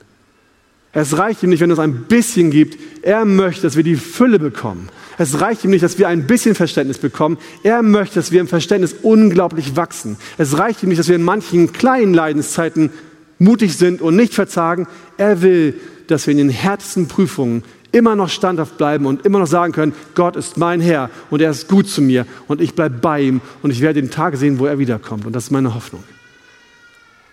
Es 0.93 1.16
reicht 1.16 1.43
ihm 1.43 1.51
nicht, 1.51 1.61
wenn 1.61 1.70
es 1.70 1.78
ein 1.78 2.05
bisschen 2.05 2.51
gibt. 2.51 2.76
Er 3.03 3.24
möchte, 3.24 3.62
dass 3.62 3.76
wir 3.76 3.84
die 3.84 3.97
Fülle 3.97 4.38
bekommen. 4.38 4.88
Es 5.18 5.41
reicht 5.41 5.64
ihm 5.64 5.70
nicht, 5.70 5.84
dass 5.84 5.99
wir 5.99 6.09
ein 6.09 6.26
bisschen 6.26 6.55
Verständnis 6.55 6.99
bekommen. 6.99 7.38
Er 7.62 7.82
möchte, 7.82 8.16
dass 8.16 8.32
wir 8.32 8.41
im 8.41 8.49
Verständnis 8.49 8.97
unglaublich 9.03 9.76
wachsen. 9.76 10.16
Es 10.36 10.59
reicht 10.59 10.82
ihm 10.82 10.88
nicht, 10.88 10.99
dass 10.99 11.09
wir 11.09 11.16
in 11.16 11.22
manchen 11.22 11.72
kleinen 11.72 12.12
Leidenszeiten 12.12 12.91
mutig 13.38 13.76
sind 13.76 14.03
und 14.03 14.16
nicht 14.16 14.34
verzagen. 14.34 14.88
Er 15.16 15.43
will, 15.43 15.74
dass 16.09 16.26
wir 16.26 16.32
in 16.32 16.38
den 16.38 16.51
härtesten 16.51 17.07
Prüfungen 17.07 17.62
immer 17.93 18.16
noch 18.16 18.28
standhaft 18.28 18.76
bleiben 18.76 19.07
und 19.07 19.24
immer 19.24 19.38
noch 19.38 19.47
sagen 19.47 19.72
können, 19.72 19.93
Gott 20.14 20.36
ist 20.36 20.57
mein 20.57 20.80
Herr 20.80 21.11
und 21.30 21.41
er 21.41 21.51
ist 21.51 21.68
gut 21.68 21.88
zu 21.88 22.03
mir 22.03 22.26
und 22.49 22.61
ich 22.61 22.74
bleibe 22.74 22.99
bei 22.99 23.20
ihm 23.20 23.41
und 23.62 23.70
ich 23.70 23.80
werde 23.80 24.01
den 24.01 24.11
Tag 24.11 24.36
sehen, 24.36 24.59
wo 24.59 24.66
er 24.66 24.78
wiederkommt. 24.78 25.26
Und 25.26 25.34
das 25.34 25.45
ist 25.45 25.51
meine 25.51 25.74
Hoffnung. 25.74 26.03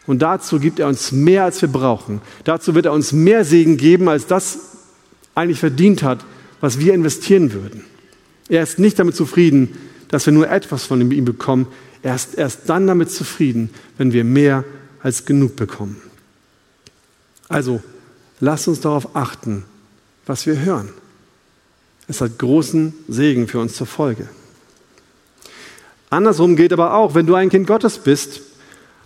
Und 0.07 0.21
dazu 0.21 0.59
gibt 0.59 0.79
er 0.79 0.87
uns 0.87 1.11
mehr, 1.11 1.43
als 1.43 1.61
wir 1.61 1.69
brauchen. 1.69 2.21
Dazu 2.45 2.73
wird 2.73 2.85
er 2.85 2.93
uns 2.93 3.11
mehr 3.11 3.43
Segen 3.43 3.77
geben, 3.77 4.07
als 4.07 4.25
das 4.25 4.59
eigentlich 5.35 5.59
verdient 5.59 6.01
hat, 6.01 6.25
was 6.61 6.79
wir 6.79 6.93
investieren 6.93 7.53
würden. 7.53 7.83
Er 8.49 8.63
ist 8.63 8.79
nicht 8.79 8.97
damit 8.97 9.15
zufrieden, 9.15 9.77
dass 10.07 10.25
wir 10.25 10.33
nur 10.33 10.49
etwas 10.49 10.85
von 10.85 11.11
ihm 11.11 11.25
bekommen. 11.25 11.67
Er 12.01 12.15
ist 12.15 12.35
erst 12.35 12.69
dann 12.69 12.87
damit 12.87 13.11
zufrieden, 13.11 13.69
wenn 13.97 14.13
wir 14.13 14.23
mehr 14.23 14.63
als 15.03 15.25
genug 15.25 15.57
bekommen. 15.57 16.01
Also, 17.49 17.83
lasst 18.39 18.67
uns 18.69 18.79
darauf 18.79 19.15
achten, 19.15 19.65
was 20.25 20.45
wir 20.45 20.59
hören. 20.59 20.89
Es 22.07 22.21
hat 22.21 22.39
großen 22.39 22.93
Segen 23.09 23.47
für 23.47 23.59
uns 23.59 23.75
zur 23.75 23.87
Folge. 23.87 24.29
Andersrum 26.09 26.55
gilt 26.55 26.71
aber 26.71 26.93
auch, 26.93 27.15
wenn 27.15 27.25
du 27.25 27.35
ein 27.35 27.49
Kind 27.49 27.67
Gottes 27.67 27.97
bist, 27.97 28.41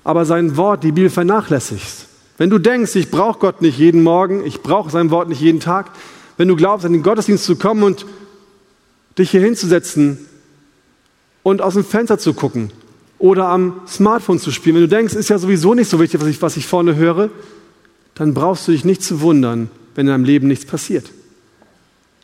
aber 0.04 0.26
sein 0.26 0.58
Wort, 0.58 0.84
die 0.84 0.92
Bibel 0.92 1.10
vernachlässigst. 1.10 2.08
Wenn 2.38 2.50
du 2.50 2.58
denkst, 2.58 2.96
ich 2.96 3.12
brauche 3.12 3.40
Gott 3.40 3.62
nicht 3.62 3.78
jeden 3.78 4.04
Morgen, 4.04 4.46
ich 4.46 4.62
brauche 4.62 4.90
sein 4.90 5.12
Wort 5.12 5.30
nicht 5.30 5.42
jeden 5.42 5.60
Tag, 5.60 5.92
wenn 6.38 6.48
du 6.48 6.56
glaubst, 6.56 6.86
an 6.86 6.94
den 6.94 7.04
Gottesdienst 7.04 7.44
zu 7.44 7.56
kommen 7.56 7.84
und 7.84 8.06
dich 9.18 9.32
hier 9.32 9.42
hinzusetzen 9.42 10.18
und 11.44 11.62
aus 11.62 11.76
dem 11.76 11.86
Fenster 11.86 12.18
zu 12.18 12.34
gucken 12.34 12.72
oder 13.20 13.48
am 13.50 13.82
Smartphone 13.88 14.40
zu 14.40 14.52
spielen, 14.52 14.76
wenn 14.76 14.84
du 14.84 14.88
denkst, 14.88 15.14
ist 15.14 15.30
ja 15.30 15.38
sowieso 15.38 15.76
nicht 15.76 15.90
so 15.90 16.00
wichtig, 16.00 16.20
was 16.20 16.28
ich, 16.28 16.42
was 16.42 16.58
ich 16.58 16.66
vorne 16.66 16.96
höre, 16.96 17.30
dann 18.16 18.34
brauchst 18.34 18.68
du 18.68 18.72
dich 18.72 18.86
nicht 18.86 19.04
zu 19.04 19.22
wundern, 19.22 19.70
wenn 19.94 20.08
in 20.08 20.12
deinem 20.12 20.26
Leben 20.26 20.48
nichts 20.48 20.66
passiert. 20.66 21.12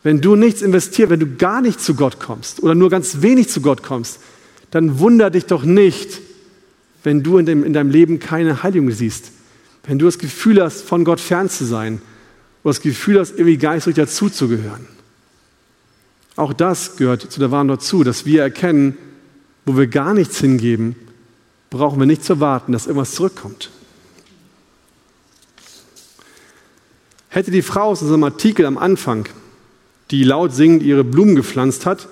Wenn 0.02 0.20
du 0.20 0.36
nichts 0.36 0.62
investierst, 0.62 1.10
wenn 1.10 1.20
du 1.20 1.36
gar 1.36 1.60
nicht 1.60 1.80
zu 1.80 1.94
Gott 1.94 2.18
kommst 2.18 2.62
oder 2.62 2.74
nur 2.74 2.90
ganz 2.90 3.22
wenig 3.22 3.48
zu 3.48 3.60
Gott 3.60 3.82
kommst, 3.82 4.20
dann 4.70 4.98
wunder 4.98 5.30
dich 5.30 5.46
doch 5.46 5.64
nicht, 5.64 6.20
wenn 7.08 7.22
du 7.22 7.38
in, 7.38 7.46
dem, 7.46 7.64
in 7.64 7.72
deinem 7.72 7.90
Leben 7.90 8.18
keine 8.18 8.62
Heiligung 8.62 8.90
siehst, 8.90 9.32
wenn 9.84 9.98
du 9.98 10.04
das 10.04 10.18
Gefühl 10.18 10.62
hast, 10.62 10.82
von 10.82 11.04
Gott 11.04 11.20
fern 11.20 11.48
zu 11.48 11.64
sein 11.64 12.02
oder 12.62 12.74
das 12.74 12.82
Gefühl 12.82 13.18
hast, 13.18 13.38
irgendwie 13.38 13.80
so 13.80 13.90
dazuzugehören. 13.90 14.86
Auch 16.36 16.52
das 16.52 16.96
gehört 16.96 17.32
zu 17.32 17.40
der 17.40 17.50
Warnung 17.50 17.78
dazu, 17.78 18.04
dass 18.04 18.26
wir 18.26 18.42
erkennen, 18.42 18.98
wo 19.64 19.78
wir 19.78 19.86
gar 19.86 20.12
nichts 20.12 20.38
hingeben, 20.38 20.96
brauchen 21.70 21.98
wir 21.98 22.04
nicht 22.04 22.22
zu 22.22 22.40
warten, 22.40 22.72
dass 22.72 22.86
irgendwas 22.86 23.12
zurückkommt. 23.12 23.70
Hätte 27.30 27.50
die 27.50 27.62
Frau 27.62 27.84
aus 27.84 28.02
unserem 28.02 28.24
Artikel 28.24 28.66
am 28.66 28.76
Anfang, 28.76 29.26
die 30.10 30.24
laut 30.24 30.52
singend 30.52 30.82
ihre 30.82 31.04
Blumen 31.04 31.36
gepflanzt 31.36 31.86
hat, 31.86 32.06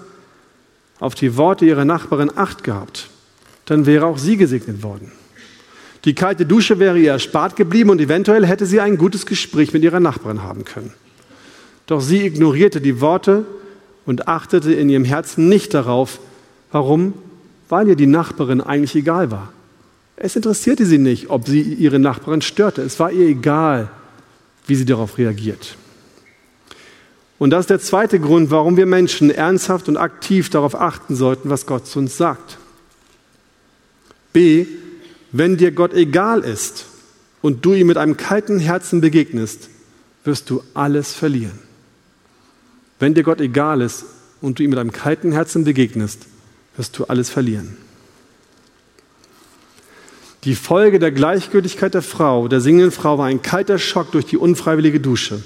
auf 1.01 1.15
die 1.15 1.37
Worte 1.37 1.67
ihrer 1.67 1.85
Nachbarin 1.85 2.33
Acht 2.35 2.65
gehabt, 2.65 3.11
dann 3.67 3.87
wäre 3.87 4.07
auch 4.07 4.19
sie 4.19 4.37
gesegnet 4.37 4.83
worden. 4.83 5.12
Die 6.05 6.14
kalte 6.14 6.47
Dusche 6.47 6.79
wäre 6.79 6.99
ihr 6.99 7.11
erspart 7.11 7.57
geblieben 7.57 7.91
und 7.91 8.01
eventuell 8.01 8.47
hätte 8.47 8.64
sie 8.64 8.81
ein 8.81 8.97
gutes 8.97 9.27
Gespräch 9.27 9.73
mit 9.73 9.83
ihrer 9.83 10.01
Nachbarin 10.01 10.43
haben 10.43 10.64
können. 10.64 10.93
Doch 11.87 12.01
sie 12.01 12.25
ignorierte 12.25 12.81
die 12.81 13.01
Worte 13.01 13.45
und 14.07 14.29
achtete 14.29 14.73
in 14.73 14.89
ihrem 14.89 15.05
Herzen 15.05 15.49
nicht 15.49 15.75
darauf. 15.75 16.21
Warum? 16.71 17.14
Weil 17.69 17.89
ihr 17.89 17.97
die 17.97 18.07
Nachbarin 18.07 18.61
eigentlich 18.61 18.95
egal 18.95 19.33
war. 19.33 19.53
Es 20.17 20.37
interessierte 20.37 20.87
sie 20.87 20.99
nicht, 20.99 21.29
ob 21.29 21.47
sie 21.47 21.61
ihre 21.61 21.99
Nachbarin 21.99 22.41
störte. 22.41 22.83
Es 22.83 22.99
war 23.01 23.11
ihr 23.11 23.27
egal, 23.27 23.91
wie 24.67 24.77
sie 24.77 24.85
darauf 24.85 25.19
reagiert. 25.19 25.77
Und 27.39 27.51
das 27.51 27.64
ist 27.64 27.71
der 27.71 27.81
zweite 27.81 28.19
Grund, 28.19 28.51
warum 28.51 28.77
wir 28.77 28.87
Menschen 28.87 29.31
ernsthaft 29.31 29.89
und 29.89 29.97
aktiv 29.97 30.49
darauf 30.51 30.81
achten 30.81 31.17
sollten, 31.17 31.51
was 31.51 31.67
Gott 31.67 31.87
zu 31.87 31.99
uns 31.99 32.17
sagt. 32.17 32.59
B, 34.37 34.66
wenn 35.32 35.57
dir 35.57 35.72
Gott 35.72 35.95
egal 35.95 36.41
ist 36.41 36.84
und 37.41 37.64
du 37.64 37.72
ihm 37.72 37.87
mit 37.87 37.97
einem 37.97 38.18
kalten 38.18 38.59
Herzen 38.59 39.01
begegnest, 39.01 39.70
wirst 40.24 40.51
du 40.51 40.62
alles 40.74 41.14
verlieren. 41.14 41.59
Wenn 42.99 43.14
dir 43.14 43.22
Gott 43.22 43.41
egal 43.41 43.80
ist 43.80 44.05
und 44.43 44.59
du 44.59 44.62
ihm 44.62 44.68
mit 44.68 44.78
einem 44.78 44.93
kalten 44.93 45.32
Herzen 45.32 45.64
begegnest, 45.64 46.26
wirst 46.76 46.99
du 46.99 47.05
alles 47.05 47.30
verlieren. 47.30 47.78
Die 50.45 50.55
Folge 50.55 50.99
der 50.99 51.12
Gleichgültigkeit 51.12 51.95
der 51.95 52.03
Frau, 52.03 52.47
der 52.47 52.61
singenden 52.61 52.91
Frau, 52.91 53.16
war 53.16 53.28
ein 53.28 53.41
kalter 53.41 53.78
Schock 53.78 54.12
durch 54.12 54.26
die 54.26 54.37
unfreiwillige 54.37 55.01
Dusche 55.01 55.43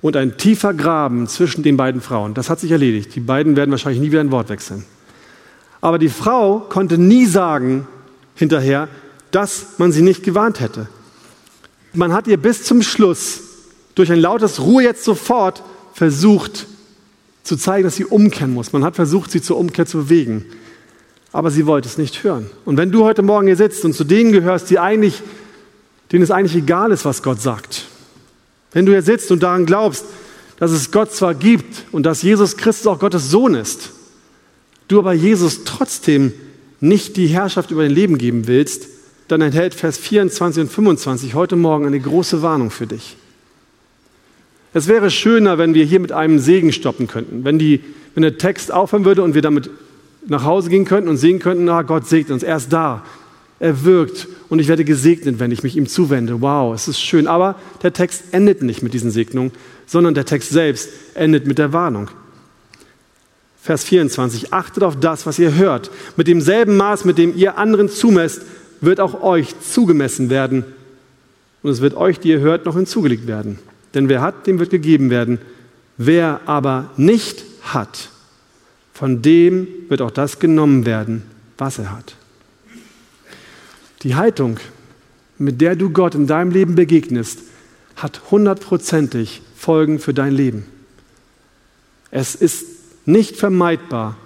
und 0.00 0.16
ein 0.16 0.38
tiefer 0.38 0.72
Graben 0.72 1.26
zwischen 1.26 1.62
den 1.62 1.76
beiden 1.76 2.00
Frauen. 2.00 2.32
Das 2.32 2.48
hat 2.48 2.58
sich 2.58 2.70
erledigt. 2.70 3.14
Die 3.14 3.20
beiden 3.20 3.54
werden 3.54 3.70
wahrscheinlich 3.70 4.00
nie 4.00 4.12
wieder 4.12 4.22
ein 4.22 4.30
Wort 4.30 4.48
wechseln. 4.48 4.86
Aber 5.82 5.98
die 5.98 6.08
Frau 6.08 6.60
konnte 6.60 6.96
nie 6.96 7.26
sagen 7.26 7.86
hinterher, 8.40 8.88
dass 9.30 9.78
man 9.78 9.92
sie 9.92 10.02
nicht 10.02 10.24
gewarnt 10.24 10.60
hätte. 10.60 10.88
Man 11.92 12.12
hat 12.12 12.26
ihr 12.26 12.38
bis 12.38 12.64
zum 12.64 12.82
Schluss 12.82 13.40
durch 13.94 14.10
ein 14.10 14.18
lautes 14.18 14.60
Ruhe 14.60 14.82
jetzt 14.82 15.04
sofort 15.04 15.62
versucht 15.92 16.66
zu 17.42 17.56
zeigen, 17.56 17.84
dass 17.84 17.96
sie 17.96 18.06
umkehren 18.06 18.54
muss. 18.54 18.72
Man 18.72 18.82
hat 18.82 18.96
versucht, 18.96 19.30
sie 19.30 19.42
zur 19.42 19.58
Umkehr 19.58 19.84
zu 19.84 19.98
bewegen. 19.98 20.46
Aber 21.32 21.50
sie 21.50 21.66
wollte 21.66 21.86
es 21.86 21.98
nicht 21.98 22.24
hören. 22.24 22.50
Und 22.64 22.78
wenn 22.78 22.90
du 22.90 23.04
heute 23.04 23.22
Morgen 23.22 23.46
hier 23.46 23.56
sitzt 23.56 23.84
und 23.84 23.92
zu 23.92 24.04
denen 24.04 24.32
gehörst, 24.32 24.70
die 24.70 24.78
eigentlich, 24.78 25.22
denen 26.10 26.22
es 26.24 26.30
eigentlich 26.30 26.56
egal 26.56 26.92
ist, 26.92 27.04
was 27.04 27.22
Gott 27.22 27.42
sagt, 27.42 27.84
wenn 28.72 28.86
du 28.86 28.92
hier 28.92 29.02
sitzt 29.02 29.30
und 29.30 29.42
daran 29.42 29.66
glaubst, 29.66 30.06
dass 30.58 30.70
es 30.70 30.90
Gott 30.90 31.12
zwar 31.12 31.34
gibt 31.34 31.84
und 31.92 32.04
dass 32.04 32.22
Jesus 32.22 32.56
Christus 32.56 32.86
auch 32.86 32.98
Gottes 32.98 33.30
Sohn 33.30 33.54
ist, 33.54 33.90
du 34.88 34.98
aber 34.98 35.12
Jesus 35.12 35.64
trotzdem 35.64 36.32
nicht 36.80 37.16
die 37.16 37.26
Herrschaft 37.26 37.70
über 37.70 37.82
dein 37.82 37.92
Leben 37.92 38.18
geben 38.18 38.46
willst, 38.46 38.88
dann 39.28 39.40
enthält 39.40 39.74
Vers 39.74 39.98
24 39.98 40.62
und 40.62 40.68
25 40.70 41.34
heute 41.34 41.56
Morgen 41.56 41.86
eine 41.86 42.00
große 42.00 42.42
Warnung 42.42 42.70
für 42.70 42.86
dich. 42.86 43.16
Es 44.72 44.88
wäre 44.88 45.10
schöner, 45.10 45.58
wenn 45.58 45.74
wir 45.74 45.84
hier 45.84 46.00
mit 46.00 46.12
einem 46.12 46.38
Segen 46.38 46.72
stoppen 46.72 47.06
könnten, 47.06 47.44
wenn, 47.44 47.58
die, 47.58 47.80
wenn 48.14 48.22
der 48.22 48.38
Text 48.38 48.72
aufhören 48.72 49.04
würde 49.04 49.22
und 49.22 49.34
wir 49.34 49.42
damit 49.42 49.70
nach 50.26 50.44
Hause 50.44 50.70
gehen 50.70 50.84
könnten 50.84 51.08
und 51.08 51.16
sehen 51.16 51.38
könnten, 51.38 51.64
na, 51.64 51.82
Gott 51.82 52.06
segnet 52.06 52.32
uns, 52.32 52.42
er 52.42 52.56
ist 52.56 52.72
da, 52.72 53.04
er 53.58 53.84
wirkt 53.84 54.28
und 54.48 54.58
ich 54.58 54.68
werde 54.68 54.84
gesegnet, 54.84 55.38
wenn 55.38 55.50
ich 55.50 55.62
mich 55.62 55.76
ihm 55.76 55.86
zuwende. 55.86 56.40
Wow, 56.40 56.74
es 56.74 56.88
ist 56.88 57.00
schön. 57.00 57.26
Aber 57.26 57.56
der 57.82 57.92
Text 57.92 58.24
endet 58.32 58.62
nicht 58.62 58.82
mit 58.82 58.94
diesen 58.94 59.10
Segnungen, 59.10 59.52
sondern 59.86 60.14
der 60.14 60.24
Text 60.24 60.50
selbst 60.50 60.88
endet 61.14 61.46
mit 61.46 61.58
der 61.58 61.72
Warnung. 61.72 62.08
Vers 63.62 63.84
24, 63.84 64.52
achtet 64.52 64.82
auf 64.82 64.98
das, 64.98 65.26
was 65.26 65.38
ihr 65.38 65.54
hört. 65.54 65.90
Mit 66.16 66.28
demselben 66.28 66.76
Maß, 66.76 67.04
mit 67.04 67.18
dem 67.18 67.36
ihr 67.36 67.58
anderen 67.58 67.88
zumesst, 67.88 68.42
wird 68.80 69.00
auch 69.00 69.22
euch 69.22 69.54
zugemessen 69.60 70.30
werden. 70.30 70.64
Und 71.62 71.70
es 71.70 71.82
wird 71.82 71.94
euch, 71.94 72.18
die 72.18 72.28
ihr 72.28 72.40
hört, 72.40 72.64
noch 72.64 72.76
hinzugelegt 72.76 73.26
werden. 73.26 73.58
Denn 73.92 74.08
wer 74.08 74.22
hat, 74.22 74.46
dem 74.46 74.58
wird 74.58 74.70
gegeben 74.70 75.10
werden. 75.10 75.38
Wer 75.98 76.40
aber 76.46 76.90
nicht 76.96 77.44
hat, 77.60 78.08
von 78.94 79.20
dem 79.20 79.68
wird 79.88 80.00
auch 80.00 80.10
das 80.10 80.38
genommen 80.38 80.86
werden, 80.86 81.22
was 81.58 81.78
er 81.78 81.94
hat. 81.94 82.16
Die 84.02 84.14
Haltung, 84.14 84.58
mit 85.36 85.60
der 85.60 85.76
du 85.76 85.90
Gott 85.90 86.14
in 86.14 86.26
deinem 86.26 86.50
Leben 86.50 86.74
begegnest, 86.74 87.40
hat 87.96 88.22
hundertprozentig 88.30 89.42
Folgen 89.54 89.98
für 89.98 90.14
dein 90.14 90.32
Leben. 90.32 90.64
Es 92.10 92.34
ist 92.34 92.64
nicht 93.04 93.36
vermeidbar, 93.36 94.16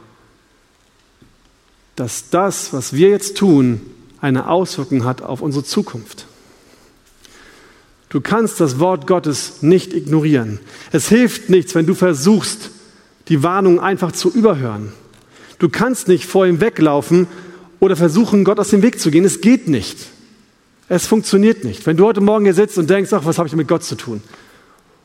dass 1.97 2.31
das, 2.31 2.73
was 2.73 2.93
wir 2.93 3.11
jetzt 3.11 3.37
tun, 3.37 3.81
eine 4.21 4.49
Auswirkung 4.49 5.05
hat 5.05 5.23
auf 5.23 5.43
unsere 5.43 5.65
Zukunft. 5.65 6.27
Du 8.09 8.21
kannst 8.21 8.61
das 8.61 8.79
Wort 8.79 9.07
Gottes 9.07 9.63
nicht 9.63 9.93
ignorieren. 9.93 10.61
Es 10.93 11.09
hilft 11.09 11.51
nichts, 11.51 11.75
wenn 11.75 11.87
du 11.87 11.95
versuchst, 11.95 12.71
die 13.29 13.43
Warnung 13.43 13.81
einfach 13.81 14.13
zu 14.13 14.31
überhören. 14.33 14.93
Du 15.59 15.69
kannst 15.69 16.09
nicht 16.09 16.27
vor 16.27 16.47
ihm 16.47 16.61
weglaufen 16.61 17.27
oder 17.81 17.97
versuchen, 17.97 18.45
Gott 18.45 18.61
aus 18.61 18.71
dem 18.71 18.83
Weg 18.83 19.01
zu 19.01 19.11
gehen. 19.11 19.25
Es 19.25 19.41
geht 19.41 19.69
nicht. 19.69 19.99
Es 20.89 21.07
funktioniert 21.07 21.65
nicht. 21.65 21.87
Wenn 21.87 21.97
du 21.97 22.05
heute 22.05 22.21
Morgen 22.21 22.45
hier 22.45 22.55
sitzt 22.55 22.79
und 22.79 22.91
denkst, 22.91 23.13
ach, 23.13 23.25
was 23.25 23.39
habe 23.39 23.49
ich 23.49 23.57
mit 23.57 23.69
Gott 23.69 23.83
zu 23.83 23.97
tun? 23.97 24.23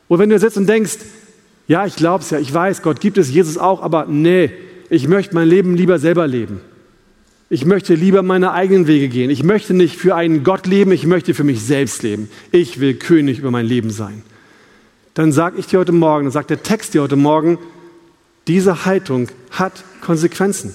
Oder 0.07 0.19
wenn 0.19 0.29
du 0.29 0.35
hier 0.35 0.39
sitzt 0.39 0.57
und 0.57 0.67
denkst, 0.67 0.97
ja, 1.69 1.85
ich 1.85 1.95
glaube 1.95 2.23
es 2.23 2.31
ja, 2.31 2.39
ich 2.39 2.51
weiß, 2.51 2.81
Gott 2.81 2.99
gibt 2.99 3.19
es, 3.19 3.29
Jesus 3.29 3.59
auch, 3.59 3.83
aber 3.83 4.07
nee, 4.07 4.49
ich 4.89 5.07
möchte 5.07 5.35
mein 5.35 5.47
Leben 5.47 5.75
lieber 5.75 5.99
selber 5.99 6.25
leben. 6.25 6.61
Ich 7.51 7.63
möchte 7.63 7.93
lieber 7.93 8.23
meine 8.23 8.53
eigenen 8.53 8.87
Wege 8.87 9.07
gehen. 9.07 9.29
Ich 9.29 9.43
möchte 9.43 9.75
nicht 9.75 9.95
für 9.95 10.15
einen 10.15 10.43
Gott 10.43 10.65
leben, 10.65 10.91
ich 10.91 11.05
möchte 11.05 11.35
für 11.35 11.43
mich 11.43 11.61
selbst 11.61 12.01
leben. 12.01 12.27
Ich 12.51 12.79
will 12.79 12.95
König 12.95 13.37
über 13.37 13.51
mein 13.51 13.67
Leben 13.67 13.91
sein. 13.91 14.23
Dann 15.13 15.31
sage 15.31 15.59
ich 15.59 15.67
dir 15.67 15.79
heute 15.79 15.91
Morgen, 15.91 16.25
dann 16.25 16.31
sagt 16.31 16.49
der 16.49 16.63
Text 16.63 16.95
dir 16.95 17.03
heute 17.03 17.15
Morgen, 17.15 17.59
diese 18.47 18.85
Haltung 18.85 19.27
hat 19.51 19.83
Konsequenzen. 20.01 20.73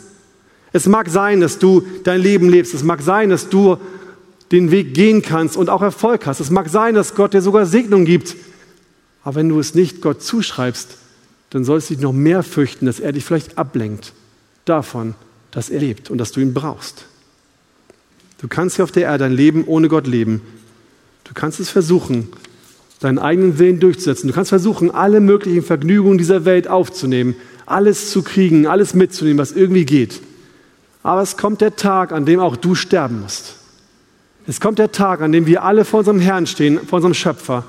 Es 0.73 0.87
mag 0.87 1.09
sein, 1.09 1.41
dass 1.41 1.59
du 1.59 1.83
dein 2.05 2.21
Leben 2.21 2.49
lebst. 2.49 2.73
Es 2.73 2.85
mag 2.85 3.03
sein, 3.03 3.31
dass 3.31 3.49
du 3.49 3.79
den 4.53 4.71
Weg 4.71 4.95
gehen 4.95 5.23
kannst 5.23 5.57
und 5.57 5.71
auch 5.71 5.83
Erfolg 5.83 6.25
hast. 6.27 6.39
Es 6.39 6.51
mag 6.51 6.69
sein, 6.69 6.95
dass 6.95 7.17
Gott 7.17 7.35
dir 7.35 7.43
sogar 7.43 7.67
Segnung 7.67 8.05
gibt. 8.05 8.37
Aber 9.25 9.37
wenn 9.37 9.49
du 9.49 9.59
es 9.59 9.75
nicht 9.75 10.03
Gott 10.03 10.22
zuschreibst, 10.22 10.99
dann 11.51 11.64
sollst 11.64 11.89
du 11.89 11.95
dich 11.95 12.03
noch 12.03 12.12
mehr 12.12 12.43
fürchten, 12.43 12.87
dass 12.87 13.01
er 13.01 13.12
dich 13.12 13.25
vielleicht 13.25 13.59
ablenkt 13.59 14.12
davon, 14.64 15.14
dass 15.51 15.70
er 15.70 15.81
lebt 15.81 16.11
und 16.11 16.18
dass 16.18 16.33
du 16.33 16.41
ihn 16.41 16.55
brauchst. 16.55 17.07
Du 18.39 18.49
kannst 18.49 18.77
hier 18.77 18.85
auf 18.85 18.93
der 18.93 19.05
Erde 19.05 19.25
ein 19.25 19.33
Leben 19.33 19.64
ohne 19.64 19.89
Gott 19.89 20.07
leben. 20.07 20.43
Du 21.25 21.33
kannst 21.33 21.61
es 21.61 21.70
versuchen, 21.70 22.29
deinen 23.01 23.18
eigenen 23.18 23.59
Willen 23.59 23.81
durchzusetzen. 23.81 24.29
Du 24.29 24.35
kannst 24.35 24.51
versuchen, 24.51 24.91
alle 24.91 25.20
möglichen 25.20 25.62
Vergnügungen 25.62 26.18
dieser 26.18 26.45
Welt 26.45 26.68
aufzunehmen, 26.68 27.35
alles 27.66 28.11
zu 28.11 28.22
kriegen, 28.22 28.66
alles 28.66 28.93
mitzunehmen, 28.95 29.39
was 29.39 29.53
irgendwie 29.53 29.87
geht. 29.87 30.20
Aber 31.03 31.22
es 31.22 31.37
kommt 31.37 31.61
der 31.61 31.77
Tag, 31.77 32.12
an 32.12 32.27
dem 32.27 32.41
auch 32.41 32.57
du 32.57 32.75
sterben 32.75 33.22
musst. 33.22 33.57
Es 34.47 34.61
kommt 34.61 34.79
der 34.79 34.93
Tag, 34.93 35.22
an 35.22 35.33
dem 35.33 35.47
wir 35.47 35.62
alle 35.62 35.85
vor 35.85 36.01
unserem 36.01 36.20
Herrn 36.20 36.47
stehen, 36.47 36.79
vor 36.87 36.97
unserem 36.97 37.14
Schöpfer 37.14 37.64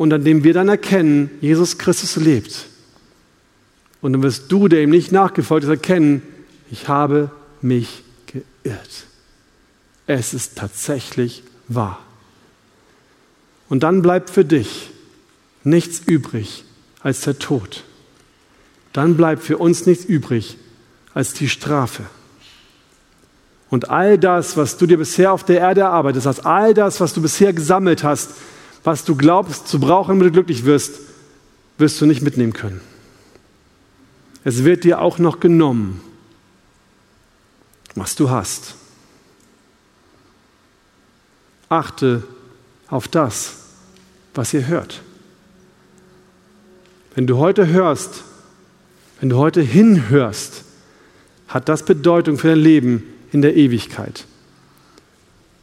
und 0.00 0.14
an 0.14 0.24
dem 0.24 0.44
wir 0.44 0.54
dann 0.54 0.70
erkennen, 0.70 1.28
Jesus 1.42 1.76
Christus 1.76 2.16
lebt. 2.16 2.64
Und 4.00 4.14
dann 4.14 4.22
wirst 4.22 4.50
du, 4.50 4.66
der 4.66 4.80
ihm 4.80 4.88
nicht 4.88 5.12
nachgefolgt 5.12 5.64
ist, 5.64 5.68
erkennen, 5.68 6.22
ich 6.70 6.88
habe 6.88 7.30
mich 7.60 8.02
geirrt. 8.24 9.04
Es 10.06 10.32
ist 10.32 10.56
tatsächlich 10.56 11.42
wahr. 11.68 11.98
Und 13.68 13.82
dann 13.82 14.00
bleibt 14.00 14.30
für 14.30 14.42
dich 14.42 14.88
nichts 15.64 16.00
übrig 16.06 16.64
als 17.02 17.20
der 17.20 17.38
Tod. 17.38 17.84
Dann 18.94 19.18
bleibt 19.18 19.42
für 19.42 19.58
uns 19.58 19.84
nichts 19.84 20.06
übrig 20.06 20.56
als 21.12 21.34
die 21.34 21.50
Strafe. 21.50 22.06
Und 23.68 23.90
all 23.90 24.16
das, 24.16 24.56
was 24.56 24.78
du 24.78 24.86
dir 24.86 24.96
bisher 24.96 25.30
auf 25.30 25.44
der 25.44 25.60
Erde 25.60 25.82
erarbeitet 25.82 26.24
hast, 26.24 26.46
all 26.46 26.72
das, 26.72 27.02
was 27.02 27.12
du 27.12 27.20
bisher 27.20 27.52
gesammelt 27.52 28.02
hast, 28.02 28.30
was 28.84 29.04
du 29.04 29.14
glaubst 29.14 29.68
zu 29.68 29.78
brauchen, 29.78 30.18
damit 30.18 30.28
du 30.28 30.32
glücklich 30.32 30.64
wirst, 30.64 31.00
wirst 31.78 32.00
du 32.00 32.06
nicht 32.06 32.22
mitnehmen 32.22 32.52
können. 32.52 32.80
Es 34.44 34.64
wird 34.64 34.84
dir 34.84 35.00
auch 35.00 35.18
noch 35.18 35.40
genommen, 35.40 36.00
was 37.94 38.14
du 38.14 38.30
hast. 38.30 38.74
Achte 41.68 42.22
auf 42.88 43.06
das, 43.06 43.54
was 44.34 44.54
ihr 44.54 44.66
hört. 44.66 45.02
Wenn 47.14 47.26
du 47.26 47.38
heute 47.38 47.66
hörst, 47.68 48.24
wenn 49.20 49.28
du 49.28 49.36
heute 49.36 49.60
hinhörst, 49.60 50.64
hat 51.48 51.68
das 51.68 51.84
Bedeutung 51.84 52.38
für 52.38 52.48
dein 52.48 52.58
Leben 52.58 53.02
in 53.32 53.42
der 53.42 53.56
Ewigkeit. 53.56 54.26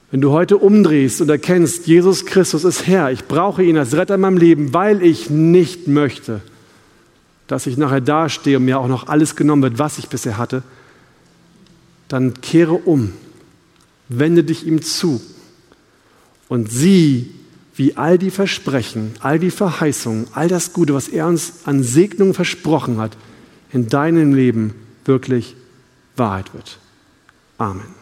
Wenn 0.09 0.21
du 0.21 0.31
heute 0.31 0.57
umdrehst 0.57 1.19
und 1.21 1.29
erkennst, 1.29 1.87
Jesus 1.87 2.25
Christus 2.25 2.63
ist 2.63 2.87
Herr, 2.87 3.11
ich 3.11 3.25
brauche 3.25 3.63
ihn 3.63 3.77
als 3.77 3.93
Retter 3.93 4.15
in 4.15 4.21
meinem 4.21 4.37
Leben, 4.37 4.73
weil 4.73 5.03
ich 5.03 5.29
nicht 5.29 5.87
möchte, 5.87 6.41
dass 7.47 7.67
ich 7.67 7.77
nachher 7.77 8.01
dastehe 8.01 8.57
und 8.57 8.65
mir 8.65 8.79
auch 8.79 8.87
noch 8.87 9.07
alles 9.07 9.35
genommen 9.35 9.63
wird, 9.63 9.79
was 9.79 9.97
ich 9.97 10.07
bisher 10.07 10.37
hatte, 10.37 10.63
dann 12.07 12.39
kehre 12.39 12.73
um, 12.73 13.11
wende 14.07 14.45
dich 14.45 14.65
ihm 14.65 14.81
zu 14.81 15.21
und 16.47 16.71
sieh, 16.71 17.31
wie 17.75 17.95
all 17.95 18.17
die 18.17 18.31
Versprechen, 18.31 19.13
all 19.19 19.39
die 19.39 19.51
Verheißungen, 19.51 20.27
all 20.33 20.47
das 20.47 20.73
Gute, 20.73 20.93
was 20.93 21.09
er 21.09 21.27
uns 21.27 21.65
an 21.65 21.83
Segnungen 21.83 22.33
versprochen 22.33 22.97
hat, 22.97 23.15
in 23.71 23.87
deinem 23.87 24.33
Leben 24.33 24.73
wirklich 25.05 25.55
Wahrheit 26.15 26.53
wird. 26.53 26.79
Amen. 27.57 27.96